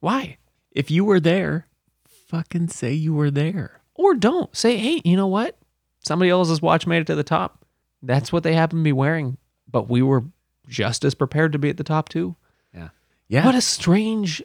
Why? 0.00 0.38
If 0.72 0.90
you 0.90 1.04
were 1.04 1.20
there, 1.20 1.66
fucking 2.06 2.68
say 2.68 2.92
you 2.92 3.14
were 3.14 3.30
there. 3.30 3.80
Or 3.94 4.14
don't. 4.14 4.54
Say, 4.54 4.76
"Hey, 4.76 5.00
you 5.04 5.16
know 5.16 5.26
what? 5.26 5.56
Somebody 6.00 6.30
else's 6.30 6.62
watch 6.62 6.86
made 6.86 7.02
it 7.02 7.06
to 7.06 7.14
the 7.14 7.24
top. 7.24 7.64
That's 8.02 8.32
what 8.32 8.42
they 8.42 8.54
happen 8.54 8.78
to 8.78 8.84
be 8.84 8.92
wearing, 8.92 9.36
but 9.70 9.88
we 9.88 10.02
were 10.02 10.24
just 10.68 11.04
as 11.04 11.14
prepared 11.14 11.52
to 11.52 11.58
be 11.58 11.70
at 11.70 11.76
the 11.76 11.84
top 11.84 12.08
too." 12.08 12.36
Yeah. 12.74 12.90
Yeah. 13.28 13.46
What 13.46 13.54
a 13.54 13.60
strange 13.60 14.42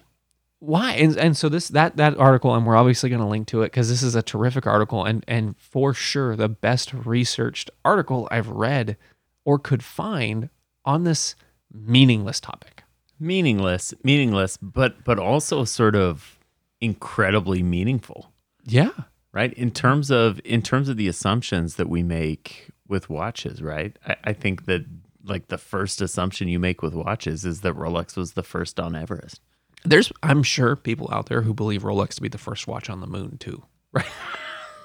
why? 0.59 0.93
And, 0.93 1.17
and 1.17 1.37
so 1.37 1.49
this 1.49 1.67
that 1.69 1.97
that 1.97 2.17
article 2.17 2.55
and 2.55 2.65
we're 2.65 2.75
obviously 2.75 3.09
going 3.09 3.21
to 3.21 3.27
link 3.27 3.47
to 3.47 3.61
it 3.61 3.67
because 3.67 3.89
this 3.89 4.01
is 4.01 4.15
a 4.15 4.21
terrific 4.21 4.65
article 4.65 5.03
and 5.03 5.23
and 5.27 5.55
for 5.57 5.93
sure 5.93 6.35
the 6.35 6.49
best 6.49 6.93
researched 6.93 7.69
article 7.83 8.27
i've 8.31 8.47
read 8.47 8.97
or 9.43 9.59
could 9.59 9.83
find 9.83 10.49
on 10.85 11.03
this 11.03 11.35
meaningless 11.71 12.39
topic. 12.39 12.83
Meaningless 13.19 13.93
meaningless 14.03 14.57
but 14.57 15.03
but 15.03 15.19
also 15.19 15.65
sort 15.65 15.95
of 15.95 16.39
incredibly 16.81 17.61
meaningful. 17.61 18.31
Yeah. 18.65 18.91
Right? 19.33 19.53
In 19.53 19.71
terms 19.71 20.09
of 20.09 20.39
in 20.45 20.61
terms 20.61 20.89
of 20.89 20.97
the 20.97 21.07
assumptions 21.07 21.75
that 21.75 21.89
we 21.89 22.01
make 22.01 22.69
with 22.87 23.09
watches 23.09 23.61
right? 23.61 23.97
I, 24.07 24.15
I 24.25 24.33
think 24.33 24.65
that 24.65 24.85
like 25.23 25.47
the 25.47 25.57
first 25.57 26.01
assumption 26.01 26.47
you 26.47 26.59
make 26.59 26.81
with 26.81 26.93
watches 26.93 27.45
is 27.45 27.61
that 27.61 27.75
rolex 27.75 28.15
was 28.15 28.33
the 28.33 28.43
first 28.43 28.79
on 28.79 28.95
everest 28.95 29.41
there's 29.85 30.11
i'm 30.23 30.43
sure 30.43 30.75
people 30.75 31.09
out 31.11 31.27
there 31.27 31.41
who 31.41 31.53
believe 31.53 31.83
rolex 31.83 32.15
to 32.15 32.21
be 32.21 32.29
the 32.29 32.37
first 32.37 32.67
watch 32.67 32.89
on 32.89 32.99
the 33.01 33.07
moon 33.07 33.37
too 33.37 33.63
right? 33.93 34.05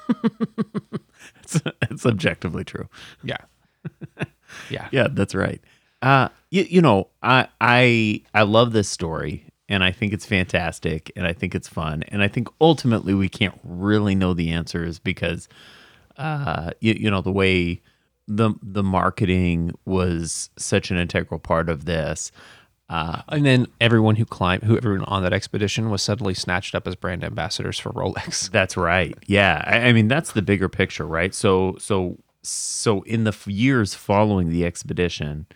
It's, 1.42 1.60
it's 1.82 2.06
objectively 2.06 2.64
true. 2.64 2.88
Yeah. 3.22 3.36
Yeah. 4.68 4.88
Yeah 4.90 5.06
that's 5.10 5.34
right. 5.34 5.60
Uh 6.02 6.28
you, 6.50 6.66
you 6.68 6.82
know 6.82 7.08
i 7.22 7.46
i 7.60 8.20
i 8.34 8.42
love 8.42 8.72
this 8.72 8.88
story 8.88 9.44
and 9.68 9.84
i 9.84 9.92
think 9.92 10.12
it's 10.12 10.26
fantastic 10.26 11.12
and 11.14 11.24
i 11.24 11.32
think 11.32 11.54
it's 11.54 11.68
fun 11.68 12.02
and 12.08 12.20
i 12.20 12.26
think 12.28 12.48
ultimately 12.60 13.14
we 13.14 13.28
can't 13.28 13.58
really 13.62 14.16
know 14.16 14.34
the 14.34 14.50
answers 14.50 14.98
because 14.98 15.48
uh 16.16 16.72
you, 16.80 16.94
you 16.98 17.10
know 17.10 17.20
the 17.20 17.30
way 17.30 17.80
the 18.26 18.52
the 18.60 18.82
marketing 18.82 19.72
was 19.84 20.50
such 20.58 20.90
an 20.90 20.96
integral 20.96 21.38
part 21.38 21.68
of 21.68 21.84
this 21.84 22.32
Uh, 22.90 23.22
And 23.28 23.46
then 23.46 23.66
everyone 23.80 24.16
who 24.16 24.24
climbed, 24.24 24.64
who 24.64 24.76
everyone 24.76 25.04
on 25.04 25.22
that 25.22 25.32
expedition 25.32 25.88
was 25.90 26.02
suddenly 26.02 26.34
snatched 26.34 26.74
up 26.74 26.86
as 26.88 26.96
brand 26.96 27.22
ambassadors 27.22 27.78
for 27.78 27.90
Rolex. 27.92 28.50
That's 28.58 28.76
right. 28.76 29.16
Yeah, 29.26 29.62
I, 29.64 29.88
I 29.88 29.92
mean 29.92 30.08
that's 30.08 30.32
the 30.32 30.42
bigger 30.42 30.68
picture, 30.68 31.06
right? 31.06 31.32
So 31.34 31.76
so 31.78 32.18
so 32.42 33.02
in 33.02 33.22
the 33.24 33.30
f- 33.30 33.46
years 33.46 33.94
following 33.94 34.50
the 34.50 34.66
expedition, 34.66 35.46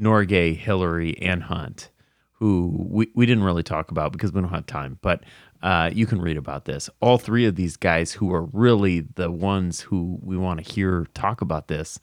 Norgay, 0.00 0.56
Hillary, 0.56 1.16
and 1.22 1.44
Hunt, 1.44 1.90
who 2.32 2.74
we, 2.90 3.08
we 3.14 3.26
didn't 3.26 3.44
really 3.44 3.62
talk 3.62 3.90
about 3.92 4.10
because 4.12 4.32
we 4.32 4.40
don't 4.40 4.50
have 4.50 4.66
time, 4.66 4.98
but 5.02 5.22
uh, 5.62 5.90
you 5.92 6.06
can 6.06 6.20
read 6.20 6.36
about 6.36 6.64
this. 6.64 6.90
All 7.00 7.16
three 7.18 7.46
of 7.46 7.54
these 7.54 7.76
guys, 7.76 8.12
who 8.14 8.34
are 8.34 8.42
really 8.46 9.00
the 9.14 9.30
ones 9.30 9.82
who 9.82 10.18
we 10.20 10.36
want 10.36 10.64
to 10.64 10.72
hear 10.72 11.06
talk 11.14 11.40
about 11.40 11.68
this, 11.68 12.00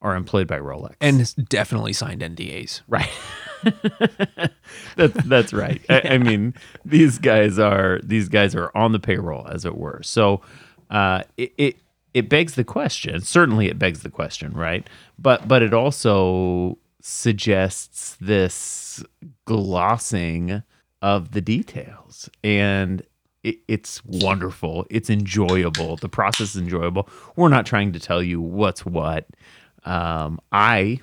are 0.00 0.16
employed 0.16 0.46
by 0.46 0.58
Rolex. 0.58 0.94
And 1.02 1.48
definitely 1.50 1.92
signed 1.92 2.22
NDAs. 2.22 2.80
Right. 2.88 3.10
that's 4.96 5.24
that's 5.24 5.52
right. 5.52 5.80
I, 5.88 6.02
I 6.10 6.18
mean, 6.18 6.54
these 6.84 7.18
guys 7.18 7.58
are 7.58 8.00
these 8.02 8.28
guys 8.28 8.54
are 8.54 8.70
on 8.74 8.92
the 8.92 9.00
payroll, 9.00 9.46
as 9.48 9.64
it 9.64 9.76
were. 9.76 10.00
So 10.02 10.40
uh, 10.90 11.22
it, 11.36 11.52
it 11.58 11.76
it 12.14 12.28
begs 12.28 12.54
the 12.54 12.64
question. 12.64 13.20
Certainly, 13.20 13.66
it 13.68 13.78
begs 13.78 14.02
the 14.02 14.10
question, 14.10 14.52
right? 14.52 14.88
But 15.18 15.48
but 15.48 15.62
it 15.62 15.74
also 15.74 16.78
suggests 17.00 18.16
this 18.20 19.04
glossing 19.44 20.62
of 21.02 21.32
the 21.32 21.40
details, 21.40 22.30
and 22.42 23.02
it, 23.42 23.58
it's 23.68 24.04
wonderful. 24.04 24.86
It's 24.90 25.10
enjoyable. 25.10 25.96
The 25.96 26.08
process 26.08 26.54
is 26.54 26.62
enjoyable. 26.62 27.08
We're 27.36 27.48
not 27.48 27.66
trying 27.66 27.92
to 27.92 28.00
tell 28.00 28.22
you 28.22 28.40
what's 28.40 28.86
what. 28.86 29.26
Um, 29.84 30.40
I 30.50 31.00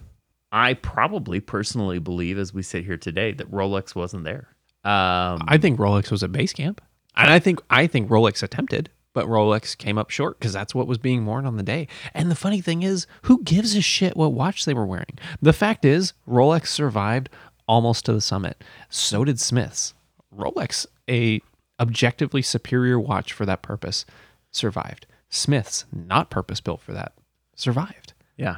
I 0.52 0.74
probably 0.74 1.40
personally 1.40 2.00
believe, 2.00 2.38
as 2.38 2.54
we 2.54 2.62
sit 2.62 2.84
here 2.84 2.98
today, 2.98 3.32
that 3.34 3.50
Rolex 3.50 3.96
wasn't 3.96 4.26
there. 4.26 4.50
Um, 4.84 5.42
I 5.48 5.58
think 5.60 5.80
Rolex 5.80 6.12
was 6.12 6.24
at 6.24 6.32
base 6.32 6.54
camp, 6.54 6.82
and 7.16 7.30
I 7.30 7.40
think 7.40 7.62
I 7.70 7.88
think 7.88 8.10
Rolex 8.10 8.42
attempted, 8.44 8.90
but 9.14 9.28
Rolex 9.28 9.78
came 9.78 9.98
up 9.98 10.10
short 10.10 10.40
because 10.40 10.54
that's 10.54 10.74
what 10.74 10.88
was 10.88 10.98
being 10.98 11.26
worn 11.26 11.46
on 11.46 11.58
the 11.58 11.64
day. 11.64 11.88
And 12.14 12.32
the 12.32 12.36
funny 12.36 12.62
thing 12.62 12.84
is, 12.84 13.06
who 13.24 13.44
gives 13.44 13.76
a 13.76 13.82
shit 13.82 14.18
what 14.18 14.34
watch 14.34 14.66
they 14.66 14.74
were 14.74 14.86
wearing? 14.86 15.20
The 15.42 15.54
fact 15.54 15.86
is, 15.86 16.14
Rolex 16.28 16.68
survived 16.68 17.30
almost 17.68 18.06
to 18.06 18.14
the 18.14 18.22
summit. 18.22 18.64
So 18.90 19.24
did 19.24 19.40
Smiths. 19.40 19.94
Rolex, 20.36 20.86
a 21.10 21.42
objectively 21.80 22.42
superior 22.42 23.00
watch 23.00 23.34
for 23.34 23.46
that 23.46 23.62
purpose, 23.62 24.06
survived. 24.52 25.06
Smiths, 25.30 25.86
not 25.94 26.30
purpose 26.30 26.60
built 26.60 26.82
for 26.82 26.92
that, 26.94 27.14
survived. 27.56 28.14
yeah, 28.36 28.58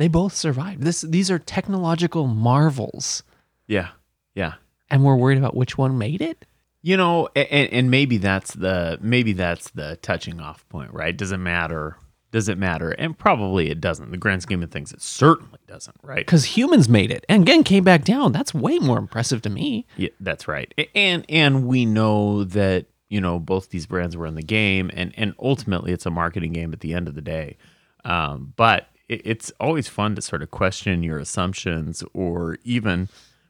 They 0.00 0.08
both 0.08 0.34
survived. 0.34 0.82
This 0.82 1.02
these 1.02 1.30
are 1.30 1.38
technological 1.38 2.26
marvels, 2.26 3.22
yeah, 3.66 3.88
yeah. 4.34 4.54
and 4.88 5.04
we're 5.04 5.14
worried 5.14 5.36
about 5.36 5.54
which 5.54 5.76
one 5.76 5.98
made 5.98 6.22
it. 6.22 6.46
You 6.80 6.96
know, 6.96 7.28
and, 7.36 7.70
and 7.70 7.90
maybe 7.90 8.16
that's 8.16 8.54
the 8.54 8.98
maybe 9.02 9.34
that's 9.34 9.68
the 9.72 9.98
touching 10.00 10.40
off 10.40 10.66
point, 10.70 10.94
right? 10.94 11.14
Does 11.14 11.32
it 11.32 11.36
matter? 11.36 11.98
Does 12.30 12.48
it 12.48 12.56
matter? 12.56 12.92
And 12.92 13.18
probably 13.18 13.68
it 13.68 13.78
doesn't. 13.78 14.10
The 14.10 14.16
grand 14.16 14.40
scheme 14.40 14.62
of 14.62 14.70
things, 14.70 14.90
it 14.90 15.02
certainly 15.02 15.58
doesn't, 15.66 15.98
right? 16.02 16.24
because 16.24 16.46
humans 16.46 16.88
made 16.88 17.10
it 17.10 17.26
and 17.28 17.42
again 17.42 17.62
came 17.62 17.84
back 17.84 18.02
down. 18.02 18.32
That's 18.32 18.54
way 18.54 18.78
more 18.78 18.96
impressive 18.96 19.42
to 19.42 19.50
me. 19.50 19.84
Yeah, 19.98 20.08
that's 20.18 20.48
right. 20.48 20.72
And 20.94 21.26
and 21.28 21.66
we 21.66 21.84
know 21.84 22.44
that 22.44 22.86
you 23.10 23.20
know 23.20 23.38
both 23.38 23.68
these 23.68 23.84
brands 23.84 24.16
were 24.16 24.24
in 24.24 24.34
the 24.34 24.42
game, 24.42 24.90
and 24.94 25.12
and 25.18 25.34
ultimately 25.38 25.92
it's 25.92 26.06
a 26.06 26.10
marketing 26.10 26.54
game 26.54 26.72
at 26.72 26.80
the 26.80 26.94
end 26.94 27.06
of 27.06 27.14
the 27.14 27.20
day. 27.20 27.58
Um, 28.02 28.54
but 28.56 28.86
it's 29.10 29.52
always 29.58 29.88
fun 29.88 30.14
to 30.14 30.22
sort 30.22 30.42
of 30.42 30.50
question 30.50 31.02
your 31.02 31.18
assumptions, 31.18 32.04
or 32.14 32.58
even 32.64 33.08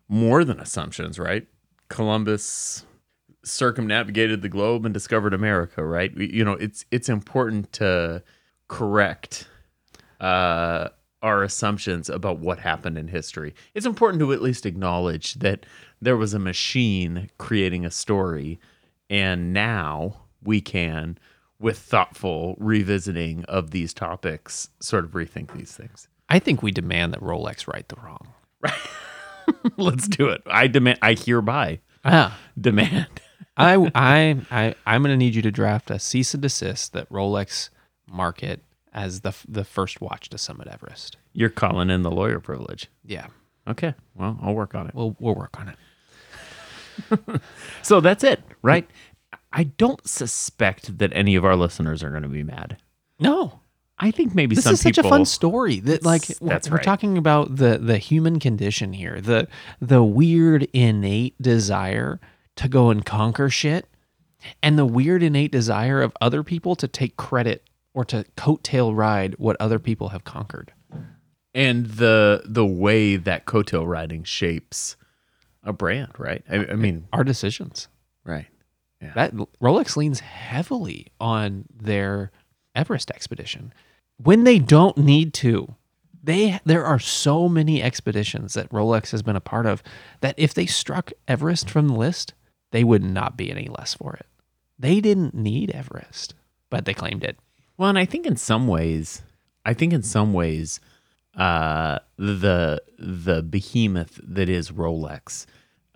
more 0.08 0.44
than 0.44 0.58
assumptions, 0.58 1.18
right? 1.18 1.46
Columbus 1.88 2.84
circumnavigated 3.42 4.42
the 4.42 4.48
globe 4.48 4.84
and 4.84 4.94
discovered 4.94 5.34
America, 5.34 5.84
right? 5.84 6.16
You 6.16 6.44
know, 6.44 6.52
it's 6.52 6.84
it's 6.90 7.08
important 7.08 7.72
to 7.74 8.22
correct 8.68 9.48
uh, 10.20 10.88
our 11.22 11.42
assumptions 11.42 12.08
about 12.08 12.38
what 12.38 12.58
happened 12.58 12.96
in 12.96 13.08
history. 13.08 13.54
It's 13.74 13.86
important 13.86 14.20
to 14.20 14.32
at 14.32 14.42
least 14.42 14.64
acknowledge 14.66 15.34
that 15.34 15.66
there 16.00 16.16
was 16.16 16.32
a 16.34 16.38
machine 16.38 17.28
creating 17.38 17.84
a 17.84 17.90
story, 17.90 18.58
and 19.10 19.52
now 19.52 20.22
we 20.42 20.60
can, 20.60 21.18
with 21.60 21.78
thoughtful 21.78 22.56
revisiting 22.58 23.44
of 23.44 23.70
these 23.70 23.92
topics, 23.94 24.70
sort 24.80 25.04
of 25.04 25.12
rethink 25.12 25.52
these 25.56 25.72
things. 25.76 26.08
I 26.28 26.38
think 26.38 26.62
we 26.62 26.72
demand 26.72 27.12
that 27.12 27.20
Rolex 27.20 27.68
right 27.72 27.86
the 27.88 27.96
wrong. 28.02 28.28
Right. 28.60 28.72
Let's 29.76 30.08
do 30.08 30.28
it. 30.28 30.42
I 30.46 30.66
demand. 30.66 30.98
I 31.02 31.14
hereby 31.14 31.80
Ah, 32.04 32.38
demand. 32.60 33.08
I 33.56 33.74
I 33.94 34.40
I 34.50 34.74
I'm 34.86 35.02
gonna 35.02 35.16
need 35.16 35.34
you 35.34 35.42
to 35.42 35.50
draft 35.50 35.90
a 35.90 35.98
cease 35.98 36.32
and 36.34 36.42
desist 36.42 36.92
that 36.94 37.08
Rolex 37.10 37.68
market 38.08 38.62
as 38.92 39.20
the 39.20 39.32
the 39.48 39.64
first 39.64 40.00
watch 40.00 40.28
to 40.30 40.38
summit 40.38 40.68
Everest. 40.68 41.16
You're 41.32 41.48
calling 41.50 41.90
in 41.90 42.02
the 42.02 42.10
lawyer 42.10 42.40
privilege. 42.40 42.88
Yeah, 43.04 43.26
Okay. 43.68 43.94
Well, 44.14 44.38
I'll 44.42 44.54
work 44.54 44.74
on 44.74 44.86
it. 44.86 44.94
we'll 44.94 45.16
we'll 45.20 45.34
work 45.34 45.58
on 45.60 45.68
it. 45.68 45.76
So 47.82 48.00
that's 48.00 48.24
it, 48.24 48.42
right? 48.62 48.88
I 49.52 49.64
don't 49.64 50.06
suspect 50.08 50.98
that 50.98 51.12
any 51.14 51.34
of 51.34 51.44
our 51.44 51.56
listeners 51.56 52.02
are 52.02 52.10
going 52.10 52.22
to 52.22 52.28
be 52.28 52.44
mad. 52.44 52.76
No, 53.18 53.60
I 53.98 54.10
think 54.10 54.34
maybe 54.34 54.54
this 54.56 54.66
is 54.66 54.80
such 54.80 54.96
people. 54.96 55.10
a 55.10 55.12
fun 55.12 55.24
story 55.26 55.80
that 55.80 56.04
like 56.04 56.26
that's 56.26 56.70
we're 56.70 56.76
right. 56.76 56.84
talking 56.84 57.18
about 57.18 57.56
the 57.56 57.78
the 57.78 57.98
human 57.98 58.38
condition 58.38 58.94
here 58.94 59.20
the 59.20 59.46
the 59.80 60.02
weird 60.02 60.66
innate 60.72 61.40
desire 61.40 62.18
to 62.56 62.68
go 62.68 62.88
and 62.88 63.04
conquer 63.04 63.50
shit 63.50 63.86
and 64.62 64.78
the 64.78 64.86
weird 64.86 65.22
innate 65.22 65.52
desire 65.52 66.00
of 66.00 66.16
other 66.20 66.42
people 66.42 66.74
to 66.76 66.88
take 66.88 67.18
credit 67.18 67.68
or 67.92 68.04
to 68.06 68.24
coattail 68.38 68.96
ride 68.96 69.34
what 69.36 69.56
other 69.60 69.78
people 69.78 70.08
have 70.08 70.24
conquered 70.24 70.72
and 71.54 71.86
the 71.86 72.42
the 72.46 72.64
way 72.64 73.16
that 73.16 73.44
coattail 73.44 73.86
riding 73.86 74.24
shapes 74.24 74.96
a 75.62 75.74
brand, 75.74 76.12
right? 76.16 76.42
I, 76.48 76.56
I 76.56 76.74
mean, 76.74 77.06
our 77.12 77.22
decisions 77.24 77.88
right? 78.24 78.46
Yeah. 79.00 79.12
that 79.14 79.34
Rolex 79.62 79.96
leans 79.96 80.20
heavily 80.20 81.06
on 81.20 81.64
their 81.74 82.30
Everest 82.74 83.10
expedition 83.10 83.72
when 84.22 84.44
they 84.44 84.58
don't 84.58 84.96
need 84.98 85.32
to. 85.34 85.74
They 86.22 86.60
there 86.66 86.84
are 86.84 86.98
so 86.98 87.48
many 87.48 87.82
expeditions 87.82 88.52
that 88.54 88.68
Rolex 88.70 89.10
has 89.12 89.22
been 89.22 89.36
a 89.36 89.40
part 89.40 89.64
of 89.66 89.82
that 90.20 90.34
if 90.36 90.52
they 90.52 90.66
struck 90.66 91.12
Everest 91.26 91.70
from 91.70 91.88
the 91.88 91.94
list, 91.94 92.34
they 92.72 92.84
would 92.84 93.02
not 93.02 93.36
be 93.36 93.50
any 93.50 93.68
less 93.68 93.94
for 93.94 94.14
it. 94.14 94.26
They 94.78 95.00
didn't 95.00 95.34
need 95.34 95.70
Everest, 95.70 96.34
but 96.68 96.84
they 96.84 96.94
claimed 96.94 97.24
it. 97.24 97.38
Well, 97.78 97.88
and 97.88 97.98
I 97.98 98.04
think 98.04 98.26
in 98.26 98.36
some 98.36 98.66
ways, 98.66 99.22
I 99.64 99.72
think 99.72 99.92
in 99.94 100.02
some 100.02 100.34
ways, 100.34 100.80
uh, 101.36 102.00
the 102.18 102.82
the 102.98 103.42
behemoth 103.42 104.20
that 104.22 104.50
is 104.50 104.70
Rolex 104.70 105.46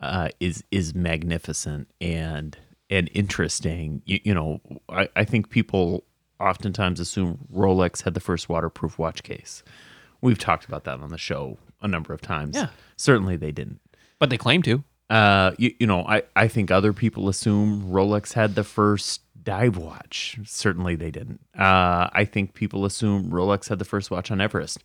uh, 0.00 0.30
is 0.40 0.64
is 0.70 0.94
magnificent 0.94 1.88
and 2.00 2.56
and 2.90 3.10
interesting. 3.12 4.02
You, 4.04 4.20
you 4.24 4.34
know, 4.34 4.60
I, 4.88 5.08
I 5.16 5.24
think 5.24 5.50
people 5.50 6.04
oftentimes 6.40 7.00
assume 7.00 7.38
Rolex 7.52 8.02
had 8.02 8.14
the 8.14 8.20
first 8.20 8.48
waterproof 8.48 8.98
watch 8.98 9.22
case. 9.22 9.62
We've 10.20 10.38
talked 10.38 10.64
about 10.64 10.84
that 10.84 11.00
on 11.00 11.10
the 11.10 11.18
show 11.18 11.58
a 11.80 11.88
number 11.88 12.12
of 12.12 12.20
times. 12.20 12.56
Yeah. 12.56 12.68
certainly 12.96 13.36
they 13.36 13.52
didn't. 13.52 13.80
But 14.18 14.30
they 14.30 14.38
claim 14.38 14.62
to. 14.62 14.84
Uh, 15.10 15.52
you, 15.58 15.74
you 15.78 15.86
know, 15.86 16.04
I, 16.06 16.22
I 16.34 16.48
think 16.48 16.70
other 16.70 16.92
people 16.92 17.28
assume 17.28 17.84
Rolex 17.90 18.32
had 18.32 18.54
the 18.54 18.64
first 18.64 19.20
dive 19.42 19.76
watch. 19.76 20.38
Certainly 20.44 20.96
they 20.96 21.10
didn't. 21.10 21.40
Uh, 21.56 22.08
I 22.12 22.24
think 22.24 22.54
people 22.54 22.84
assume 22.84 23.30
Rolex 23.30 23.68
had 23.68 23.78
the 23.78 23.84
first 23.84 24.10
watch 24.10 24.30
on 24.30 24.40
Everest. 24.40 24.82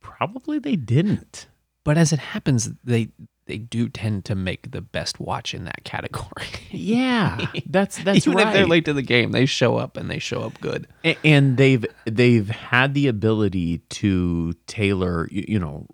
Probably 0.00 0.58
they 0.58 0.76
didn't. 0.76 1.46
But 1.84 1.96
as 1.96 2.12
it 2.12 2.18
happens, 2.18 2.70
they 2.84 3.08
they 3.48 3.58
do 3.58 3.88
tend 3.88 4.24
to 4.26 4.34
make 4.34 4.70
the 4.70 4.80
best 4.80 5.18
watch 5.18 5.52
in 5.54 5.64
that 5.64 5.82
category. 5.84 6.46
Yeah, 6.70 7.46
that's 7.64 7.96
that's 8.04 8.26
Even 8.26 8.36
right. 8.36 8.48
if 8.48 8.52
they're 8.52 8.66
late 8.66 8.84
to 8.84 8.92
the 8.92 9.00
game, 9.02 9.32
they 9.32 9.46
show 9.46 9.78
up 9.78 9.96
and 9.96 10.10
they 10.10 10.18
show 10.18 10.42
up 10.42 10.60
good. 10.60 10.86
And 11.24 11.56
they've 11.56 11.84
they've 12.04 12.48
had 12.48 12.92
the 12.92 13.06
ability 13.08 13.78
to 13.78 14.52
tailor 14.66 15.28
you, 15.30 15.58
know 15.58 15.86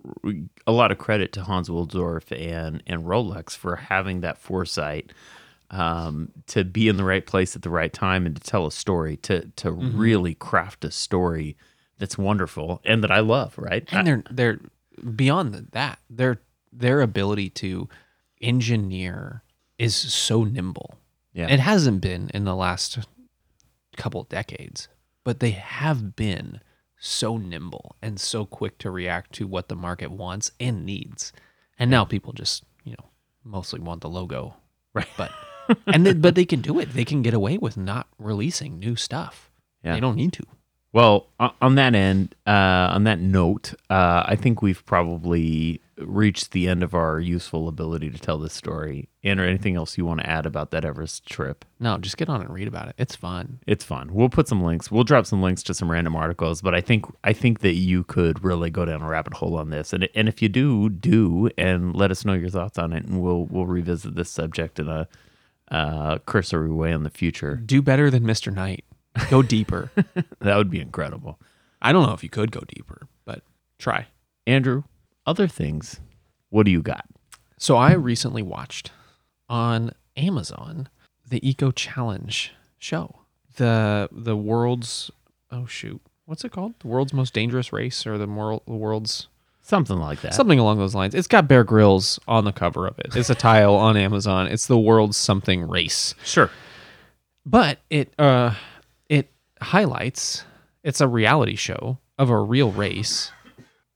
a 0.67 0.73
lot 0.73 0.91
of 0.91 0.97
credit 0.97 1.31
to 1.33 1.43
Hans 1.43 1.69
Wilsdorf 1.69 2.29
and 2.31 2.83
and 2.85 3.03
Rolex 3.05 3.55
for 3.55 3.77
having 3.77 4.19
that 4.19 4.37
foresight 4.37 5.13
um, 5.71 6.31
to 6.47 6.65
be 6.65 6.89
in 6.89 6.97
the 6.97 7.05
right 7.05 7.25
place 7.25 7.55
at 7.55 7.61
the 7.61 7.69
right 7.69 7.91
time 7.93 8.25
and 8.25 8.35
to 8.35 8.41
tell 8.41 8.65
a 8.67 8.71
story 8.71 9.15
to 9.17 9.47
to 9.55 9.71
really 9.71 10.35
craft 10.35 10.83
a 10.83 10.91
story 10.91 11.55
that's 11.99 12.17
wonderful 12.17 12.81
and 12.83 13.01
that 13.01 13.11
I 13.11 13.21
love 13.21 13.57
right 13.57 13.87
and 13.93 14.05
they're 14.05 14.23
they're 14.29 14.59
beyond 15.15 15.53
th- 15.53 15.65
that 15.71 15.99
their 16.09 16.41
their 16.77 17.01
ability 17.01 17.49
to 17.49 17.87
engineer 18.41 19.43
is 19.77 19.95
so 19.95 20.43
nimble 20.43 20.95
Yeah. 21.33 21.47
it 21.49 21.59
hasn't 21.59 22.01
been 22.01 22.29
in 22.33 22.43
the 22.45 22.55
last 22.55 22.99
couple 23.97 24.23
decades 24.23 24.87
but 25.23 25.39
they 25.39 25.51
have 25.51 26.15
been 26.15 26.59
so 26.97 27.37
nimble 27.37 27.95
and 28.01 28.19
so 28.19 28.45
quick 28.45 28.77
to 28.79 28.91
react 28.91 29.31
to 29.33 29.47
what 29.47 29.67
the 29.69 29.75
market 29.75 30.11
wants 30.11 30.51
and 30.59 30.85
needs 30.85 31.33
and 31.79 31.89
now 31.91 32.05
people 32.05 32.33
just 32.33 32.63
you 32.83 32.91
know 32.93 33.09
mostly 33.43 33.79
want 33.79 34.01
the 34.01 34.09
logo, 34.09 34.55
Right. 34.93 35.07
But 35.17 35.31
and 35.87 36.05
they, 36.05 36.13
but 36.13 36.35
they 36.35 36.45
can 36.45 36.61
do 36.61 36.79
it. 36.79 36.93
They 36.93 37.03
can 37.05 37.21
get 37.21 37.33
away 37.33 37.57
with 37.57 37.75
not 37.75 38.07
releasing 38.17 38.79
new 38.79 38.95
stuff. 38.95 39.51
Yeah. 39.83 39.93
They 39.93 39.99
don't 39.99 40.15
need 40.15 40.31
to. 40.33 40.43
Well, 40.93 41.27
on 41.61 41.75
that 41.75 41.93
end, 41.93 42.33
uh, 42.47 42.51
on 42.95 43.03
that 43.03 43.19
note, 43.19 43.73
uh, 43.89 44.23
I 44.25 44.35
think 44.37 44.61
we've 44.61 44.85
probably 44.85 45.81
reached 45.97 46.51
the 46.51 46.67
end 46.67 46.83
of 46.83 46.93
our 46.93 47.19
useful 47.19 47.67
ability 47.67 48.09
to 48.09 48.19
tell 48.19 48.37
this 48.37 48.53
story. 48.53 49.09
And 49.23 49.39
or 49.39 49.45
anything 49.45 49.75
else 49.75 49.97
you 49.97 50.05
want 50.05 50.19
to 50.19 50.29
add 50.29 50.45
about 50.45 50.71
that 50.71 50.85
Everest 50.85 51.25
trip? 51.25 51.65
No, 51.79 51.97
just 51.97 52.17
get 52.17 52.29
on 52.29 52.41
and 52.41 52.53
read 52.53 52.67
about 52.67 52.89
it. 52.89 52.95
It's 52.97 53.15
fun. 53.15 53.59
It's 53.65 53.83
fun. 53.83 54.13
We'll 54.13 54.29
put 54.29 54.47
some 54.47 54.61
links. 54.61 54.91
We'll 54.91 55.03
drop 55.03 55.25
some 55.25 55.41
links 55.41 55.63
to 55.63 55.73
some 55.73 55.89
random 55.89 56.15
articles. 56.15 56.61
But 56.61 56.75
I 56.75 56.81
think 56.81 57.05
I 57.23 57.33
think 57.33 57.59
that 57.59 57.73
you 57.73 58.03
could 58.03 58.43
really 58.43 58.69
go 58.69 58.85
down 58.85 59.01
a 59.01 59.07
rabbit 59.07 59.33
hole 59.33 59.57
on 59.57 59.69
this. 59.69 59.93
And 59.93 60.07
and 60.13 60.27
if 60.27 60.41
you 60.41 60.49
do, 60.49 60.89
do 60.89 61.49
and 61.57 61.95
let 61.95 62.11
us 62.11 62.25
know 62.25 62.33
your 62.33 62.49
thoughts 62.49 62.77
on 62.77 62.93
it, 62.93 63.05
and 63.05 63.21
we'll 63.21 63.45
we'll 63.45 63.65
revisit 63.65 64.15
this 64.15 64.29
subject 64.29 64.79
in 64.79 64.87
a 64.87 65.07
uh, 65.71 66.19
cursory 66.19 66.71
way 66.71 66.91
in 66.91 67.03
the 67.03 67.09
future. 67.09 67.55
Do 67.55 67.81
better 67.81 68.11
than 68.11 68.23
Mr. 68.23 68.53
Knight. 68.53 68.85
Go 69.29 69.41
deeper. 69.43 69.91
That 70.39 70.57
would 70.57 70.69
be 70.69 70.79
incredible. 70.79 71.39
I 71.81 71.91
don't 71.91 72.05
know 72.05 72.13
if 72.13 72.23
you 72.23 72.29
could 72.29 72.51
go 72.51 72.61
deeper, 72.61 73.07
but 73.25 73.41
try. 73.79 74.07
Andrew, 74.47 74.83
other 75.25 75.47
things. 75.47 75.99
What 76.49 76.65
do 76.65 76.71
you 76.71 76.81
got? 76.81 77.05
So 77.57 77.75
I 77.77 77.93
recently 77.93 78.41
watched 78.41 78.91
on 79.49 79.91
Amazon 80.17 80.89
the 81.27 81.47
Eco 81.47 81.71
Challenge 81.71 82.53
show. 82.77 83.19
The 83.57 84.09
the 84.11 84.35
world's 84.35 85.09
oh 85.51 85.65
shoot. 85.65 86.01
What's 86.25 86.43
it 86.43 86.51
called? 86.51 86.73
The 86.79 86.87
world's 86.87 87.13
most 87.13 87.33
dangerous 87.33 87.71
race 87.71 88.05
or 88.05 88.17
the 88.17 88.27
moral 88.27 88.63
the 88.67 88.73
world's 88.73 89.27
Something 89.61 89.97
like 89.97 90.21
that. 90.21 90.35
something 90.35 90.59
along 90.59 90.77
those 90.77 90.93
lines. 90.93 91.15
It's 91.15 91.27
got 91.27 91.47
Bear 91.47 91.63
Grylls 91.63 92.19
on 92.27 92.45
the 92.45 92.51
cover 92.51 92.85
of 92.85 92.99
it. 92.99 93.15
It's 93.15 93.31
a 93.31 93.35
tile 93.35 93.73
on 93.73 93.97
Amazon. 93.97 94.45
It's 94.45 94.67
the 94.67 94.77
world's 94.77 95.17
something 95.17 95.67
race. 95.67 96.13
Sure. 96.23 96.51
But 97.45 97.79
it 97.89 98.13
uh 98.19 98.53
it 99.09 99.31
highlights 99.61 100.43
it's 100.83 101.01
a 101.01 101.07
reality 101.07 101.55
show 101.55 101.97
of 102.19 102.29
a 102.29 102.37
real 102.39 102.71
race 102.71 103.31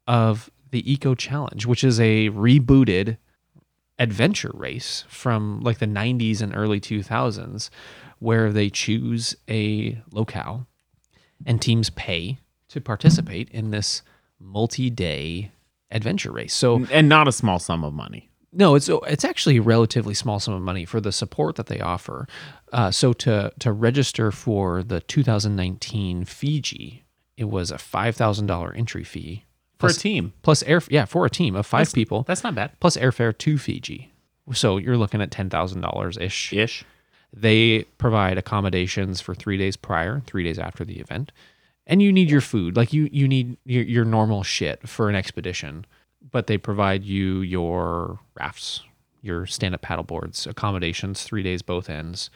of 0.08 0.49
the 0.72 0.92
Eco 0.92 1.16
Challenge, 1.16 1.66
which 1.66 1.84
is 1.84 2.00
a 2.00 2.30
rebooted 2.30 3.18
adventure 3.98 4.52
race 4.54 5.04
from 5.10 5.60
like 5.62 5.80
the 5.80 5.86
90s 5.86 6.42
and 6.42 6.56
early 6.56 6.80
2000s 6.80 7.70
where 8.20 8.52
they 8.52 8.70
choose 8.70 9.36
a 9.50 10.02
locale 10.12 10.68
and 11.46 11.62
teams 11.62 11.90
pay 11.90 12.38
to 12.70 12.80
participate 12.80 13.50
in 13.50 13.72
this 13.72 14.02
multi-day 14.40 15.52
adventure 15.92 16.32
race. 16.32 16.54
So 16.54 16.86
And 16.92 17.10
not 17.10 17.28
a 17.28 17.32
small 17.32 17.60
sum 17.60 17.84
of 17.84 17.94
money. 17.94 18.30
no, 18.54 18.76
it's 18.76 18.90
it's 19.08 19.26
actually 19.26 19.58
a 19.58 19.62
relatively 19.62 20.14
small 20.14 20.40
sum 20.40 20.54
of 20.54 20.62
money 20.62 20.86
for 20.86 21.00
the 21.02 21.12
support 21.12 21.56
that 21.58 21.68
they 21.68 21.80
offer. 21.80 22.28
Uh, 22.72 22.92
so 22.92 23.14
to 23.14 23.52
to 23.60 23.72
register 23.72 24.32
for 24.32 24.82
the 24.84 25.02
2019 25.02 26.26
Fiji, 26.26 27.04
it 27.38 27.46
was 27.50 27.72
a 27.72 27.78
five 27.78 28.16
thousand 28.16 28.48
dollar 28.48 28.74
entry 28.74 29.04
fee 29.04 29.46
For 29.80 29.88
a 29.88 29.90
plus, 29.90 29.98
team. 29.98 30.34
plus 30.42 30.62
air 30.64 30.82
yeah 30.90 31.06
for 31.06 31.26
a 31.26 31.30
team 31.30 31.56
of 31.56 31.66
five 31.66 31.92
people 31.94 32.24
That's 32.24 32.44
not 32.44 32.54
bad. 32.56 32.72
plus 32.80 32.98
airfare 32.98 33.38
to 33.38 33.58
Fiji. 33.58 34.12
So 34.54 34.78
you're 34.78 34.98
looking 34.98 35.22
at 35.22 35.32
ten 35.32 35.50
thousand 35.50 35.82
dollars 35.82 36.18
ish. 36.18 36.52
Ish. 36.54 36.84
They 37.32 37.84
provide 37.98 38.38
accommodations 38.38 39.22
for 39.22 39.36
three 39.36 39.58
days 39.58 39.78
prior, 39.78 40.22
three 40.26 40.44
days 40.44 40.58
after 40.58 40.84
the 40.84 41.00
event, 41.00 41.32
and 41.86 42.02
you 42.02 42.12
need 42.12 42.30
your 42.30 42.42
food. 42.42 42.76
Like 42.76 42.92
you, 42.92 43.08
you 43.12 43.28
need 43.28 43.58
your, 43.66 43.84
your 43.84 44.06
normal 44.06 44.42
shit 44.42 44.90
for 44.90 45.10
an 45.10 45.16
expedition, 45.16 45.86
but 46.32 46.48
they 46.48 46.58
provide 46.58 47.04
you 47.04 47.42
your 47.42 48.20
rafts, 48.34 48.82
your 49.22 49.46
stand-up 49.46 49.82
paddle 49.84 50.04
boards, 50.04 50.48
accommodations, 50.48 51.22
three 51.24 51.44
days 51.44 51.62
both 51.62 51.88
ends, 51.88 52.32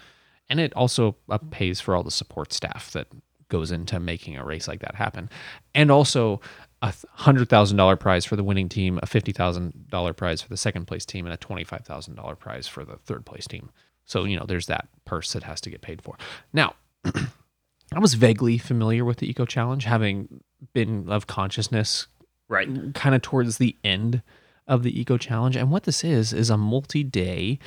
and 0.48 0.60
it 0.60 0.72
also 0.76 1.16
uh, 1.28 1.40
pays 1.50 1.82
for 1.82 1.96
all 1.96 2.04
the 2.04 2.12
support 2.12 2.54
staff 2.54 2.92
that 2.92 3.08
goes 3.50 3.72
into 3.72 4.00
making 4.00 4.38
a 4.38 4.46
race 4.46 4.68
like 4.68 4.80
that 4.82 4.94
happen, 4.94 5.28
and 5.74 5.90
also 5.90 6.40
a 6.84 6.94
hundred 7.14 7.50
thousand 7.50 7.78
dollar 7.78 7.96
prize 7.96 8.26
for 8.26 8.36
the 8.36 8.44
winning 8.44 8.70
team, 8.70 9.00
a 9.02 9.08
fifty 9.08 9.32
thousand 9.32 9.90
dollar 9.90 10.14
prize 10.14 10.42
for 10.42 10.50
the 10.50 10.58
second 10.58 10.86
place 10.86 11.06
team, 11.06 11.26
and 11.26 11.34
a 11.34 11.38
twenty 11.38 11.64
five 11.64 11.86
thousand 11.86 12.16
dollar 12.16 12.36
prize 12.36 12.68
for 12.68 12.84
the 12.84 12.98
third 12.98 13.26
place 13.26 13.48
team. 13.48 13.72
So 14.06 14.26
you 14.26 14.38
know, 14.38 14.46
there's 14.46 14.68
that 14.68 14.88
purse 15.06 15.34
that 15.34 15.44
has 15.44 15.62
to 15.62 15.70
get 15.70 15.82
paid 15.82 16.02
for. 16.02 16.18
Now, 16.52 16.76
I 17.06 18.00
was 18.00 18.16
vaguely 18.16 18.58
familiar 18.58 19.06
with 19.06 19.18
the 19.18 19.30
Eco 19.30 19.46
Challenge, 19.46 19.86
having 19.86 20.42
been 20.74 21.10
of 21.10 21.26
consciousness 21.26 22.08
Right. 22.50 22.94
kind 22.94 23.16
of 23.16 23.22
towards 23.22 23.58
the 23.58 23.78
end 23.84 24.22
of 24.68 24.84
the 24.84 25.00
Eco 25.00 25.18
Challenge. 25.18 25.56
And 25.56 25.72
what 25.72 25.84
this 25.84 26.04
is, 26.04 26.34
is 26.34 26.50
a 26.50 26.58
multi 26.58 27.04
day, 27.04 27.60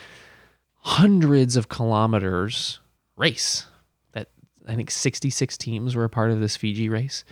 hundreds 0.81 1.57
of 1.57 1.69
kilometers 1.69 2.81
race 3.17 3.67
that 4.13 4.29
I 4.69 4.75
think 4.75 4.91
66 4.91 5.57
teams 5.57 5.95
were 5.97 6.05
a 6.05 6.11
part 6.11 6.31
of 6.31 6.41
this 6.41 6.57
Fiji 6.57 6.89
race. 6.89 7.25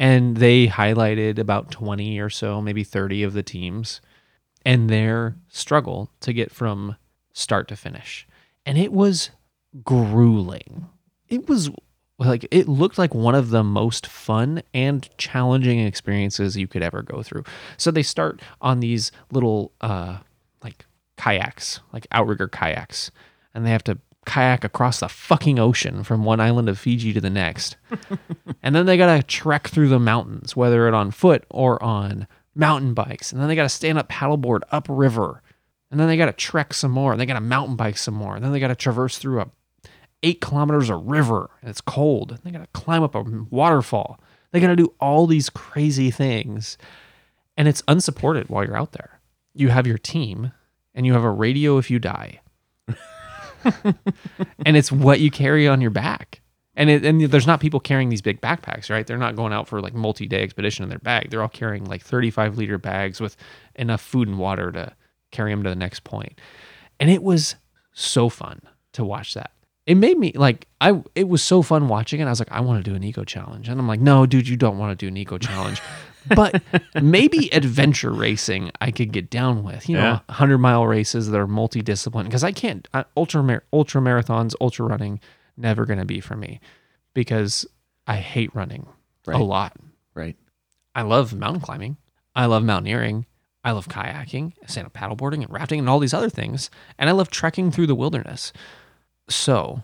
And 0.00 0.38
they 0.38 0.66
highlighted 0.66 1.38
about 1.38 1.70
20 1.70 2.18
or 2.20 2.30
so, 2.30 2.62
maybe 2.62 2.84
30 2.84 3.22
of 3.22 3.34
the 3.34 3.42
teams 3.42 4.00
and 4.64 4.88
their 4.88 5.36
struggle 5.48 6.10
to 6.20 6.32
get 6.32 6.50
from 6.50 6.96
start 7.34 7.68
to 7.68 7.76
finish. 7.76 8.26
And 8.64 8.78
it 8.78 8.94
was 8.94 9.28
grueling. 9.84 10.88
It 11.28 11.50
was 11.50 11.68
like 12.18 12.46
it 12.50 12.66
looked 12.66 12.96
like 12.96 13.14
one 13.14 13.34
of 13.34 13.50
the 13.50 13.62
most 13.62 14.06
fun 14.06 14.62
and 14.72 15.06
challenging 15.18 15.80
experiences 15.80 16.56
you 16.56 16.66
could 16.66 16.82
ever 16.82 17.02
go 17.02 17.22
through. 17.22 17.44
So 17.76 17.90
they 17.90 18.02
start 18.02 18.40
on 18.62 18.80
these 18.80 19.12
little 19.30 19.72
uh 19.82 20.18
like 20.64 20.86
kayaks, 21.18 21.80
like 21.92 22.06
outrigger 22.10 22.48
kayaks, 22.48 23.10
and 23.54 23.66
they 23.66 23.70
have 23.70 23.84
to 23.84 23.98
kayak 24.26 24.64
across 24.64 25.00
the 25.00 25.08
fucking 25.08 25.58
ocean 25.58 26.04
from 26.04 26.24
one 26.24 26.40
island 26.40 26.68
of 26.68 26.78
Fiji 26.78 27.12
to 27.12 27.20
the 27.20 27.30
next. 27.30 27.76
and 28.62 28.74
then 28.74 28.86
they 28.86 28.96
got 28.96 29.16
to 29.16 29.22
trek 29.22 29.68
through 29.68 29.88
the 29.88 29.98
mountains, 29.98 30.54
whether 30.54 30.86
it 30.86 30.94
on 30.94 31.10
foot 31.10 31.44
or 31.50 31.82
on 31.82 32.26
mountain 32.54 32.94
bikes. 32.94 33.32
And 33.32 33.40
then 33.40 33.48
they 33.48 33.54
got 33.54 33.64
to 33.64 33.68
stand 33.68 33.98
up 33.98 34.08
paddleboard 34.08 34.60
upriver. 34.70 35.42
And 35.90 35.98
then 35.98 36.06
they 36.06 36.16
got 36.16 36.26
to 36.26 36.32
trek 36.32 36.74
some 36.74 36.90
more. 36.90 37.12
And 37.12 37.20
they 37.20 37.26
got 37.26 37.34
to 37.34 37.40
mountain 37.40 37.76
bike 37.76 37.96
some 37.96 38.14
more. 38.14 38.36
And 38.36 38.44
then 38.44 38.52
they 38.52 38.60
got 38.60 38.68
to 38.68 38.76
traverse 38.76 39.18
through 39.18 39.40
a 39.40 39.50
eight 40.22 40.40
kilometers 40.40 40.90
of 40.90 41.06
river 41.06 41.50
and 41.60 41.70
it's 41.70 41.80
cold. 41.80 42.32
And 42.32 42.40
they 42.44 42.50
got 42.50 42.60
to 42.60 42.80
climb 42.80 43.02
up 43.02 43.14
a 43.14 43.22
waterfall. 43.50 44.20
They 44.52 44.60
got 44.60 44.68
to 44.68 44.76
do 44.76 44.92
all 45.00 45.26
these 45.26 45.48
crazy 45.48 46.10
things. 46.10 46.76
And 47.56 47.68
it's 47.68 47.82
unsupported 47.88 48.48
while 48.48 48.64
you're 48.64 48.76
out 48.76 48.92
there. 48.92 49.20
You 49.54 49.68
have 49.68 49.86
your 49.86 49.98
team 49.98 50.52
and 50.94 51.06
you 51.06 51.12
have 51.14 51.24
a 51.24 51.30
radio 51.30 51.78
if 51.78 51.90
you 51.90 51.98
die. 51.98 52.40
and 54.66 54.76
it's 54.76 54.90
what 54.92 55.20
you 55.20 55.30
carry 55.30 55.68
on 55.68 55.80
your 55.80 55.90
back. 55.90 56.40
And 56.76 56.88
it, 56.88 57.04
and 57.04 57.20
there's 57.20 57.46
not 57.46 57.60
people 57.60 57.80
carrying 57.80 58.08
these 58.08 58.22
big 58.22 58.40
backpacks, 58.40 58.90
right? 58.90 59.06
They're 59.06 59.18
not 59.18 59.36
going 59.36 59.52
out 59.52 59.68
for 59.68 59.80
like 59.80 59.92
multi-day 59.92 60.42
expedition 60.42 60.82
in 60.82 60.88
their 60.88 61.00
bag. 61.00 61.30
They're 61.30 61.42
all 61.42 61.48
carrying 61.48 61.84
like 61.84 62.02
35 62.02 62.56
liter 62.56 62.78
bags 62.78 63.20
with 63.20 63.36
enough 63.74 64.00
food 64.00 64.28
and 64.28 64.38
water 64.38 64.70
to 64.72 64.94
carry 65.30 65.52
them 65.52 65.62
to 65.64 65.68
the 65.68 65.76
next 65.76 66.04
point. 66.04 66.40
And 66.98 67.10
it 67.10 67.22
was 67.22 67.56
so 67.92 68.28
fun 68.28 68.60
to 68.92 69.04
watch 69.04 69.34
that. 69.34 69.50
It 69.86 69.96
made 69.96 70.18
me 70.18 70.32
like 70.34 70.68
I 70.80 71.02
it 71.14 71.28
was 71.28 71.42
so 71.42 71.62
fun 71.62 71.88
watching 71.88 72.20
it. 72.20 72.26
I 72.26 72.30
was 72.30 72.38
like, 72.38 72.52
I 72.52 72.60
want 72.60 72.84
to 72.84 72.90
do 72.90 72.94
an 72.94 73.02
eco 73.02 73.24
challenge. 73.24 73.68
And 73.68 73.80
I'm 73.80 73.88
like, 73.88 74.00
no, 74.00 74.24
dude, 74.24 74.46
you 74.46 74.56
don't 74.56 74.78
want 74.78 74.96
to 74.96 75.04
do 75.04 75.08
an 75.08 75.16
eco 75.16 75.38
challenge. 75.38 75.80
but 76.34 76.62
maybe 77.00 77.52
adventure 77.54 78.10
racing 78.10 78.70
I 78.80 78.90
could 78.90 79.12
get 79.12 79.30
down 79.30 79.62
with. 79.62 79.88
You 79.88 79.96
know, 79.96 80.02
Yeah. 80.02 80.18
100 80.26 80.58
mile 80.58 80.86
races 80.86 81.30
that 81.30 81.38
are 81.38 81.46
multidiscipline 81.46 82.24
because 82.24 82.44
I 82.44 82.52
can't 82.52 82.86
I, 82.94 83.04
ultra 83.16 83.42
mar- 83.42 83.64
ultra 83.72 84.00
marathons, 84.00 84.54
ultra 84.60 84.86
running 84.86 85.20
never 85.56 85.84
going 85.86 85.98
to 85.98 86.04
be 86.04 86.20
for 86.20 86.36
me 86.36 86.60
because 87.14 87.66
I 88.06 88.16
hate 88.16 88.54
running 88.54 88.86
Right. 89.26 89.38
a 89.40 89.44
lot. 89.44 89.76
Right. 90.14 90.36
I 90.94 91.02
love 91.02 91.34
mountain 91.34 91.60
climbing. 91.60 91.96
I 92.34 92.46
love 92.46 92.62
mountaineering. 92.64 93.26
I 93.62 93.72
love 93.72 93.88
kayaking, 93.88 94.54
stand 94.66 94.86
up 94.86 94.94
paddleboarding, 94.94 95.42
and 95.44 95.50
rafting, 95.52 95.78
and 95.80 95.88
all 95.88 95.98
these 95.98 96.14
other 96.14 96.30
things. 96.30 96.70
And 96.98 97.10
I 97.10 97.12
love 97.12 97.30
trekking 97.30 97.70
through 97.70 97.88
the 97.88 97.94
wilderness. 97.94 98.52
So, 99.28 99.82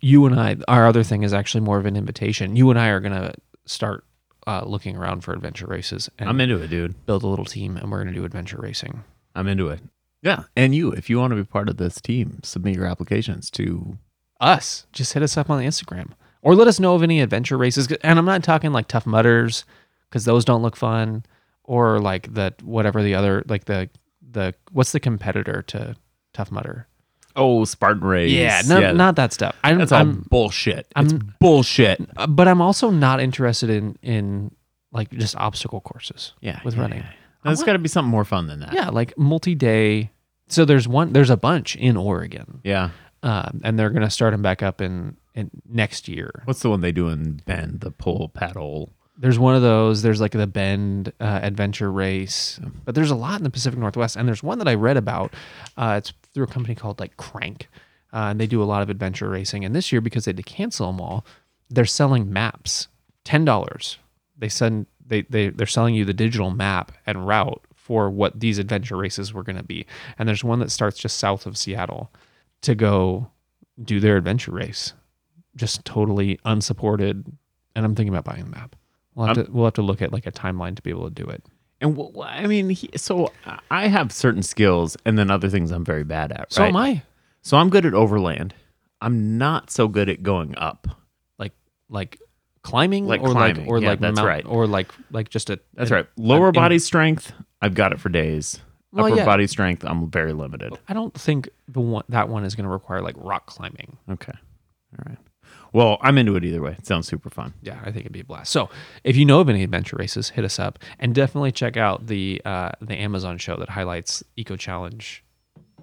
you 0.00 0.24
and 0.26 0.38
I, 0.40 0.56
our 0.66 0.86
other 0.86 1.02
thing 1.02 1.22
is 1.22 1.34
actually 1.34 1.60
more 1.60 1.78
of 1.78 1.84
an 1.86 1.96
invitation. 1.96 2.56
You 2.56 2.70
and 2.70 2.78
I 2.78 2.88
are 2.88 3.00
going 3.00 3.12
to 3.12 3.34
start 3.66 4.04
uh, 4.46 4.64
looking 4.64 4.96
around 4.96 5.22
for 5.22 5.32
adventure 5.32 5.66
races 5.66 6.10
and 6.18 6.28
I'm 6.28 6.40
into 6.40 6.60
it, 6.60 6.68
dude. 6.68 7.06
build 7.06 7.22
a 7.22 7.26
little 7.28 7.44
team, 7.44 7.76
and 7.76 7.90
we're 7.90 8.02
going 8.02 8.12
to 8.14 8.18
do 8.20 8.24
adventure 8.24 8.58
racing. 8.60 9.04
I'm 9.34 9.48
into 9.48 9.68
it. 9.68 9.80
Yeah. 10.22 10.44
And 10.56 10.74
you, 10.74 10.92
if 10.92 11.10
you 11.10 11.18
want 11.18 11.32
to 11.32 11.36
be 11.36 11.44
part 11.44 11.68
of 11.68 11.76
this 11.78 12.00
team, 12.00 12.40
submit 12.42 12.76
your 12.76 12.86
applications 12.86 13.50
to 13.52 13.98
Us, 14.40 14.86
just 14.92 15.12
hit 15.14 15.22
us 15.22 15.36
up 15.36 15.50
on 15.50 15.58
the 15.58 15.66
Instagram 15.66 16.12
or 16.42 16.54
let 16.54 16.68
us 16.68 16.80
know 16.80 16.94
of 16.94 17.02
any 17.02 17.20
adventure 17.20 17.56
races. 17.56 17.90
And 18.02 18.18
I'm 18.18 18.24
not 18.24 18.42
talking 18.42 18.72
like 18.72 18.88
Tough 18.88 19.06
Mudders 19.06 19.64
because 20.08 20.24
those 20.24 20.44
don't 20.44 20.62
look 20.62 20.76
fun, 20.76 21.24
or 21.64 22.00
like 22.00 22.34
the 22.34 22.54
whatever 22.62 23.02
the 23.02 23.14
other 23.14 23.44
like 23.46 23.64
the 23.64 23.88
the 24.30 24.54
what's 24.72 24.92
the 24.92 25.00
competitor 25.00 25.62
to 25.62 25.96
Tough 26.32 26.50
Mudder? 26.50 26.86
Oh, 27.36 27.64
Spartan 27.64 28.04
Race. 28.04 28.30
Yeah, 28.32 28.62
not, 28.66 28.94
not 28.96 29.16
that 29.16 29.32
stuff. 29.32 29.56
I'm, 29.64 29.78
That's 29.78 29.92
all 29.92 30.00
I'm 30.00 30.26
bullshit. 30.30 30.86
I'm- 30.96 31.06
it's 31.06 31.14
bullshit. 31.40 32.00
but 32.28 32.46
I'm 32.48 32.60
also 32.60 32.90
not 32.90 33.20
interested 33.20 33.70
in 33.70 33.96
in 34.02 34.50
like 34.92 35.10
just 35.12 35.34
obstacle 35.36 35.80
courses. 35.80 36.34
Yeah. 36.40 36.60
with 36.64 36.74
yeah, 36.74 36.80
running. 36.80 36.98
yeah. 36.98 37.12
There's 37.44 37.62
got 37.62 37.72
to 37.72 37.78
be 37.78 37.88
something 37.88 38.10
more 38.10 38.24
fun 38.24 38.46
than 38.46 38.60
that. 38.60 38.72
Yeah, 38.74 38.90
like 38.90 39.16
multi-day 39.18 40.10
So 40.48 40.64
there's 40.64 40.86
one. 40.86 41.12
There's 41.12 41.30
a 41.30 41.36
bunch 41.36 41.74
in 41.76 41.96
Oregon, 41.96 42.60
Yeah. 42.62 42.90
um, 43.22 43.60
and 43.64 43.78
they're 43.78 43.90
going 43.90 44.02
to 44.02 44.10
start 44.10 44.32
them 44.32 44.42
back 44.42 44.62
up 44.62 44.80
in, 44.80 45.16
in 45.34 45.50
next 45.68 46.06
year. 46.08 46.42
What's 46.44 46.60
the 46.60 46.70
one 46.70 46.82
they 46.82 46.92
do 46.92 47.08
in 47.08 47.40
Bend? 47.46 47.80
The 47.80 47.90
pull 47.90 48.28
paddle. 48.28 48.92
There's 49.18 49.38
one 49.38 49.54
of 49.56 49.62
those. 49.62 50.02
There's 50.02 50.20
like 50.20 50.32
the 50.32 50.46
Bend 50.46 51.12
uh, 51.20 51.40
Adventure 51.42 51.90
Race, 51.90 52.60
but 52.84 52.94
there's 52.94 53.10
a 53.10 53.16
lot 53.16 53.38
in 53.40 53.44
the 53.44 53.50
Pacific 53.50 53.78
Northwest. 53.78 54.14
And 54.16 54.28
there's 54.28 54.42
one 54.42 54.58
that 54.58 54.68
I 54.68 54.74
read 54.74 54.96
about. 54.96 55.34
Uh, 55.76 55.94
it's 55.98 56.12
through 56.34 56.44
a 56.44 56.48
company 56.48 56.74
called 56.74 57.00
like 57.00 57.16
Crank, 57.16 57.68
uh, 58.12 58.28
and 58.30 58.40
they 58.40 58.46
do 58.46 58.62
a 58.62 58.64
lot 58.64 58.82
of 58.82 58.90
adventure 58.90 59.28
racing. 59.28 59.64
And 59.64 59.74
this 59.74 59.92
year, 59.92 60.00
because 60.00 60.24
they 60.24 60.30
had 60.30 60.36
to 60.36 60.42
cancel 60.42 60.86
them 60.86 61.00
all, 61.00 61.24
they're 61.70 61.84
selling 61.84 62.32
maps, 62.32 62.88
ten 63.24 63.44
dollars. 63.44 63.98
They 64.36 64.48
send 64.48 64.86
they 65.06 65.22
they 65.22 65.48
they're 65.48 65.66
selling 65.66 65.94
you 65.94 66.04
the 66.04 66.14
digital 66.14 66.50
map 66.50 66.92
and 67.06 67.26
route 67.26 67.62
for 67.74 68.08
what 68.10 68.38
these 68.38 68.58
adventure 68.58 68.96
races 68.96 69.34
were 69.34 69.42
going 69.42 69.56
to 69.56 69.62
be. 69.64 69.86
And 70.18 70.28
there's 70.28 70.44
one 70.44 70.60
that 70.60 70.70
starts 70.70 70.98
just 70.98 71.18
south 71.18 71.46
of 71.46 71.58
Seattle 71.58 72.12
to 72.62 72.74
go 72.74 73.28
do 73.82 73.98
their 73.98 74.16
adventure 74.16 74.52
race, 74.52 74.92
just 75.56 75.84
totally 75.84 76.38
unsupported. 76.44 77.26
And 77.74 77.84
I'm 77.84 77.94
thinking 77.94 78.14
about 78.14 78.24
buying 78.24 78.44
the 78.44 78.50
map. 78.50 78.76
We'll 79.14 79.26
have, 79.26 79.36
to, 79.36 79.52
we'll 79.52 79.64
have 79.66 79.74
to 79.74 79.82
look 79.82 80.00
at 80.00 80.12
like 80.12 80.26
a 80.26 80.32
timeline 80.32 80.76
to 80.76 80.82
be 80.82 80.90
able 80.90 81.10
to 81.10 81.22
do 81.22 81.28
it. 81.28 81.44
And 81.82 81.96
wh- 81.98 82.14
wh- 82.16 82.24
I 82.26 82.46
mean, 82.46 82.70
he, 82.70 82.88
so 82.96 83.30
I 83.70 83.88
have 83.88 84.10
certain 84.12 84.42
skills, 84.42 84.96
and 85.04 85.18
then 85.18 85.30
other 85.30 85.50
things 85.50 85.70
I'm 85.70 85.84
very 85.84 86.04
bad 86.04 86.32
at. 86.32 86.50
So 86.52 86.62
right? 86.62 86.68
am 86.68 86.76
I. 86.76 87.02
So 87.42 87.56
I'm 87.58 87.68
good 87.70 87.84
at 87.84 87.92
overland. 87.92 88.54
I'm 89.00 89.36
not 89.36 89.70
so 89.70 89.88
good 89.88 90.08
at 90.08 90.22
going 90.22 90.56
up. 90.56 90.86
Like 91.38 91.52
like 91.90 92.18
climbing, 92.62 93.06
Like 93.06 93.20
or 93.20 93.30
climbing. 93.32 93.62
like 93.62 93.68
or 93.68 93.80
Yeah, 93.80 93.88
like 93.90 94.00
that's 94.00 94.16
mount- 94.16 94.26
right. 94.28 94.46
or 94.46 94.66
like 94.66 94.92
like 95.10 95.28
just 95.28 95.50
a 95.50 95.58
That's 95.74 95.90
right. 95.90 96.06
Lower 96.16 96.48
an- 96.48 96.54
body 96.54 96.78
strength, 96.78 97.32
I've 97.60 97.74
got 97.74 97.92
it 97.92 97.98
for 98.00 98.08
days. 98.08 98.60
Well, 98.92 99.06
Upper 99.06 99.16
yeah. 99.16 99.24
body 99.24 99.46
strength, 99.46 99.84
I'm 99.84 100.10
very 100.10 100.34
limited. 100.34 100.74
I 100.86 100.92
don't 100.94 101.14
think 101.14 101.48
the 101.66 101.80
one 101.80 102.04
that 102.10 102.28
one 102.28 102.44
is 102.44 102.54
going 102.54 102.64
to 102.66 102.70
require 102.70 103.00
like 103.00 103.16
rock 103.18 103.46
climbing. 103.46 103.96
Okay. 104.08 104.32
All 104.34 105.04
right. 105.08 105.18
Well, 105.72 105.98
I'm 106.00 106.18
into 106.18 106.36
it 106.36 106.44
either 106.44 106.60
way. 106.60 106.76
It 106.78 106.86
sounds 106.86 107.06
super 107.08 107.30
fun. 107.30 107.54
Yeah, 107.62 107.78
I 107.80 107.86
think 107.86 108.00
it'd 108.00 108.12
be 108.12 108.20
a 108.20 108.24
blast. 108.24 108.52
So, 108.52 108.68
if 109.04 109.16
you 109.16 109.24
know 109.24 109.40
of 109.40 109.48
any 109.48 109.62
adventure 109.62 109.96
races, 109.98 110.30
hit 110.30 110.44
us 110.44 110.58
up 110.58 110.78
and 110.98 111.14
definitely 111.14 111.52
check 111.52 111.76
out 111.76 112.06
the 112.06 112.42
uh, 112.44 112.72
the 112.80 112.94
Amazon 112.96 113.38
show 113.38 113.56
that 113.56 113.70
highlights 113.70 114.22
Eco 114.36 114.56
Challenge 114.56 115.24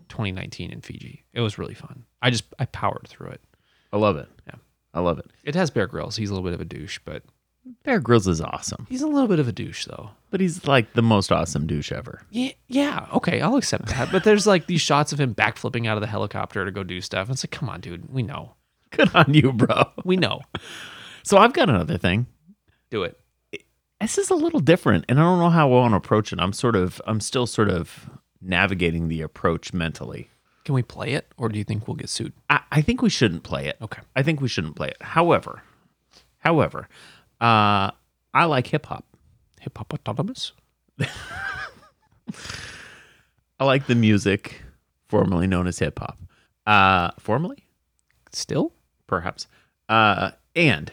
2019 0.09 0.71
in 0.71 0.81
Fiji. 0.81 1.23
It 1.33 1.41
was 1.41 1.57
really 1.57 1.73
fun. 1.73 2.05
I 2.21 2.29
just 2.29 2.43
I 2.59 2.65
powered 2.65 3.07
through 3.07 3.29
it. 3.29 3.41
I 3.91 3.97
love 3.97 4.17
it. 4.17 4.27
Yeah. 4.47 4.55
I 4.93 4.99
love 5.01 5.19
it. 5.19 5.27
It 5.43 5.55
has 5.55 5.69
Bear 5.69 5.87
Grylls. 5.87 6.15
He's 6.17 6.29
a 6.29 6.33
little 6.33 6.47
bit 6.47 6.53
of 6.53 6.61
a 6.61 6.65
douche, 6.65 6.99
but 7.05 7.23
Bear 7.83 7.99
Grylls 7.99 8.27
is 8.27 8.41
awesome, 8.41 8.87
he's 8.89 9.01
a 9.03 9.07
little 9.07 9.27
bit 9.27 9.39
of 9.39 9.47
a 9.47 9.51
douche 9.51 9.85
though. 9.85 10.11
but 10.31 10.41
he's 10.41 10.65
like 10.65 10.93
the 10.93 11.01
most 11.03 11.31
awesome 11.31 11.67
douche 11.67 11.91
ever. 11.91 12.21
Yeah, 12.31 12.51
yeah, 12.67 13.07
okay, 13.13 13.41
I'll 13.41 13.57
accept 13.57 13.87
that. 13.87 14.11
But 14.11 14.23
there's 14.23 14.47
like 14.47 14.65
these 14.65 14.81
shots 14.81 15.13
of 15.13 15.19
him 15.19 15.35
backflipping 15.35 15.87
out 15.87 15.97
of 15.97 16.01
the 16.01 16.07
helicopter 16.07 16.65
to 16.65 16.71
go 16.71 16.83
do 16.83 17.01
stuff. 17.01 17.29
It's 17.29 17.43
like, 17.43 17.51
come 17.51 17.69
on, 17.69 17.81
dude, 17.81 18.11
we 18.11 18.23
know, 18.23 18.55
Good 18.95 19.13
on 19.15 19.33
you, 19.33 19.51
bro. 19.53 19.83
we 20.03 20.17
know, 20.17 20.41
So 21.23 21.37
I've 21.37 21.53
got 21.53 21.69
another 21.69 21.97
thing. 21.97 22.25
do 22.89 23.03
it. 23.03 23.19
This 24.01 24.17
is 24.17 24.29
a 24.29 24.35
little 24.35 24.61
different, 24.61 25.05
and 25.09 25.19
I 25.19 25.23
don't 25.23 25.39
know 25.39 25.49
how 25.49 25.67
I 25.67 25.71
want 25.81 25.91
to 25.91 25.97
approach 25.97 26.31
it. 26.31 26.39
I'm 26.39 26.53
sort 26.53 26.75
of, 26.77 27.01
I'm 27.05 27.19
still 27.19 27.45
sort 27.45 27.69
of 27.69 28.09
navigating 28.41 29.09
the 29.09 29.21
approach 29.21 29.73
mentally. 29.73 30.29
Can 30.63 30.73
we 30.73 30.81
play 30.81 31.11
it, 31.11 31.27
or 31.37 31.49
do 31.49 31.57
you 31.57 31.65
think 31.65 31.85
we'll 31.87 31.95
get 31.95 32.09
sued? 32.09 32.31
I, 32.49 32.61
I 32.71 32.81
think 32.81 33.01
we 33.01 33.09
shouldn't 33.09 33.43
play 33.43 33.67
it. 33.67 33.75
Okay. 33.81 34.01
I 34.15 34.23
think 34.23 34.39
we 34.39 34.47
shouldn't 34.47 34.75
play 34.77 34.87
it. 34.87 34.97
However, 35.01 35.61
however, 36.39 36.87
uh, 37.41 37.91
I 38.33 38.45
like 38.45 38.67
hip 38.67 38.85
hop. 38.85 39.05
Hip 39.59 39.77
hop 39.77 39.93
autonomous. 39.93 40.53
I 43.59 43.65
like 43.65 43.87
the 43.87 43.95
music 43.95 44.61
formerly 45.09 45.47
known 45.47 45.67
as 45.67 45.79
hip 45.79 45.99
hop. 45.99 46.17
Uh, 46.65 47.11
formerly, 47.19 47.65
Still, 48.31 48.71
perhaps. 49.09 49.47
Uh, 49.89 50.31
and 50.55 50.91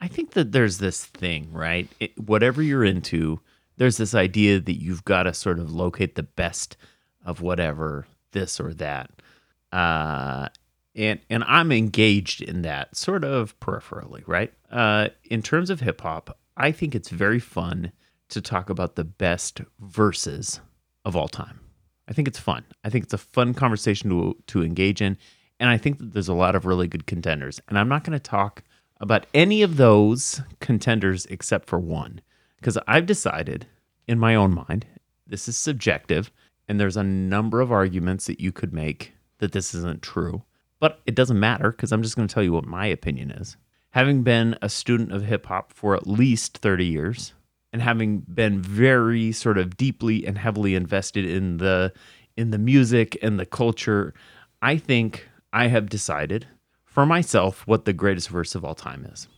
I 0.00 0.08
think 0.08 0.32
that 0.32 0.52
there's 0.52 0.78
this 0.78 1.04
thing, 1.04 1.50
right? 1.52 1.88
It, 2.00 2.18
whatever 2.18 2.60
you're 2.60 2.84
into, 2.84 3.40
there's 3.78 3.96
this 3.96 4.14
idea 4.14 4.60
that 4.60 4.80
you've 4.80 5.04
got 5.04 5.22
to 5.22 5.32
sort 5.32 5.58
of 5.58 5.72
locate 5.72 6.16
the 6.16 6.22
best 6.22 6.76
of 7.24 7.40
whatever 7.40 8.06
this 8.32 8.60
or 8.60 8.74
that. 8.74 9.10
Uh, 9.72 10.48
and 10.94 11.20
and 11.30 11.44
I'm 11.44 11.72
engaged 11.72 12.40
in 12.40 12.62
that 12.62 12.96
sort 12.96 13.24
of 13.24 13.58
peripherally, 13.60 14.22
right? 14.26 14.52
Uh, 14.70 15.08
in 15.24 15.42
terms 15.42 15.70
of 15.70 15.80
hip 15.80 16.00
hop, 16.00 16.38
I 16.56 16.72
think 16.72 16.94
it's 16.94 17.10
very 17.10 17.38
fun 17.38 17.92
to 18.30 18.40
talk 18.40 18.70
about 18.70 18.96
the 18.96 19.04
best 19.04 19.60
verses 19.78 20.60
of 21.04 21.14
all 21.14 21.28
time. 21.28 21.60
I 22.08 22.12
think 22.12 22.28
it's 22.28 22.38
fun. 22.38 22.64
I 22.82 22.90
think 22.90 23.04
it's 23.04 23.14
a 23.14 23.18
fun 23.18 23.54
conversation 23.54 24.10
to 24.10 24.36
to 24.48 24.62
engage 24.62 25.02
in, 25.02 25.18
and 25.58 25.70
I 25.70 25.78
think 25.78 25.98
that 25.98 26.12
there's 26.12 26.28
a 26.28 26.34
lot 26.34 26.54
of 26.54 26.66
really 26.66 26.88
good 26.88 27.06
contenders. 27.06 27.60
And 27.68 27.78
I'm 27.78 27.88
not 27.88 28.04
going 28.04 28.18
to 28.18 28.20
talk 28.22 28.62
about 29.00 29.26
any 29.34 29.62
of 29.62 29.76
those 29.76 30.40
contenders 30.60 31.26
except 31.26 31.68
for 31.68 31.78
one, 31.78 32.20
because 32.56 32.78
I've 32.86 33.06
decided 33.06 33.66
in 34.06 34.18
my 34.18 34.34
own 34.34 34.54
mind 34.54 34.86
this 35.26 35.48
is 35.48 35.58
subjective, 35.58 36.30
and 36.68 36.78
there's 36.78 36.96
a 36.96 37.02
number 37.02 37.60
of 37.60 37.72
arguments 37.72 38.26
that 38.26 38.40
you 38.40 38.52
could 38.52 38.72
make 38.72 39.14
that 39.38 39.52
this 39.52 39.74
isn't 39.74 40.02
true. 40.02 40.42
But 40.78 41.00
it 41.06 41.14
doesn't 41.14 41.40
matter 41.40 41.70
because 41.70 41.90
I'm 41.90 42.02
just 42.02 42.16
going 42.16 42.28
to 42.28 42.32
tell 42.32 42.42
you 42.42 42.52
what 42.52 42.64
my 42.64 42.86
opinion 42.86 43.30
is. 43.30 43.56
Having 43.90 44.22
been 44.22 44.58
a 44.60 44.68
student 44.68 45.12
of 45.12 45.24
hip 45.24 45.46
hop 45.46 45.72
for 45.72 45.96
at 45.96 46.06
least 46.06 46.58
30 46.58 46.84
years, 46.84 47.32
and 47.72 47.82
having 47.82 48.20
been 48.20 48.60
very 48.62 49.32
sort 49.32 49.58
of 49.58 49.76
deeply 49.76 50.26
and 50.26 50.38
heavily 50.38 50.74
invested 50.74 51.26
in 51.26 51.58
the 51.58 51.92
in 52.34 52.50
the 52.50 52.58
music 52.58 53.18
and 53.22 53.38
the 53.38 53.44
culture 53.44 54.14
i 54.62 54.78
think 54.78 55.28
i 55.52 55.66
have 55.68 55.88
decided 55.88 56.46
for 56.84 57.06
myself 57.06 57.66
what 57.66 57.84
the 57.84 57.92
greatest 57.92 58.28
verse 58.28 58.54
of 58.54 58.64
all 58.64 58.74
time 58.74 59.04
is 59.12 59.28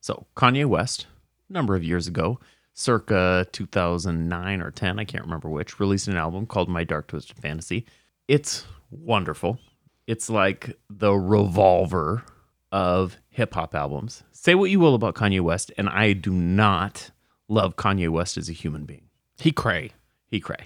so 0.00 0.26
kanye 0.36 0.66
west 0.66 1.06
a 1.48 1.52
number 1.52 1.74
of 1.74 1.84
years 1.84 2.06
ago 2.06 2.38
circa 2.72 3.46
2009 3.52 4.62
or 4.62 4.70
10 4.70 4.98
i 4.98 5.04
can't 5.04 5.24
remember 5.24 5.48
which 5.48 5.80
released 5.80 6.08
an 6.08 6.16
album 6.16 6.46
called 6.46 6.68
my 6.68 6.84
dark 6.84 7.06
twisted 7.08 7.36
fantasy 7.36 7.84
it's 8.28 8.64
wonderful 8.90 9.58
it's 10.06 10.28
like 10.28 10.76
the 10.88 11.12
revolver 11.12 12.24
of 12.72 13.16
hip 13.28 13.54
hop 13.54 13.74
albums. 13.74 14.22
Say 14.32 14.54
what 14.54 14.70
you 14.70 14.80
will 14.80 14.94
about 14.94 15.14
Kanye 15.14 15.40
West, 15.40 15.72
and 15.76 15.88
I 15.88 16.12
do 16.12 16.32
not 16.32 17.10
love 17.48 17.76
Kanye 17.76 18.08
West 18.08 18.36
as 18.36 18.48
a 18.48 18.52
human 18.52 18.84
being. 18.84 19.04
he 19.38 19.52
cray. 19.52 19.92
He 20.28 20.40
cray. 20.40 20.64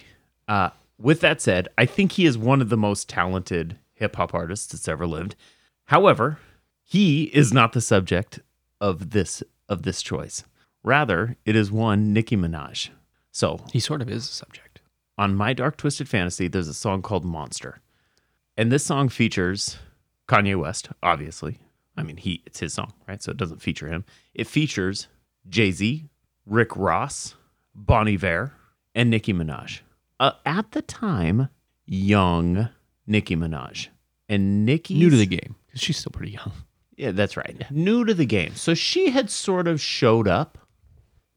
Uh, 0.48 0.70
with 0.98 1.20
that 1.20 1.40
said, 1.40 1.68
I 1.78 1.86
think 1.86 2.12
he 2.12 2.26
is 2.26 2.36
one 2.36 2.60
of 2.60 2.68
the 2.68 2.76
most 2.76 3.08
talented 3.08 3.78
hip 3.94 4.16
hop 4.16 4.34
artists 4.34 4.72
that's 4.72 4.88
ever 4.88 5.06
lived. 5.06 5.34
However, 5.86 6.38
he 6.82 7.24
is 7.24 7.52
not 7.52 7.72
the 7.72 7.80
subject 7.80 8.40
of 8.80 9.10
this 9.10 9.42
of 9.68 9.82
this 9.82 10.02
choice. 10.02 10.44
Rather, 10.82 11.36
it 11.46 11.56
is 11.56 11.72
one 11.72 12.12
Nicki 12.12 12.36
Minaj. 12.36 12.90
So 13.32 13.60
He 13.72 13.80
sort 13.80 14.02
of 14.02 14.10
is 14.10 14.24
a 14.28 14.32
subject. 14.32 14.80
on 15.16 15.34
My 15.34 15.52
Dark 15.54 15.76
Twisted 15.76 16.08
Fantasy, 16.08 16.46
there's 16.48 16.68
a 16.68 16.74
song 16.74 17.00
called 17.02 17.24
Monster. 17.24 17.80
And 18.56 18.70
this 18.70 18.84
song 18.84 19.08
features 19.08 19.78
Kanye 20.28 20.58
West, 20.60 20.90
obviously. 21.02 21.58
I 21.96 22.02
mean, 22.02 22.16
he 22.18 22.42
it's 22.46 22.60
his 22.60 22.74
song, 22.74 22.92
right? 23.08 23.22
So 23.22 23.30
it 23.30 23.36
doesn't 23.36 23.62
feature 23.62 23.88
him. 23.88 24.04
It 24.34 24.46
features 24.46 25.08
Jay-Z, 25.48 26.08
Rick 26.46 26.76
Ross, 26.76 27.34
Bon 27.74 28.06
Iver, 28.08 28.52
and 28.94 29.10
Nicki 29.10 29.32
Minaj. 29.32 29.80
Uh, 30.20 30.32
at 30.44 30.72
the 30.72 30.82
time, 30.82 31.48
young 31.86 32.68
Nicki 33.06 33.36
Minaj. 33.36 33.88
And 34.28 34.64
Nicki 34.64 34.94
New 34.94 35.10
to 35.10 35.16
the 35.16 35.26
game 35.26 35.56
because 35.66 35.82
she's 35.82 35.98
still 35.98 36.12
pretty 36.12 36.32
young. 36.32 36.52
yeah, 36.96 37.10
that's 37.10 37.36
right. 37.36 37.70
New 37.70 38.04
to 38.04 38.14
the 38.14 38.26
game. 38.26 38.54
So 38.54 38.74
she 38.74 39.10
had 39.10 39.30
sort 39.30 39.68
of 39.68 39.80
showed 39.80 40.26
up 40.26 40.58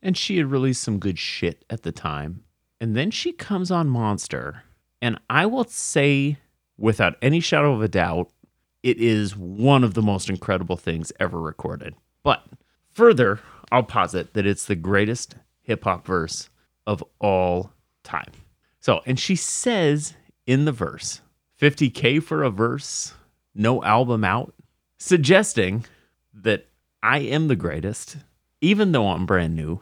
and 0.02 0.18
she 0.18 0.38
had 0.38 0.52
released 0.52 0.84
some 0.84 1.00
good 1.00 1.20
shit 1.20 1.66
at 1.70 1.84
the 1.84 1.92
time. 1.92 2.44
And 2.80 2.96
then 2.96 3.12
she 3.12 3.32
comes 3.32 3.72
on 3.72 3.90
Monster. 3.90 4.64
And 5.02 5.20
I 5.30 5.46
will 5.46 5.66
say, 5.66 6.38
without 6.78 7.16
any 7.22 7.40
shadow 7.40 7.74
of 7.74 7.82
a 7.82 7.88
doubt, 7.88 8.32
it 8.84 9.00
is 9.00 9.36
one 9.36 9.84
of 9.84 9.96
the 9.96 10.02
most 10.02 10.30
incredible 10.30 10.78
things 10.78 11.12
ever 11.20 11.40
recorded. 11.40 11.96
But 12.24 12.44
further, 12.94 13.40
I'll 13.72 13.84
posit 13.84 14.34
that 14.34 14.46
it's 14.46 14.66
the 14.66 14.76
greatest 14.76 15.36
hip 15.62 15.84
hop 15.84 16.06
verse 16.06 16.50
of 16.86 17.04
all 17.20 17.74
time. 18.04 18.32
So, 18.80 19.02
and 19.06 19.20
she 19.20 19.36
says 19.36 20.14
in 20.46 20.66
the 20.66 20.72
verse, 20.72 21.22
50K 21.60 22.22
for 22.22 22.44
a 22.44 22.50
verse, 22.50 23.14
no 23.56 23.84
album 23.84 24.24
out, 24.24 24.54
suggesting 25.00 25.86
that 26.34 26.68
I 27.02 27.20
am 27.20 27.48
the 27.48 27.56
greatest, 27.56 28.18
even 28.62 28.92
though 28.92 29.10
I'm 29.10 29.26
brand 29.26 29.56
new. 29.56 29.82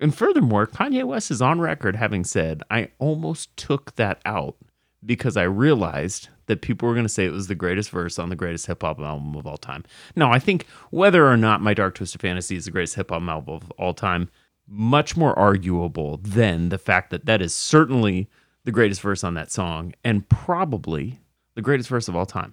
And 0.00 0.14
furthermore, 0.14 0.66
Kanye 0.66 1.04
West 1.04 1.30
is 1.30 1.42
on 1.42 1.60
record 1.60 1.96
having 1.96 2.24
said, 2.24 2.62
I 2.70 2.90
almost 2.98 3.56
took 3.56 3.94
that 3.96 4.20
out 4.24 4.56
because 5.04 5.36
I 5.36 5.44
realized 5.44 6.28
that 6.46 6.62
people 6.62 6.88
were 6.88 6.94
going 6.94 7.04
to 7.04 7.12
say 7.12 7.24
it 7.24 7.32
was 7.32 7.46
the 7.46 7.54
greatest 7.54 7.90
verse 7.90 8.18
on 8.18 8.28
the 8.28 8.36
greatest 8.36 8.66
hip 8.66 8.82
hop 8.82 8.98
album 8.98 9.36
of 9.36 9.46
all 9.46 9.56
time. 9.56 9.84
Now, 10.16 10.32
I 10.32 10.38
think 10.38 10.66
whether 10.90 11.26
or 11.28 11.36
not 11.36 11.60
My 11.60 11.74
Dark 11.74 11.94
Twisted 11.94 12.20
Fantasy 12.20 12.56
is 12.56 12.64
the 12.64 12.70
greatest 12.70 12.96
hip 12.96 13.10
hop 13.10 13.22
album 13.22 13.54
of 13.54 13.70
all 13.72 13.94
time, 13.94 14.30
much 14.66 15.16
more 15.16 15.38
arguable 15.38 16.18
than 16.18 16.68
the 16.68 16.78
fact 16.78 17.10
that 17.10 17.26
that 17.26 17.40
is 17.40 17.54
certainly 17.54 18.28
the 18.68 18.72
greatest 18.72 19.00
verse 19.00 19.24
on 19.24 19.32
that 19.32 19.50
song 19.50 19.94
and 20.04 20.28
probably 20.28 21.18
the 21.54 21.62
greatest 21.62 21.88
verse 21.88 22.06
of 22.06 22.14
all 22.14 22.26
time. 22.26 22.52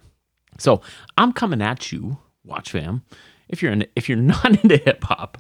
So 0.58 0.80
I'm 1.18 1.34
coming 1.34 1.62
at 1.62 1.92
you, 1.92 2.18
Watch 2.46 2.72
Fam. 2.72 3.02
If 3.50 3.62
you're 3.62 3.74
in, 3.74 3.86
if 3.98 4.08
you're 4.08 4.18
not 4.36 4.46
into 4.64 4.78
hip 4.78 5.04
hop, 5.04 5.38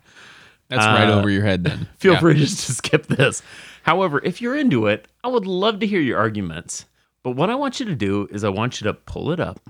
That's 0.67 0.85
right 0.85 1.07
over 1.07 1.29
uh, 1.29 1.31
your 1.31 1.43
head 1.43 1.63
then. 1.63 1.87
feel 1.97 2.13
Yeah. 2.15 2.19
free 2.19 2.33
to 2.33 2.39
just 2.41 2.57
skip 2.75 3.07
this. 3.07 3.41
However, 3.83 4.19
if 4.21 4.41
you're 4.41 4.57
into 4.57 4.87
it, 4.87 5.07
I 5.23 5.29
would 5.29 5.47
love 5.47 5.79
to 5.79 5.87
hear 5.87 6.01
your 6.01 6.19
arguments. 6.19 6.83
But 7.23 7.37
what 7.37 7.49
I 7.49 7.55
want 7.55 7.79
you 7.79 7.85
to 7.85 7.95
do 7.95 8.27
is 8.31 8.43
I 8.43 8.49
want 8.49 8.81
you 8.81 8.85
to 8.87 8.93
pull 8.93 9.31
it 9.31 9.39
up 9.39 9.61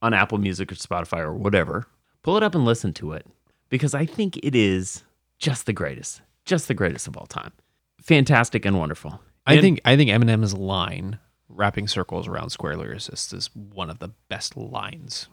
on 0.00 0.14
Apple 0.14 0.38
Music 0.38 0.70
or 0.70 0.76
Spotify 0.76 1.18
or 1.18 1.34
whatever. 1.34 1.88
Pull 2.22 2.36
it 2.36 2.44
up 2.44 2.54
and 2.54 2.64
listen 2.64 2.92
to 2.94 3.14
it 3.14 3.26
because 3.68 3.94
I 3.94 4.06
think 4.06 4.36
it 4.44 4.54
is 4.54 5.02
just 5.40 5.66
the 5.66 5.72
greatest, 5.72 6.20
just 6.44 6.68
the 6.68 6.74
greatest 6.74 7.08
of 7.08 7.16
all 7.16 7.26
time. 7.26 7.50
Fantastic 8.00 8.64
and 8.64 8.78
wonderful. 8.78 9.20
I 9.46 9.54
And- 9.54 9.62
think 9.62 9.80
I 9.84 9.96
think 9.96 10.10
Eminem's 10.10 10.54
line 10.54 11.18
wrapping 11.48 11.88
circles 11.88 12.28
around 12.28 12.50
square 12.50 12.76
lyricists 12.76 13.34
is 13.34 13.48
one 13.54 13.90
of 13.90 13.98
the 13.98 14.10
best 14.28 14.56
lines 14.56 15.28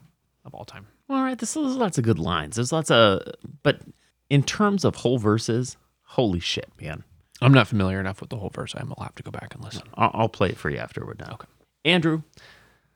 of 0.45 0.53
all 0.53 0.65
time. 0.65 0.87
All 1.09 1.23
right, 1.23 1.37
there's, 1.37 1.53
there's 1.53 1.75
lots 1.75 1.97
of 1.97 2.03
good 2.03 2.19
lines. 2.19 2.55
There's 2.55 2.71
lots 2.71 2.89
of, 2.91 3.21
but 3.63 3.81
in 4.29 4.43
terms 4.43 4.83
of 4.83 4.95
whole 4.95 5.17
verses, 5.19 5.77
holy 6.03 6.39
shit, 6.39 6.69
man. 6.81 7.03
I'm 7.41 7.53
not 7.53 7.67
familiar 7.67 7.99
enough 7.99 8.19
with 8.19 8.29
the 8.31 8.37
whole 8.37 8.49
verse. 8.49 8.73
I'm 8.75 8.87
gonna 8.89 9.03
have 9.03 9.13
to 9.15 9.23
go 9.23 9.29
back 9.31 9.53
and 9.53 9.63
listen. 9.63 9.83
I'll, 9.93 10.09
I'll 10.13 10.29
play 10.29 10.49
it 10.49 10.57
for 10.57 10.69
you 10.71 10.77
after 10.79 11.05
we're 11.05 11.13
done. 11.13 11.33
Okay. 11.33 11.47
Andrew, 11.85 12.23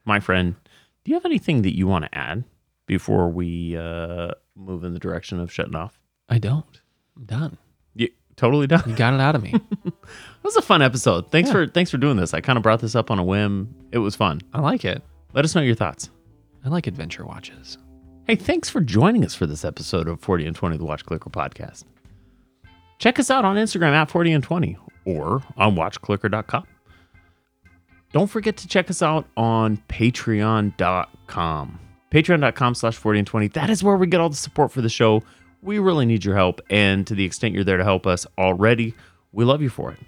my 0.03 0.19
friend, 0.19 0.55
do 1.03 1.11
you 1.11 1.15
have 1.15 1.25
anything 1.25 1.61
that 1.61 1.75
you 1.77 1.85
want 1.87 2.05
to 2.05 2.17
add 2.17 2.43
before 2.87 3.29
we 3.29 3.77
uh, 3.77 4.31
move 4.55 4.83
in 4.83 4.93
the 4.93 4.99
direction 4.99 5.39
of 5.39 5.51
shutting 5.53 5.75
off? 5.75 5.99
I 6.27 6.39
don't. 6.39 6.81
I'm 7.15 7.25
done. 7.25 7.57
Totally 8.41 8.65
done. 8.65 8.81
You 8.87 8.95
got 8.95 9.13
it 9.13 9.19
out 9.19 9.35
of 9.35 9.43
me. 9.43 9.53
It 9.83 10.45
was 10.45 10.55
a 10.55 10.61
fun 10.63 10.81
episode. 10.81 11.29
Thanks 11.29 11.51
for 11.51 11.67
thanks 11.67 11.91
for 11.91 11.99
doing 11.99 12.17
this. 12.17 12.33
I 12.33 12.41
kind 12.41 12.57
of 12.57 12.63
brought 12.63 12.79
this 12.81 12.95
up 12.95 13.11
on 13.11 13.19
a 13.19 13.23
whim. 13.23 13.75
It 13.91 13.99
was 13.99 14.15
fun. 14.15 14.41
I 14.55 14.59
like 14.59 14.83
it. 14.83 15.03
Let 15.33 15.45
us 15.45 15.53
know 15.53 15.61
your 15.61 15.75
thoughts. 15.75 16.09
I 16.65 16.69
like 16.69 16.87
adventure 16.87 17.23
watches. 17.23 17.77
Hey, 18.25 18.35
thanks 18.35 18.67
for 18.67 18.81
joining 18.81 19.23
us 19.23 19.35
for 19.35 19.45
this 19.45 19.63
episode 19.63 20.07
of 20.07 20.19
40 20.19 20.47
and 20.47 20.55
20, 20.55 20.77
the 20.77 20.83
Watch 20.83 21.05
Clicker 21.05 21.29
podcast. 21.29 21.83
Check 22.97 23.19
us 23.19 23.29
out 23.29 23.45
on 23.45 23.55
Instagram 23.55 23.91
at 23.93 24.09
40 24.09 24.33
and 24.33 24.43
20 24.43 24.75
or 25.05 25.43
on 25.57 25.75
watchclicker.com. 25.75 26.63
Don't 28.13 28.27
forget 28.27 28.57
to 28.57 28.67
check 28.67 28.89
us 28.89 29.03
out 29.03 29.27
on 29.37 29.77
patreon.com. 29.89 31.79
Patreon.com 32.11 32.75
slash 32.75 32.95
40 32.95 33.19
and 33.19 33.27
20. 33.27 33.47
That 33.49 33.69
is 33.69 33.83
where 33.83 33.95
we 33.95 34.07
get 34.07 34.19
all 34.19 34.29
the 34.29 34.35
support 34.35 34.71
for 34.71 34.81
the 34.81 34.89
show. 34.89 35.21
We 35.61 35.79
really 35.79 36.05
need 36.05 36.25
your 36.25 36.35
help. 36.35 36.61
And 36.69 37.05
to 37.07 37.15
the 37.15 37.25
extent 37.25 37.53
you're 37.53 37.63
there 37.63 37.77
to 37.77 37.83
help 37.83 38.07
us 38.07 38.25
already, 38.37 38.93
we 39.31 39.45
love 39.45 39.61
you 39.61 39.69
for 39.69 39.91
it. 39.91 39.99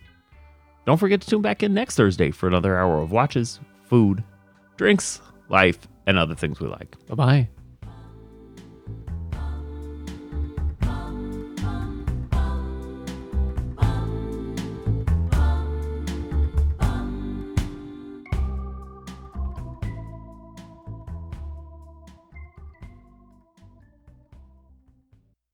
Don't 0.86 0.97
forget 0.97 1.22
to 1.22 1.30
tune 1.30 1.41
back 1.41 1.64
in 1.64 1.74
next 1.74 1.95
Thursday 1.95 2.32
for 2.32 2.47
another 2.47 2.78
hour 2.78 3.01
of 3.01 3.12
watches, 3.12 3.60
food, 3.86 4.24
drinks, 4.76 5.22
life, 5.49 5.88
and 6.08 6.18
other 6.18 6.36
things 6.36 6.60
we 6.60 6.68
like. 6.68 6.95
Bye 7.08 7.16
bye. 7.16 7.49